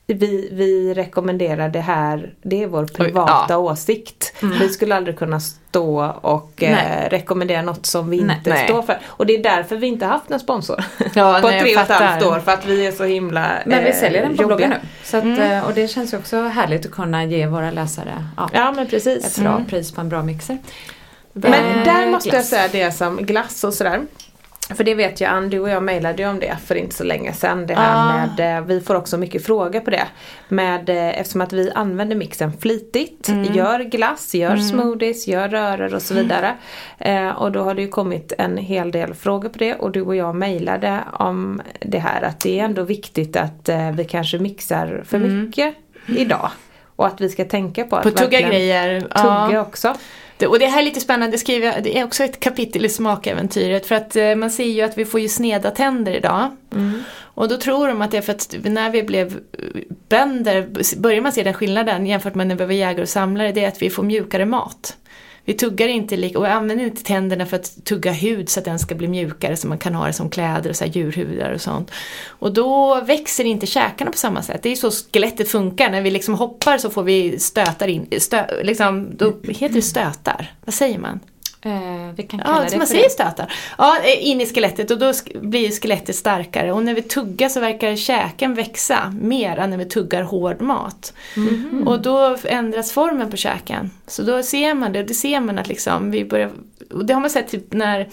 vi, 0.07 0.49
vi 0.53 0.95
rekommenderar 0.95 1.69
det 1.69 1.81
här, 1.81 2.35
det 2.43 2.63
är 2.63 2.67
vår 2.67 2.85
privata 2.87 3.45
ja. 3.49 3.57
åsikt. 3.57 4.33
Vi 4.61 4.69
skulle 4.69 4.97
aldrig 4.97 5.19
kunna 5.19 5.41
stå 5.41 6.05
och 6.21 6.63
eh, 6.63 7.09
rekommendera 7.11 7.63
något 7.63 7.87
som 7.87 8.11
vi 8.11 8.23
Nej. 8.23 8.37
inte 8.37 8.51
Nej. 8.51 8.69
står 8.69 8.83
för. 8.83 8.99
Och 9.07 9.27
det 9.27 9.33
är 9.35 9.43
därför 9.43 9.77
vi 9.77 9.87
inte 9.87 10.07
haft 10.07 10.29
någon 10.29 10.41
sponsor. 10.41 10.85
Ja, 11.15 11.39
på 11.43 11.49
nej, 11.49 11.57
jag 11.57 11.65
tre 11.65 11.77
och 11.77 11.83
ett 11.83 11.89
halvt 11.91 12.25
år 12.27 12.39
för 12.39 12.53
att 12.53 12.67
vi 12.67 12.87
är 12.87 12.93
så 12.93 13.05
himla 13.05 13.51
Men 13.67 13.85
vi 13.85 13.91
eh, 13.91 13.97
säljer 13.97 14.23
den 14.23 14.37
på 14.37 14.43
jobbiga. 14.43 14.57
bloggen 14.57 14.71
nu. 14.83 14.89
Så 15.05 15.17
att, 15.17 15.25
eh, 15.39 15.67
Och 15.69 15.75
det 15.75 15.89
känns 15.89 16.13
ju 16.15 16.19
också 16.19 16.43
härligt 16.43 16.87
att 16.87 16.93
kunna 16.93 17.25
ge 17.25 17.47
våra 17.47 17.71
läsare 17.71 18.25
ja, 18.37 18.51
Ja 18.53 18.73
men 18.73 18.87
precis. 18.87 19.39
ett 19.39 19.45
bra 19.45 19.65
pris 19.69 19.93
på 19.93 20.01
en 20.01 20.09
bra 20.09 20.23
mixer. 20.23 20.59
Men 21.33 21.53
Eh, 21.53 21.85
där 21.85 22.11
måste 22.11 22.29
jag 22.29 22.35
glass. 22.35 22.49
säga 22.49 22.69
det 22.73 22.93
som 22.93 23.17
glass 23.17 23.65
och 23.65 23.75
sådär. 23.75 24.01
För 24.75 24.85
det 24.85 24.95
vet 24.95 25.21
jag 25.21 25.31
Ann, 25.31 25.51
du 25.51 25.61
och 25.61 25.69
jag 25.71 25.83
mejlade 25.83 26.23
ju 26.23 26.29
om 26.29 26.41
det 26.41 26.57
för 26.67 26.75
inte 26.75 26.95
så 26.95 27.05
länge 27.05 27.33
sedan. 27.33 27.67
Det 27.67 27.75
här 27.75 27.97
Ah. 27.97 28.27
med, 28.37 28.57
eh, 28.59 28.65
vi 28.65 28.81
får 28.81 28.95
också 28.95 29.17
mycket 29.19 29.47
frågor 29.47 29.81
på 29.81 29.91
det. 29.91 30.07
Med, 30.49 30.89
eh, 30.89 31.21
eftersom 31.21 31.41
att 31.41 31.53
vi 31.53 31.71
använder 31.75 32.17
mixen 32.17 32.53
flitigt, 32.53 33.29
Mm. 33.29 33.55
gör 33.55 33.81
glass, 33.81 34.35
gör 34.35 34.57
smoothies, 34.57 35.27
gör 35.29 35.49
röror 35.49 35.95
och 35.95 36.03
så 36.03 36.15
Mm. 36.15 36.23
vidare. 36.25 36.55
Eh, 36.99 37.29
och 37.29 37.53
då 37.53 37.63
har 37.63 37.75
det 37.75 37.83
ju 37.83 37.89
kommit 37.89 38.33
en 38.39 38.57
hel 38.57 38.91
del 38.91 39.15
frågor 39.15 39.49
på 39.49 39.59
det 39.59 39.75
och 39.75 39.91
du 39.93 40.03
och 40.03 40.17
jag 40.17 40.35
mejlade 40.35 41.01
om 41.13 41.61
det 41.81 41.99
här 41.99 42.23
att 42.23 42.41
det 42.41 42.61
är 42.61 42.65
ändå 42.65 42.83
viktigt 42.83 43.37
att 43.37 43.69
eh, 43.69 43.91
vi 43.91 44.05
kanske 44.05 44.39
mixar 44.39 45.03
för 45.07 45.19
mycket 45.19 45.75
idag. 46.07 46.51
Och 46.97 47.07
att 47.07 47.21
vi 47.21 47.29
ska 47.29 47.45
tänka 47.45 47.85
på 47.85 47.97
att 47.97 48.05
Mm. 48.05 48.15
På 48.15 48.21
tugga 48.23 48.41
grejer. 48.49 49.01
tugga 49.01 49.49
Ja. 49.53 49.61
också. 49.61 49.95
Och 50.43 50.59
det 50.59 50.67
här 50.67 50.81
är 50.81 50.85
lite 50.85 51.01
spännande, 51.01 51.39
skriver 51.39 51.67
jag, 51.67 51.85
det 51.85 51.99
är 51.99 52.05
också 52.05 52.25
ett 52.25 52.41
kapitel 52.41 52.85
i 52.85 52.89
smakäventyret 52.89 53.87
för 53.87 53.95
att 53.95 54.17
eh, 54.17 54.35
man 54.35 54.51
ser 54.51 54.65
ju 54.65 54.83
att 54.83 54.99
vi 54.99 55.05
får 55.05 55.21
ju 55.21 55.29
sneda 55.29 55.71
tänder 55.71 56.13
idag. 56.13 56.51
Och 57.19 57.49
då 57.49 57.57
tror 57.57 57.89
de 57.89 58.03
att 58.03 58.11
det 58.11 58.17
är 58.17 58.23
för 58.23 58.33
att 58.33 58.55
när 58.65 58.91
vi 58.91 59.03
blev 59.03 59.27
eh, 59.27 59.83
bönder, 60.09 60.69
börjar 60.97 61.21
man 61.21 61.33
se 61.33 61.43
den 61.43 61.55
skillnaden 61.55 62.07
jämfört 62.07 62.35
med 62.35 62.47
när 62.47 62.55
vi 62.55 62.65
var 62.65 62.73
jägare 62.73 63.03
och 63.03 63.09
samlare, 63.09 63.53
det 63.53 63.65
är 63.65 63.69
att 63.69 63.83
vi 63.83 63.91
får 63.91 64.03
mjukare 64.03 64.45
mat. 64.45 64.97
Vi 65.47 65.55
tuggar 65.55 65.89
inte 65.89 66.17
lika, 66.17 66.39
och 66.39 66.49
använder 66.49 66.85
inte 66.85 67.03
tänderna 67.03 67.47
för 67.47 67.57
att 67.57 67.85
tugga 67.85 68.13
hud 68.13 68.49
så 68.49 68.61
att 68.61 68.65
den 68.65 68.79
ska 68.79 68.95
bli 68.95 69.09
mjukare 69.09 69.57
så 69.57 69.69
man 69.69 69.79
kan 69.79 69.95
ha 69.95 70.07
det 70.07 70.13
som 70.13 70.31
kläder 70.31 70.71
och 70.71 70.77
så 70.77 70.85
här 70.85 70.93
djurhudar 70.93 71.53
och 71.53 71.61
sånt. 71.61 71.91
Och 72.27 72.53
då 72.53 73.01
växer 73.01 73.45
inte 73.45 73.67
käkarna 73.67 74.11
på 74.11 74.17
samma 74.17 74.43
sätt. 74.43 74.63
Det 74.63 74.69
är 74.69 74.71
ju 74.71 74.77
så 74.77 74.91
skelettet 74.91 75.49
funkar, 75.49 75.91
när 75.91 76.03
vi 76.03 76.11
liksom 76.11 76.35
hoppar 76.35 76.79
så 76.79 76.91
får 76.91 77.03
vi 77.03 77.39
stötar 77.39 77.89
in, 77.89 78.07
stö, 78.19 78.63
liksom, 78.63 79.17
då 79.17 79.35
heter 79.49 79.75
det 79.75 79.83
stötar, 79.83 80.53
vad 80.65 80.75
säger 80.75 80.99
man? 80.99 81.21
Eh, 81.67 82.13
vi 82.17 82.23
kan 82.23 82.41
kalla 82.41 82.57
Ja, 82.57 82.63
det 82.65 82.71
så 82.71 82.77
man 82.77 82.87
för 82.87 82.95
säger 82.95 83.09
stötar. 83.09 83.53
Ja, 83.79 83.97
in 84.21 84.41
i 84.41 84.47
skelettet 84.47 84.91
och 84.91 84.99
då 84.99 85.13
blir 85.41 85.71
skelettet 85.81 86.17
starkare. 86.17 86.73
Och 86.73 86.83
när 86.83 86.95
vi 86.95 87.03
tuggar 87.03 87.49
så 87.49 87.61
verkar 87.61 87.97
käken 87.97 88.55
växa 88.55 89.15
mer 89.21 89.57
än 89.59 89.71
när 89.71 89.79
vi 89.79 89.85
tuggar 89.85 90.23
hård 90.23 90.61
mat. 90.61 91.13
Mhm. 91.37 91.89
Och 91.89 92.03
då 92.03 92.37
ändras 92.45 92.93
formen 92.93 93.31
på 93.31 93.37
käken. 93.37 93.91
Så 94.07 94.23
då 94.23 94.43
ser 94.43 94.75
man 94.75 94.93
det, 94.93 95.03
det 95.03 95.15
ser 95.15 95.41
man 95.41 95.59
att 95.59 95.69
liksom 95.69 96.11
vi 96.11 96.25
börjar, 96.25 96.51
och 96.93 97.07
det 97.07 97.15
har 97.15 97.21
man 97.21 97.31
sett 97.31 97.49
typ 97.49 97.73
när 97.73 98.09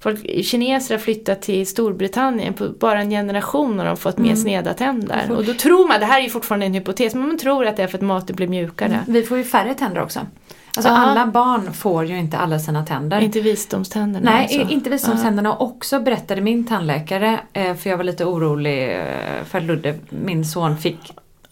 folk, 0.00 0.44
kineser 0.44 0.94
har 0.94 1.00
flyttat 1.02 1.42
till 1.42 1.66
Storbritannien, 1.66 2.54
på 2.54 2.68
bara 2.68 3.00
en 3.00 3.10
generation 3.10 3.78
har 3.78 3.86
de 3.86 3.96
fått 3.96 4.18
Mm. 4.18 4.28
mer 4.28 4.36
sneda 4.36 4.74
tänder. 4.74 5.30
Och 5.36 5.44
då 5.44 5.54
tror 5.54 5.88
man, 5.88 6.00
det 6.00 6.06
här 6.06 6.18
är 6.20 6.24
ju 6.24 6.30
fortfarande 6.30 6.66
en 6.66 6.74
hypotes, 6.74 7.14
men 7.14 7.28
man 7.28 7.38
tror 7.38 7.66
att 7.66 7.76
det 7.76 7.82
är 7.82 7.86
för 7.86 7.98
att 7.98 8.04
maten 8.04 8.36
blir 8.36 8.46
mjukare. 8.48 9.04
Vi 9.08 9.22
får 9.22 9.38
ju 9.38 9.44
färre 9.44 9.74
tänder 9.74 10.02
också. 10.02 10.20
Alltså 10.76 10.92
Ja. 10.92 10.96
alla 10.98 11.26
barn 11.26 11.72
får 11.72 12.04
ju 12.04 12.18
inte 12.18 12.38
alla 12.38 12.58
sina 12.58 12.86
tänder. 12.86 13.20
Inte 13.20 13.40
visdomständerna 13.40 14.30
Nej, 14.30 14.42
alltså. 14.42 14.72
inte 14.74 14.90
visdomständerna. 14.90 15.52
Och 15.52 15.62
också 15.66 16.00
berättade 16.00 16.40
min 16.40 16.66
tandläkare, 16.66 17.40
eh, 17.52 17.74
för 17.74 17.90
jag 17.90 17.96
var 17.96 18.04
lite 18.04 18.24
orolig 18.24 18.92
eh, 18.98 19.44
för 19.48 19.58
att 19.58 19.64
Ludde, 19.64 19.94
min 20.08 20.44
son, 20.44 20.78
fick 20.78 20.98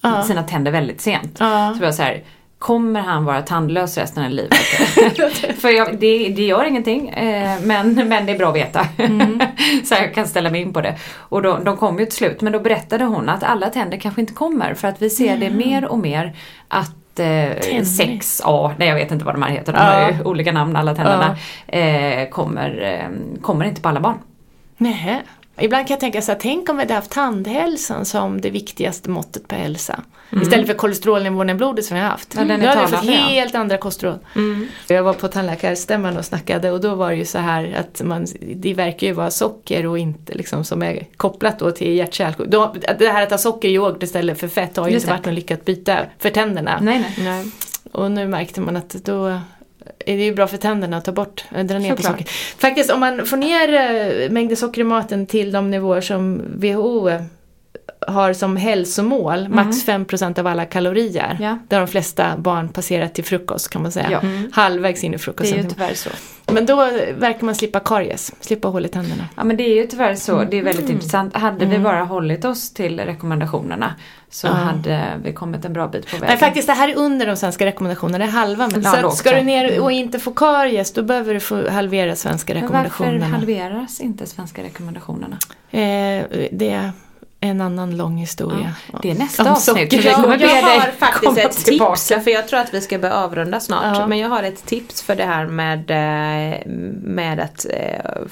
Ja. 0.03 0.23
sina 0.23 0.43
tänder 0.43 0.73
väldigt 0.73 1.01
sent. 1.01 1.37
Ja. 1.41 1.75
Så 1.77 1.83
jag 1.83 1.87
var 1.89 1.93
så 1.93 2.03
här, 2.03 2.23
kommer 2.59 3.01
han 3.01 3.25
vara 3.25 3.43
tandlös 3.43 3.99
resten 3.99 4.25
av 4.25 4.31
livet? 4.31 4.55
för 5.61 5.69
jag, 5.69 5.99
det, 5.99 6.29
det 6.29 6.43
gör 6.47 6.65
ingenting, 6.65 7.09
eh, 7.09 7.61
men, 7.63 7.95
men 8.09 8.27
det 8.27 8.33
är 8.33 8.39
bra 8.39 8.49
att 8.49 8.57
veta. 8.57 8.87
så 9.85 9.95
jag 9.95 10.15
kan 10.15 10.27
ställa 10.27 10.51
mig 10.51 10.61
in 10.61 10.73
på 10.73 10.81
det. 10.81 10.97
Och 11.17 11.43
då, 11.43 11.59
de 11.65 11.77
kom 11.77 11.99
ju 11.99 12.05
till 12.07 12.17
slut, 12.17 12.41
men 12.41 12.53
då 12.53 12.61
berättade 12.61 13.05
hon 13.05 13.29
att 13.29 13.43
alla 13.43 13.69
tänder 13.71 13.99
kanske 13.99 14.21
inte 14.21 14.33
kommer. 14.33 14.75
För 14.75 14.89
att 14.89 15.03
vi 15.03 15.11
ser 15.11 15.37
det 15.37 15.51
mer 15.51 15.85
och 15.85 15.99
mer 15.99 16.37
att 16.69 16.91
6A, 17.23 18.75
nej 18.79 18.89
jag 18.89 18.95
vet 18.95 19.13
inte 19.13 19.25
vad 19.25 19.35
de 19.35 19.43
här 19.43 19.51
heter, 19.51 19.73
de 19.73 19.79
har 19.79 20.11
ju 20.11 20.23
olika 20.25 20.53
namn 20.53 20.77
alla 20.77 20.95
tänderna, 20.95 21.37
eh, 21.67 22.29
kommer, 22.29 22.83
eh, 22.83 23.41
kommer 23.43 23.65
inte 23.65 23.81
på 23.81 23.89
alla 23.89 24.01
barn. 24.01 24.19
Nej. 24.77 25.23
Ibland 25.61 25.87
kan 25.87 25.95
jag 25.95 26.01
tänka 26.01 26.23
så 26.23 26.33
här, 26.33 26.39
tänk 26.39 26.69
om 26.69 26.77
vi 26.77 26.83
hade 26.83 26.95
haft 26.95 27.11
tandhälsan 27.11 28.05
som 28.05 28.41
det 28.41 28.51
viktigaste 28.51 29.11
måttet 29.11 29.49
på 29.49 29.55
hälsa. 29.55 30.01
Istället 30.43 30.67
för 30.67 30.75
kolesterolnivån 30.75 31.51
i 31.51 31.55
blodet 31.55 31.85
som 31.85 31.95
vi 31.95 32.01
har 32.01 32.11
haft. 32.11 32.35
Ja, 32.35 32.45
den 32.45 32.51
är 32.51 32.59
Då 32.63 32.69
hade 32.69 32.91
vi 32.91 32.97
fått 32.97 33.07
helt 33.07 33.55
andra 33.55 33.77
kostråd. 33.77 34.19
Jag 34.89 35.03
var 35.03 35.13
på 35.13 35.29
tandläkarstämman 35.29 36.17
och 36.17 36.25
snackade 36.25 36.71
och 36.71 36.81
då 36.81 36.95
var 36.95 37.11
det 37.11 37.17
ju 37.17 37.25
så 37.25 37.39
här 37.39 37.77
att 37.81 38.03
man, 38.03 38.27
det 38.41 38.75
verkar 38.75 39.07
ju 39.07 39.13
vara 39.13 39.31
socker 39.31 39.87
och 39.87 39.99
inte 39.99 40.35
liksom 40.35 40.65
som 40.65 40.83
är 40.83 41.07
kopplat 41.17 41.59
då 41.59 41.71
till 41.71 41.95
hjärt-kärlsjukdom. 41.95 42.69
Det 42.99 43.09
här 43.09 43.23
att 43.23 43.31
ha 43.31 43.39
socker 43.39 43.69
i 43.69 43.73
yoghurt 43.73 44.03
istället 44.03 44.41
för 44.41 44.49
fett 44.49 44.77
har 44.77 44.89
ju 44.89 44.95
Just 44.95 45.05
inte 45.05 45.15
varit 45.15 45.27
något 45.27 45.35
lyckat 45.35 45.65
byte 45.65 46.07
för 46.19 46.31
tänderna. 46.31 46.79
Nej, 46.83 47.17
nej. 47.19 47.51
Och 47.93 48.11
nu 48.11 48.29
märkte 48.29 48.61
man 48.61 48.77
att 48.77 48.91
då 48.91 49.41
är 49.99 50.17
det 50.17 50.25
ju 50.25 50.35
bra 50.35 50.47
för 50.47 50.57
tänderna 50.57 50.97
att 50.97 51.05
ta 51.05 51.13
bort, 51.13 51.45
äh, 51.57 51.65
dra 51.65 51.79
ner 51.79 51.97
på 51.97 52.03
socker. 52.03 52.27
Faktiskt 52.59 52.91
om 52.91 53.01
man 53.01 53.27
får 53.27 53.37
ner 53.37 53.75
eh, 53.75 54.31
mängden 54.31 54.57
socker 54.57 54.81
i 54.81 54.85
maten 54.85 55.27
till 55.27 55.53
de 55.53 55.71
nivåer 55.71 56.01
som 56.01 56.43
WHO 56.57 57.11
har 58.07 58.33
som 58.33 58.57
hälsomål, 58.57 59.49
max 59.49 59.87
5% 59.87 60.39
av 60.39 60.47
alla 60.47 60.65
kalorier. 60.65 61.37
Ja. 61.41 61.59
Där 61.69 61.79
de 61.79 61.87
flesta 61.89 62.37
barn 62.39 62.69
passerar 62.69 63.09
till 63.09 63.25
frukost 63.25 63.69
kan 63.71 63.83
man 63.83 63.93
säga. 63.93 64.09
Ja. 64.11 64.21
Halvvägs 64.53 65.05
in 65.05 65.11
i 65.11 65.17
Det 65.17 65.17
är 65.17 65.19
frukosten. 65.19 65.57
ju 65.63 65.69
tyvärr 65.71 65.95
så. 65.95 66.11
Men 66.53 66.67
då 66.67 66.77
verkar 67.19 67.45
man 67.45 67.55
slippa 67.55 67.81
karies, 67.81 68.33
slippa 68.41 68.69
hål 68.69 68.85
i 68.87 68.89
tänderna. 68.89 69.29
Ja 69.37 69.45
men 69.45 69.57
det 69.57 69.63
är 69.63 69.75
ju 69.75 69.87
tyvärr 69.87 70.15
så, 70.15 70.45
det 70.45 70.59
är 70.59 70.63
väldigt 70.63 70.85
Mm. 70.85 70.95
intressant. 70.97 71.37
Hade 71.37 71.67
vi 71.67 71.79
bara 71.79 72.05
hållit 72.05 72.45
oss 72.45 72.75
till 72.75 73.01
rekommendationerna 73.01 73.95
så 74.31 74.49
hade 74.49 75.05
vi 75.25 75.33
kommit 75.33 75.65
en 75.65 75.73
bra 75.73 75.87
bit 75.89 76.07
på 76.11 76.17
vägen. 76.17 76.29
Nej 76.29 76.37
faktiskt 76.37 76.67
det 76.67 76.73
här 76.73 76.89
är 76.89 76.97
under 76.99 77.27
de 77.27 77.37
svenska 77.37 77.67
rekommendationerna, 77.67 78.19
det 78.19 78.25
är 78.25 78.29
halva. 78.29 78.69
Men 78.73 78.83
Ja, 78.83 78.91
så 78.91 79.03
lågt, 79.03 79.17
ska 79.17 79.33
du 79.33 79.43
ner 79.43 79.81
och 79.81 79.93
inte 79.93 80.19
få 80.19 80.31
karies 80.31 80.93
då 80.93 81.03
behöver 81.03 81.35
du 81.35 81.41
få 81.41 81.71
halvera 81.71 82.17
svenska 82.17 82.55
men 82.55 82.63
varför 82.63 82.85
rekommendationerna. 82.85 83.27
halveras 83.37 84.01
inte 84.01 84.27
svenska 84.27 84.63
rekommendationerna? 84.63 85.37
Eh, 85.71 86.27
det 86.53 86.71
är 86.71 86.93
en 87.41 87.61
annan 87.61 87.97
lång 87.97 88.17
historia. 88.17 88.75
Det 89.03 89.11
är 89.11 89.15
nästa 89.15 89.43
Om 89.43 89.49
avsnitt. 89.49 89.93
Jag 89.93 90.05
Jag, 90.05 90.13
har 90.13 90.91
faktiskt 90.91 91.39
ett 91.39 91.65
tillbaka. 91.65 91.97
tips, 91.97 92.25
för 92.25 92.31
jag 92.31 92.49
tror 92.49 92.61
att 92.61 92.75
vi 92.75 92.81
ska 92.81 92.99
börja 92.99 93.15
avrunda 93.15 93.61
snart. 93.61 93.97
Ja. 93.97 94.07
Men 94.07 94.19
jag 94.19 94.29
har 94.29 94.43
ett 94.43 94.67
tips 94.67 95.03
för 95.03 95.15
det 95.17 95.25
här 95.25 95.47
med, 95.47 95.91
eh, 95.91 96.67
med 97.03 97.41
att, 97.41 97.67
eh, 97.71 98.23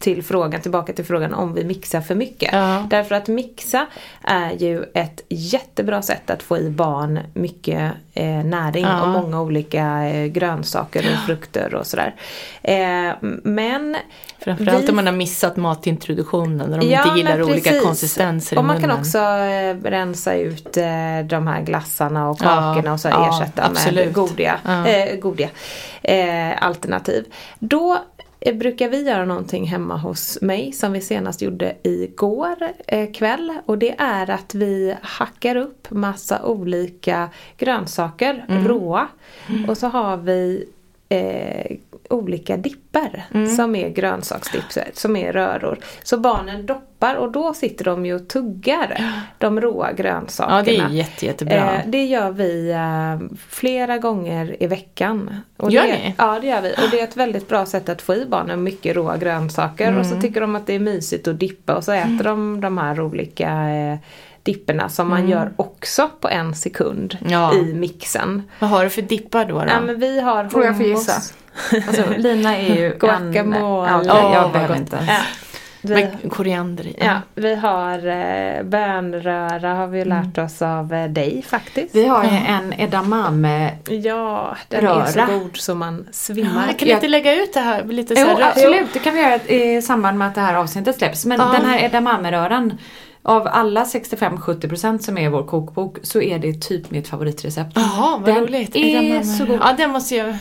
till 0.00 0.22
frågan, 0.24 0.60
tillbaka 0.60 0.92
till 0.92 1.04
frågan 1.04 1.34
om 1.34 1.54
vi 1.54 1.64
mixar 1.64 2.00
för 2.00 2.14
mycket. 2.14 2.52
Ja. 2.52 2.86
Därför 2.90 3.14
att 3.14 3.28
mixa 3.28 3.86
är 4.22 4.50
ju 4.52 4.84
ett 4.94 5.24
jättebra 5.28 6.02
sätt 6.02 6.30
att 6.30 6.42
få 6.42 6.58
i 6.58 6.70
barn 6.70 7.18
mycket 7.34 7.92
eh, 8.14 8.24
näring 8.44 8.84
Ja. 8.84 9.02
och 9.02 9.08
många 9.08 9.40
olika 9.40 10.04
eh, 10.08 10.26
grönsaker 10.26 11.00
och 11.12 11.26
frukter 11.26 11.74
och 11.74 11.86
sådär. 11.86 12.14
Eh, 12.62 13.12
men 13.44 13.96
Framförallt 14.38 14.84
vi- 14.84 14.88
om 14.90 14.96
man 14.96 15.06
har 15.06 15.12
missat 15.14 15.56
matintroduktionen 15.56 16.72
och 16.72 16.78
de 16.78 16.86
Ja, 16.90 17.04
inte 17.04 17.18
gillar 17.18 17.42
olika 17.42 17.80
konsistenser 17.80 18.56
Och 18.58 18.64
i 18.64 18.66
man 18.66 18.76
kan 18.80 18.88
munnen. 18.88 19.00
också 19.00 19.18
eh, 19.18 19.90
rensa 19.90 20.34
ut 20.34 20.76
eh, 20.76 20.84
de 21.28 21.46
här 21.46 21.62
glassarna 21.62 22.30
och 22.30 22.38
Ja, 22.40 22.44
kakorna 22.46 22.92
och 22.92 23.00
så 23.00 23.08
ja, 23.08 23.28
ersätta 23.42 23.62
absolut. 23.64 24.04
med 24.04 24.14
godiga, 24.14 24.58
Ja. 24.64 24.86
eh, 24.86 25.16
godiga 25.16 25.48
alternativ. 26.60 27.24
Då 27.58 27.98
brukar 28.54 28.88
vi 28.88 29.02
göra 29.02 29.24
någonting 29.24 29.66
hemma 29.66 29.96
hos 29.96 30.38
mig 30.42 30.72
som 30.72 30.92
vi 30.92 31.00
senast 31.00 31.42
gjorde 31.42 31.76
igår 31.82 32.56
eh, 32.86 33.12
kväll. 33.12 33.52
Och 33.66 33.78
det 33.78 33.94
är 33.98 34.30
att 34.30 34.54
vi 34.54 34.94
hackar 35.02 35.56
upp 35.56 35.90
massa 35.90 36.44
olika 36.44 37.28
grönsaker 37.58 38.44
Mm. 38.48 38.68
råa. 38.68 39.08
Och 39.68 39.78
så 39.78 39.86
har 39.86 40.16
vi 40.16 40.68
eh, 41.08 41.76
olika 42.10 42.56
dipper 42.56 43.24
Mm. 43.34 43.56
som 43.56 43.74
är 43.76 43.88
grönsaksdipper, 43.88 44.90
som 44.94 45.16
är 45.16 45.32
röror. 45.32 45.78
Så 46.02 46.18
barnen 46.18 46.66
doppar 46.66 47.14
och 47.14 47.32
då 47.32 47.54
sitter 47.54 47.84
de 47.84 48.06
ju 48.06 48.14
och 48.14 48.28
tuggar 48.28 49.12
de 49.38 49.60
råa 49.60 49.92
grönsakerna. 49.92 50.56
Ja, 50.58 50.62
det 50.64 50.76
är 50.76 50.88
jätte, 50.88 51.26
jättebra. 51.26 51.72
Eh, 51.74 51.80
det 51.86 52.04
gör 52.04 52.30
vi 52.30 52.70
eh, 52.70 53.36
flera 53.48 53.98
gånger 53.98 54.56
i 54.62 54.66
veckan. 54.66 55.36
Och 55.56 55.70
Gör 55.70 55.82
det, 55.82 55.88
ni? 55.92 56.14
Ja, 56.18 56.38
det 56.40 56.46
gör 56.46 56.60
vi. 56.62 56.72
Och 56.72 56.90
det 56.90 57.00
är 57.00 57.04
ett 57.04 57.16
väldigt 57.16 57.48
bra 57.48 57.66
sätt 57.66 57.88
att 57.88 58.02
få 58.02 58.14
i 58.14 58.26
barnen 58.26 58.62
mycket 58.62 58.96
råa 58.96 59.16
grönsaker. 59.16 59.98
Och 59.98 60.04
så 60.06 60.10
Mm. 60.12 60.22
tycker 60.22 60.40
de 60.40 60.56
att 60.56 60.66
det 60.66 60.74
är 60.74 60.78
mysigt 60.80 61.28
att 61.28 61.38
dippa 61.40 61.74
och 61.76 61.84
så 61.84 61.92
äter 61.92 62.24
de 62.24 62.60
de 62.60 62.78
här 62.78 63.00
olika 63.00 63.68
eh, 63.68 63.98
dipperna 64.42 64.88
som 64.88 65.08
man 65.08 65.28
gör 65.28 65.52
också 65.56 66.10
på 66.20 66.28
en 66.28 66.54
sekund 66.54 67.16
Mm. 67.20 67.32
Ja. 67.32 67.54
i 67.54 67.74
mixen. 67.74 68.42
Vad 68.58 68.70
har 68.70 68.84
du 68.84 68.90
för 68.90 69.02
dippar 69.02 69.44
då? 69.44 69.54
då? 69.58 69.64
Ja, 69.68 69.80
men 69.80 70.00
vi 70.00 70.20
har 70.20 70.48
Får 70.48 70.64
jag 70.64 70.76
få 70.76 70.82
hummus. 70.82 70.98
gissa? 71.08 71.34
Alltså 71.86 72.04
Lina 72.16 72.56
är 72.56 72.74
ju 72.76 72.96
Guacamole. 73.00 73.88
en... 73.90 74.04
Ja, 74.06 74.32
jag 74.34 74.42
vad 74.42 74.52
behöver 74.52 74.76
inte 74.76 74.96
ens. 74.96 75.08
Ja. 75.10 75.16
Vi, 75.82 75.94
Med 75.94 76.16
koriander 76.32 76.86
i. 76.86 76.96
ja, 76.98 77.14
vi 77.34 77.54
har 77.54 78.06
eh, 78.06 78.62
bönröra 78.62 79.74
har 79.74 79.86
vi 79.86 80.04
lärt 80.04 80.38
oss 80.38 80.62
av 80.62 80.92
eh, 80.94 81.08
dig 81.10 81.42
faktiskt. 81.48 81.94
Vi 81.94 82.06
har 82.06 82.24
ju 82.24 82.30
en 82.30 82.72
edamame 82.80 83.72
Ja, 83.88 84.56
den 84.68 84.86
är 84.86 85.06
så 85.06 85.18
Röra. 85.18 85.26
god 85.38 85.56
så 85.56 85.74
man 85.74 86.06
svimmar. 86.12 86.64
Ah, 86.70 86.72
kan 86.78 86.88
ni 86.88 86.94
inte 86.94 87.08
lägga 87.08 87.34
ut 87.42 87.54
det 87.54 87.60
här 87.60 87.84
lite 87.84 88.16
så 88.16 88.22
Jo, 88.22 88.28
här 88.28 88.36
rö- 88.36 88.48
absolut. 88.50 88.92
Det 88.92 88.98
kan 88.98 89.14
vi 89.14 89.20
göra 89.20 89.34
i 89.36 89.82
samband 89.82 90.18
med 90.18 90.28
att 90.28 90.34
det 90.34 90.40
här 90.40 90.54
avsnittet 90.54 90.98
släpps. 90.98 91.26
Men 91.26 91.40
Ja. 91.40 91.52
den 91.52 91.64
här 91.70 91.78
edamame-röran, 91.84 92.78
av 93.22 93.48
alla 93.52 93.84
65-70% 93.84 94.98
som 94.98 95.18
är 95.18 95.24
i 95.24 95.28
vår 95.28 95.42
kokbok 95.46 95.96
så 96.02 96.22
är 96.22 96.38
det 96.38 96.52
typ 96.60 96.90
mitt 96.90 97.08
favoritrecept. 97.08 97.72
Jaha, 97.74 98.16
vad 98.18 98.24
Den 98.34 98.36
roligt. 98.46 98.76
är 98.76 98.80
Edamame. 98.80 99.24
så 99.24 99.44
god. 99.44 99.58
Ja, 99.62 99.72
den 99.76 99.90
måste 99.90 100.16
jag... 100.16 100.36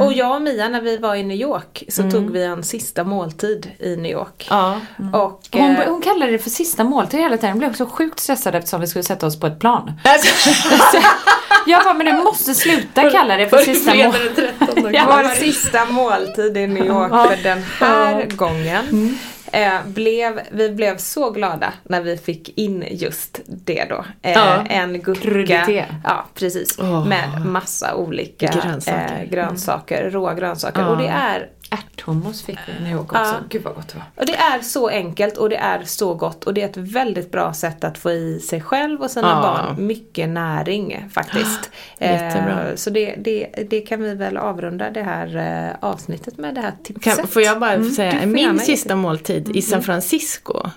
Och 0.00 0.12
jag 0.12 0.34
och 0.36 0.42
Mia 0.42 0.68
när 0.68 0.80
vi 0.80 0.96
var 0.96 1.14
i 1.14 1.22
New 1.22 1.36
York 1.36 1.82
så 1.88 2.10
tog 2.10 2.30
vi 2.30 2.44
en 2.44 2.62
sista 2.64 3.04
måltid 3.04 3.70
i 3.78 3.96
New 3.96 4.12
York. 4.12 4.46
Ja. 4.50 4.80
Och, 5.12 5.48
Hon, 5.52 5.76
eh, 5.76 5.88
hon 5.88 6.02
kallade 6.02 6.32
det 6.32 6.38
för 6.38 6.50
sista 6.50 6.84
måltid 6.84 7.20
hela 7.20 7.36
tiden. 7.36 7.50
Hon 7.50 7.58
blev 7.58 7.70
också 7.70 7.86
sjukt 7.86 8.20
stressad 8.20 8.54
eftersom 8.54 8.80
vi 8.80 8.86
skulle 8.86 9.02
sätta 9.04 9.26
oss 9.26 9.40
på 9.40 9.46
ett 9.46 9.58
plan. 9.60 9.92
Jag 11.66 11.84
bara, 11.84 11.94
men 11.94 12.06
du 12.06 12.12
måste 12.22 12.54
sluta 12.54 13.10
kalla 13.10 13.36
det 13.36 13.48
för 13.48 13.58
sista 13.58 13.94
måltid. 13.94 14.48
Det 14.92 15.04
var 15.06 15.22
vår 15.22 15.34
sista 15.34 15.84
måltid 15.84 16.56
i 16.56 16.66
New 16.66 16.86
York 16.86 17.10
för 17.10 17.42
den 17.42 17.62
här 17.80 18.26
gången. 18.36 19.18
Eh, 19.52 19.74
blev, 19.86 20.40
vi 20.50 20.70
blev 20.70 20.96
så 20.96 21.30
glada 21.30 21.72
när 21.82 22.00
vi 22.02 22.16
fick 22.16 22.58
in 22.58 22.84
just 22.90 23.40
det 23.46 23.84
då. 23.88 24.04
Eh, 24.22 24.32
Ja. 24.32 24.64
En 24.68 25.00
gurka. 25.02 25.86
Ja, 26.04 26.24
precis. 26.34 26.78
Åh. 26.78 27.08
Med 27.08 27.46
massa 27.46 27.94
olika 27.94 28.46
Grönsaker. 28.46 29.18
eh, 29.24 29.30
grönsaker 29.30 30.10
råa 30.10 30.34
grönsaker. 30.34 30.88
Och 30.88 30.96
det 30.98 31.08
är 31.08 31.48
Ärthummus 31.70 32.42
fick 32.42 32.58
vi 32.66 32.72
i 32.72 32.82
New 32.84 32.92
York 32.92 33.12
också. 33.12 33.24
Ja. 33.24 33.34
Gud 33.48 33.62
vad 33.62 33.74
gott 33.74 33.88
det 33.88 33.94
var. 33.98 34.04
Och 34.16 34.26
det 34.26 34.36
är 34.36 34.60
så 34.60 34.88
enkelt 34.88 35.36
och 35.36 35.48
det 35.48 35.56
är 35.56 35.82
så 35.84 36.14
gott 36.14 36.44
och 36.44 36.54
det 36.54 36.62
är 36.62 36.68
ett 36.68 36.76
väldigt 36.76 37.32
bra 37.32 37.52
sätt 37.52 37.84
att 37.84 37.98
få 37.98 38.10
i 38.10 38.40
sig 38.40 38.60
själv 38.60 39.00
och 39.02 39.10
sina 39.10 39.28
Ja. 39.28 39.42
barn 39.42 39.86
mycket 39.86 40.28
näring 40.28 41.08
faktiskt. 41.12 41.70
Jättebra. 41.98 42.68
Eh, 42.68 42.74
så 42.74 42.90
det, 42.90 43.14
det, 43.18 43.46
det 43.70 43.80
kan 43.80 44.02
vi 44.02 44.14
väl 44.14 44.36
avrunda 44.36 44.90
det 44.90 45.02
här 45.02 45.36
eh, 45.36 45.88
avsnittet 45.88 46.38
med 46.38 46.54
det 46.54 46.60
här 46.60 46.72
tipset. 46.84 47.16
Kan, 47.16 47.26
får 47.28 47.42
jag 47.42 47.60
bara 47.60 47.72
Mm, 47.74 47.90
säga, 47.90 48.26
min 48.26 48.58
sista 48.58 48.94
måltid 48.96 49.56
i 49.56 49.62
San 49.62 49.82
Francisco, 49.82 50.70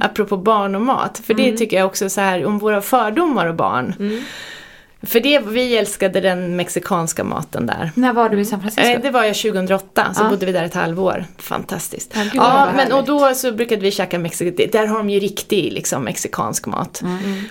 apropå 0.00 0.36
barn 0.36 0.74
och 0.74 0.82
mat, 0.82 1.20
för 1.24 1.34
det 1.34 1.56
tycker 1.56 1.76
jag 1.76 1.86
också 1.86 2.10
så 2.10 2.20
här 2.20 2.44
om 2.44 2.58
våra 2.58 2.80
fördomar 2.80 3.46
och 3.46 3.54
barn. 3.54 3.94
För 5.02 5.20
det, 5.20 5.38
vi 5.38 5.76
älskade 5.76 6.20
den 6.20 6.56
mexikanska 6.56 7.24
maten 7.24 7.66
där. 7.66 7.90
När 7.94 8.12
var 8.12 8.28
du 8.28 8.40
i 8.40 8.44
San 8.44 8.60
Francisco? 8.60 8.90
Eh, 8.90 9.00
Det 9.02 9.10
var 9.10 9.24
jag 9.24 9.36
2008, 9.36 10.14
så 10.14 10.22
Ja. 10.22 10.28
bodde 10.30 10.46
vi 10.46 10.52
där 10.52 10.64
ett 10.64 10.74
halvår. 10.74 11.24
Fantastiskt. 11.38 12.12
Ja, 12.14 12.22
Ja, 12.34 12.68
men 12.76 12.92
och 12.92 13.04
då 13.04 13.34
så 13.34 13.52
brukade 13.52 13.82
vi 13.82 13.90
käka 13.90 14.18
mexikansk, 14.18 14.72
där 14.72 14.86
har 14.86 14.98
de 14.98 15.10
ju 15.10 15.20
riktig 15.20 15.72
liksom, 15.72 16.04
mexikansk 16.04 16.66
mat. 16.66 17.02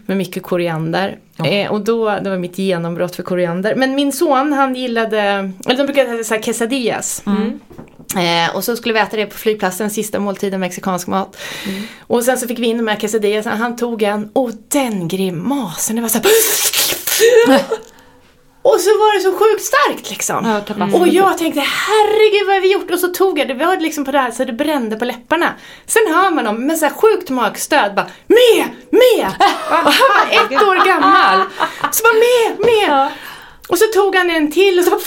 Med 0.05 0.17
mycket 0.17 0.43
koriander. 0.43 1.17
Eh, 1.45 1.71
och 1.71 1.81
då, 1.81 2.19
det 2.23 2.29
var 2.29 2.37
mitt 2.37 2.57
genombrott 2.57 3.15
för 3.15 3.23
koriander. 3.23 3.75
Men 3.75 3.95
min 3.95 4.11
son 4.11 4.53
han 4.53 4.75
gillade, 4.75 5.19
eller 5.65 5.77
de 5.77 5.83
brukade 5.83 6.11
äta 6.13 6.23
så 6.23 6.33
här 6.33 6.41
quesadillas. 6.41 7.23
Eh, 8.15 8.55
och 8.55 8.63
så 8.63 8.75
skulle 8.75 8.93
vi 8.93 8.99
äta 8.99 9.17
det 9.17 9.25
på 9.25 9.37
flygplatsen, 9.37 9.89
sista 9.89 10.19
måltiden 10.19 10.59
mexikansk 10.59 11.07
mat. 11.07 11.37
Och 11.99 12.23
sen 12.23 12.37
så 12.37 12.47
fick 12.47 12.59
vi 12.59 12.65
in 12.67 12.77
de 12.77 12.87
här 12.87 12.95
quesadillas, 12.99 13.45
han 13.45 13.75
tog 13.75 14.01
en 14.03 14.29
och 14.33 14.51
den 14.67 15.07
grimasen, 15.07 15.95
det 15.95 16.01
var 16.01 16.09
så 16.09 16.17
här, 16.17 16.25
Och 18.61 18.79
så 18.79 18.89
var 18.89 19.15
det 19.15 19.21
så 19.21 19.31
sjukt 19.31 19.63
starkt 19.63 20.09
liksom. 20.09 20.61
Tabasco. 20.67 20.97
Och 20.97 21.07
jag 21.07 21.37
tänkte 21.37 21.59
herregud 21.61 22.47
vad 22.47 22.55
har 22.55 22.61
vi 22.61 22.73
gjort? 22.73 22.91
Och 22.91 22.99
så 22.99 23.07
tog 23.07 23.39
jag 23.39 23.47
det, 23.47 23.53
vi 23.53 23.63
hade 23.63 23.81
liksom 23.81 24.05
på 24.05 24.11
det 24.11 24.19
här 24.19 24.31
så 24.31 24.43
det 24.43 24.53
brände 24.53 24.95
på 24.95 25.05
läpparna. 25.05 25.53
Sen 25.85 26.03
hör 26.13 26.31
man 26.31 26.45
dem 26.45 26.67
med 26.67 26.77
så 26.77 26.85
här 26.85 26.93
sjukt 26.93 27.29
magstöd 27.29 27.95
bara 27.95 28.05
Med! 28.27 28.65
Med! 28.91 29.31
Han 29.69 29.83
var 29.83 30.27
ett 30.31 30.63
år 30.63 30.85
gammal. 30.85 31.41
Så 31.91 32.03
bara 32.03 32.13
med! 32.13 32.65
Med! 32.65 33.11
Och 33.67 33.77
så 33.77 33.85
tog 33.93 34.15
han 34.15 34.29
en 34.29 34.51
till 34.51 34.79
och 34.79 34.83
så 34.85 34.89
bara, 34.89 34.97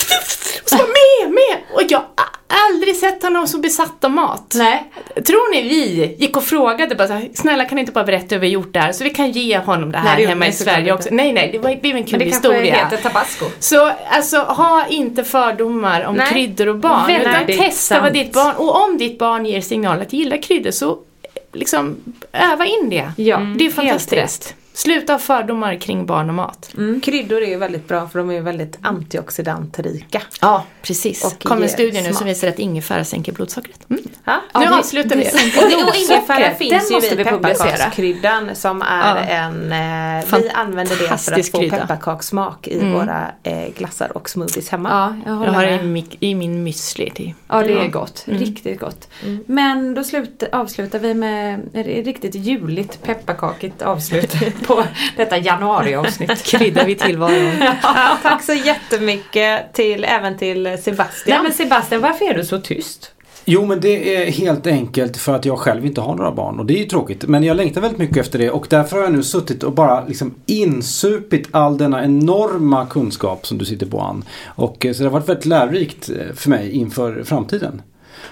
och 0.63 0.69
så 0.69 0.77
bara 0.77 0.87
med! 0.87 1.33
Med! 1.33 1.59
Och 1.75 1.83
jag 1.89 1.99
har 1.99 2.27
aldrig 2.73 2.97
sett 2.97 3.23
honom 3.23 3.47
så 3.49 3.59
besatt 3.59 4.05
av 4.05 4.11
mat. 4.11 4.55
Nej. 4.57 4.93
Tror 5.15 5.53
ni 5.55 5.63
vi 5.63 6.17
gick 6.19 6.37
och 6.37 6.45
frågade 6.45 6.95
bara 6.95 7.09
så 7.09 7.15
här, 7.15 7.29
snälla 7.35 7.65
kan 7.65 7.77
ni 7.77 7.81
inte 7.81 7.93
bara 7.93 8.05
berätta 8.05 8.35
hur 8.35 8.41
vi 8.41 8.49
gjort 8.49 8.73
det 8.73 8.81
här 8.81 8.93
så 8.93 9.05
vi 9.05 9.11
kan 9.11 9.31
ge 9.31 9.59
honom 9.59 9.93
det 9.93 9.99
här 9.99 10.15
Nej, 10.15 10.23
det 10.23 10.29
hemma 10.29 10.47
i 10.47 10.53
Sverige 10.53 10.93
också. 10.93 11.09
Nej, 11.13 11.33
nej, 11.33 11.49
det 11.53 11.59
var, 11.59 11.71
det 11.71 11.75
en 11.75 11.81
kul 11.81 11.93
Men 11.93 12.03
det 12.03 12.09
kanske 12.09 12.27
historia. 12.27 12.75
heter 12.75 12.97
tabasco. 12.97 13.45
Så 13.59 13.93
alltså 14.11 14.39
ha 14.39 14.87
inte 14.89 15.25
fördomar 15.25 16.05
om 16.05 16.15
Nej. 16.15 16.29
kryddor 16.33 16.69
och 16.69 16.77
barn. 16.77 17.07
Väldigt 17.07 17.29
utan 17.29 17.47
testa 17.47 17.95
sant. 17.95 18.03
vad 18.03 18.13
ditt 18.13 18.33
barn, 18.33 18.55
och 18.57 18.85
om 18.85 18.99
ditt 18.99 19.19
barn 19.19 19.47
ger 19.47 19.61
signal 19.61 20.01
att 20.01 20.13
gilla 20.13 20.39
kryddor 20.39 20.71
så 20.71 20.99
liksom 21.53 21.97
öva 22.33 22.67
in 22.67 22.91
det. 22.91 23.13
Ja, 23.17 23.39
det 23.59 23.67
är 23.67 23.71
fantastiskt. 23.71 24.55
Sluta 24.83 25.19
fördomar 25.19 25.75
kring 25.75 26.07
barn 26.07 26.29
och 26.29 26.35
mat. 26.35 26.75
Kryddor 27.03 27.43
är 27.43 27.47
ju 27.49 27.57
väldigt 27.57 27.89
bra 27.89 28.09
för 28.09 28.19
de 28.19 28.31
är 28.31 28.41
väldigt 28.41 28.79
antioxidantrika. 28.83 30.23
Ja, 30.41 30.65
precis. 30.83 31.25
Och 31.25 31.43
kom 31.43 31.63
en 31.63 31.69
studie 31.69 32.03
nu 32.03 32.13
som 32.13 32.27
visar 32.27 32.49
att 32.49 32.59
ingefära 32.59 33.05
sänker 33.05 33.33
blodsockret. 33.33 33.91
Mm. 33.91 34.03
Ja? 34.25 34.41
Nu 34.55 34.61
det- 34.65 34.75
avslutar 34.79 35.17
vi. 35.17 35.23
Och, 35.23 35.97
ingefära 35.97 36.55
finns 36.55 36.91
ju 36.93 37.21
i 37.21 37.25
pepparkakskryddan 37.25 38.51
som 38.57 38.83
är 38.83 39.17
Ja. 39.17 39.19
en, 39.19 39.73
eh, 39.73 40.41
vi 40.41 40.51
använder 40.51 40.97
det 40.97 41.19
för 41.19 41.33
att 41.41 41.49
få 41.51 41.59
krydda. 41.59 41.77
pepparkakssmak 41.77 42.69
i 42.69 42.79
våra 42.93 43.31
eh, 43.43 43.69
glassar 43.79 44.17
och 44.17 44.31
smoothies 44.31 44.69
hemma. 44.69 44.89
Ja, 45.25 45.31
jag 45.33 45.47
Jag 45.47 45.53
har 45.53 45.63
det 45.67 46.05
i, 46.21 46.35
min 46.35 46.67
müsli 46.69 47.13
till. 47.13 47.35
Ja, 47.49 47.63
det 47.63 47.73
är 47.73 47.89
gott. 47.89 48.23
Riktigt 48.27 48.81
gott. 48.81 49.09
Men 49.47 49.95
då 49.95 50.05
slut, 50.05 50.43
avslutar 50.53 50.99
vi 50.99 51.15
med 51.15 51.61
ett 51.75 52.07
riktigt 52.07 52.35
juligt 52.35 53.03
pepparkakigt 53.03 53.83
avslut 53.83 54.35
på 54.71 54.85
detta 55.17 55.39
januariavsnitt. 55.39 56.43
Kryddar 56.45 56.85
vi 56.85 56.95
tillvaron. 56.95 57.53
Ja, 57.83 58.19
tack 58.23 58.43
så 58.43 58.53
jättemycket 58.53 59.73
till, 59.73 60.05
även 60.05 60.39
till 60.39 60.79
Sebastian. 60.83 61.37
Nej 61.37 61.43
men 61.43 61.53
Sebastian, 61.53 62.01
varför 62.01 62.25
är 62.25 62.35
du 62.35 62.45
så 62.45 62.61
tyst? 62.61 63.13
Jo 63.45 63.67
men 63.67 63.81
det 63.81 64.17
är 64.17 64.31
helt 64.31 64.67
enkelt 64.67 65.17
för 65.17 65.35
att 65.35 65.45
jag 65.45 65.59
själv 65.59 65.87
inte 65.87 66.01
har 66.01 66.15
några 66.15 66.33
barn 66.33 66.59
och 66.61 66.67
det 66.67 66.75
är 66.75 66.79
ju 66.79 66.85
tråkigt. 66.85 67.25
Men 67.29 67.45
jag 67.45 67.57
längtar 67.57 67.81
väldigt 67.81 67.99
mycket 67.99 68.17
efter 68.17 68.39
det 68.39 68.51
och 68.51 68.67
därför 68.71 68.97
har 68.97 69.05
jag 69.05 69.13
nu 69.13 69.23
suttit 69.23 69.63
och 69.63 69.73
bara 69.73 70.07
liksom 70.07 70.35
insupit 70.47 71.49
all 71.51 71.79
denna 71.79 72.05
enorma 72.05 72.87
kunskap 72.87 73.47
som 73.47 73.59
du 73.59 73.65
sitter 73.65 73.87
på 73.87 74.01
Ann. 74.01 74.25
Och 74.47 74.87
eh, 74.87 74.93
så 74.93 75.03
det 75.03 75.09
har 75.09 75.13
varit 75.13 75.29
väldigt 75.29 75.47
lärorikt 75.47 76.11
eh, 76.11 76.35
för 76.35 76.51
mig 76.51 76.71
inför 76.71 77.23
framtiden. 77.23 77.83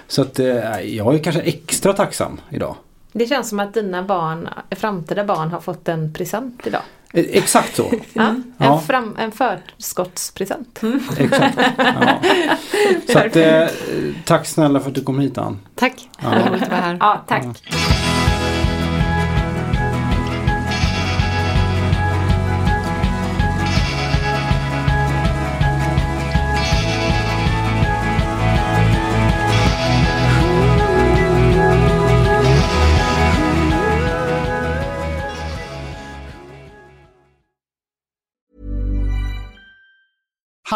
Så 0.07 0.21
att 0.21 0.39
eh, 0.39 0.79
jag 0.81 1.15
är 1.15 1.19
kanske 1.19 1.41
extra 1.41 1.93
tacksam 1.93 2.41
idag. 2.49 2.75
Det 3.11 3.25
känns 3.25 3.49
som 3.49 3.59
att 3.59 3.73
dina 3.73 4.03
barn, 4.03 4.49
framtida 4.71 5.23
barn 5.23 5.51
har 5.51 5.59
fått 5.59 5.87
en 5.87 6.13
present 6.13 6.67
idag. 6.67 6.81
Eh, 7.13 7.25
Exakt 7.29 7.75
så. 7.75 7.91
Ja, 8.13 8.23
en, 8.27 8.53
Ja. 8.57 8.79
fram, 8.79 9.15
en 9.19 9.31
förskottspresent. 9.31 10.79
Exakt. 11.17 11.57
Ja. 11.77 12.19
Så 13.13 13.19
att, 13.19 13.35
eh, 13.35 13.67
tack 14.25 14.45
snälla 14.47 14.79
för 14.79 14.89
att 14.89 14.95
du 14.95 15.03
kom 15.03 15.19
hit 15.19 15.37
Ann. 15.37 15.59
Tack. 15.75 16.09
Ja. 16.21 16.27
Roligt 16.49 16.63
att 16.63 16.69
vara 16.69 16.81
här. 16.81 16.97
Ja, 16.99 17.23
tack. 17.27 17.45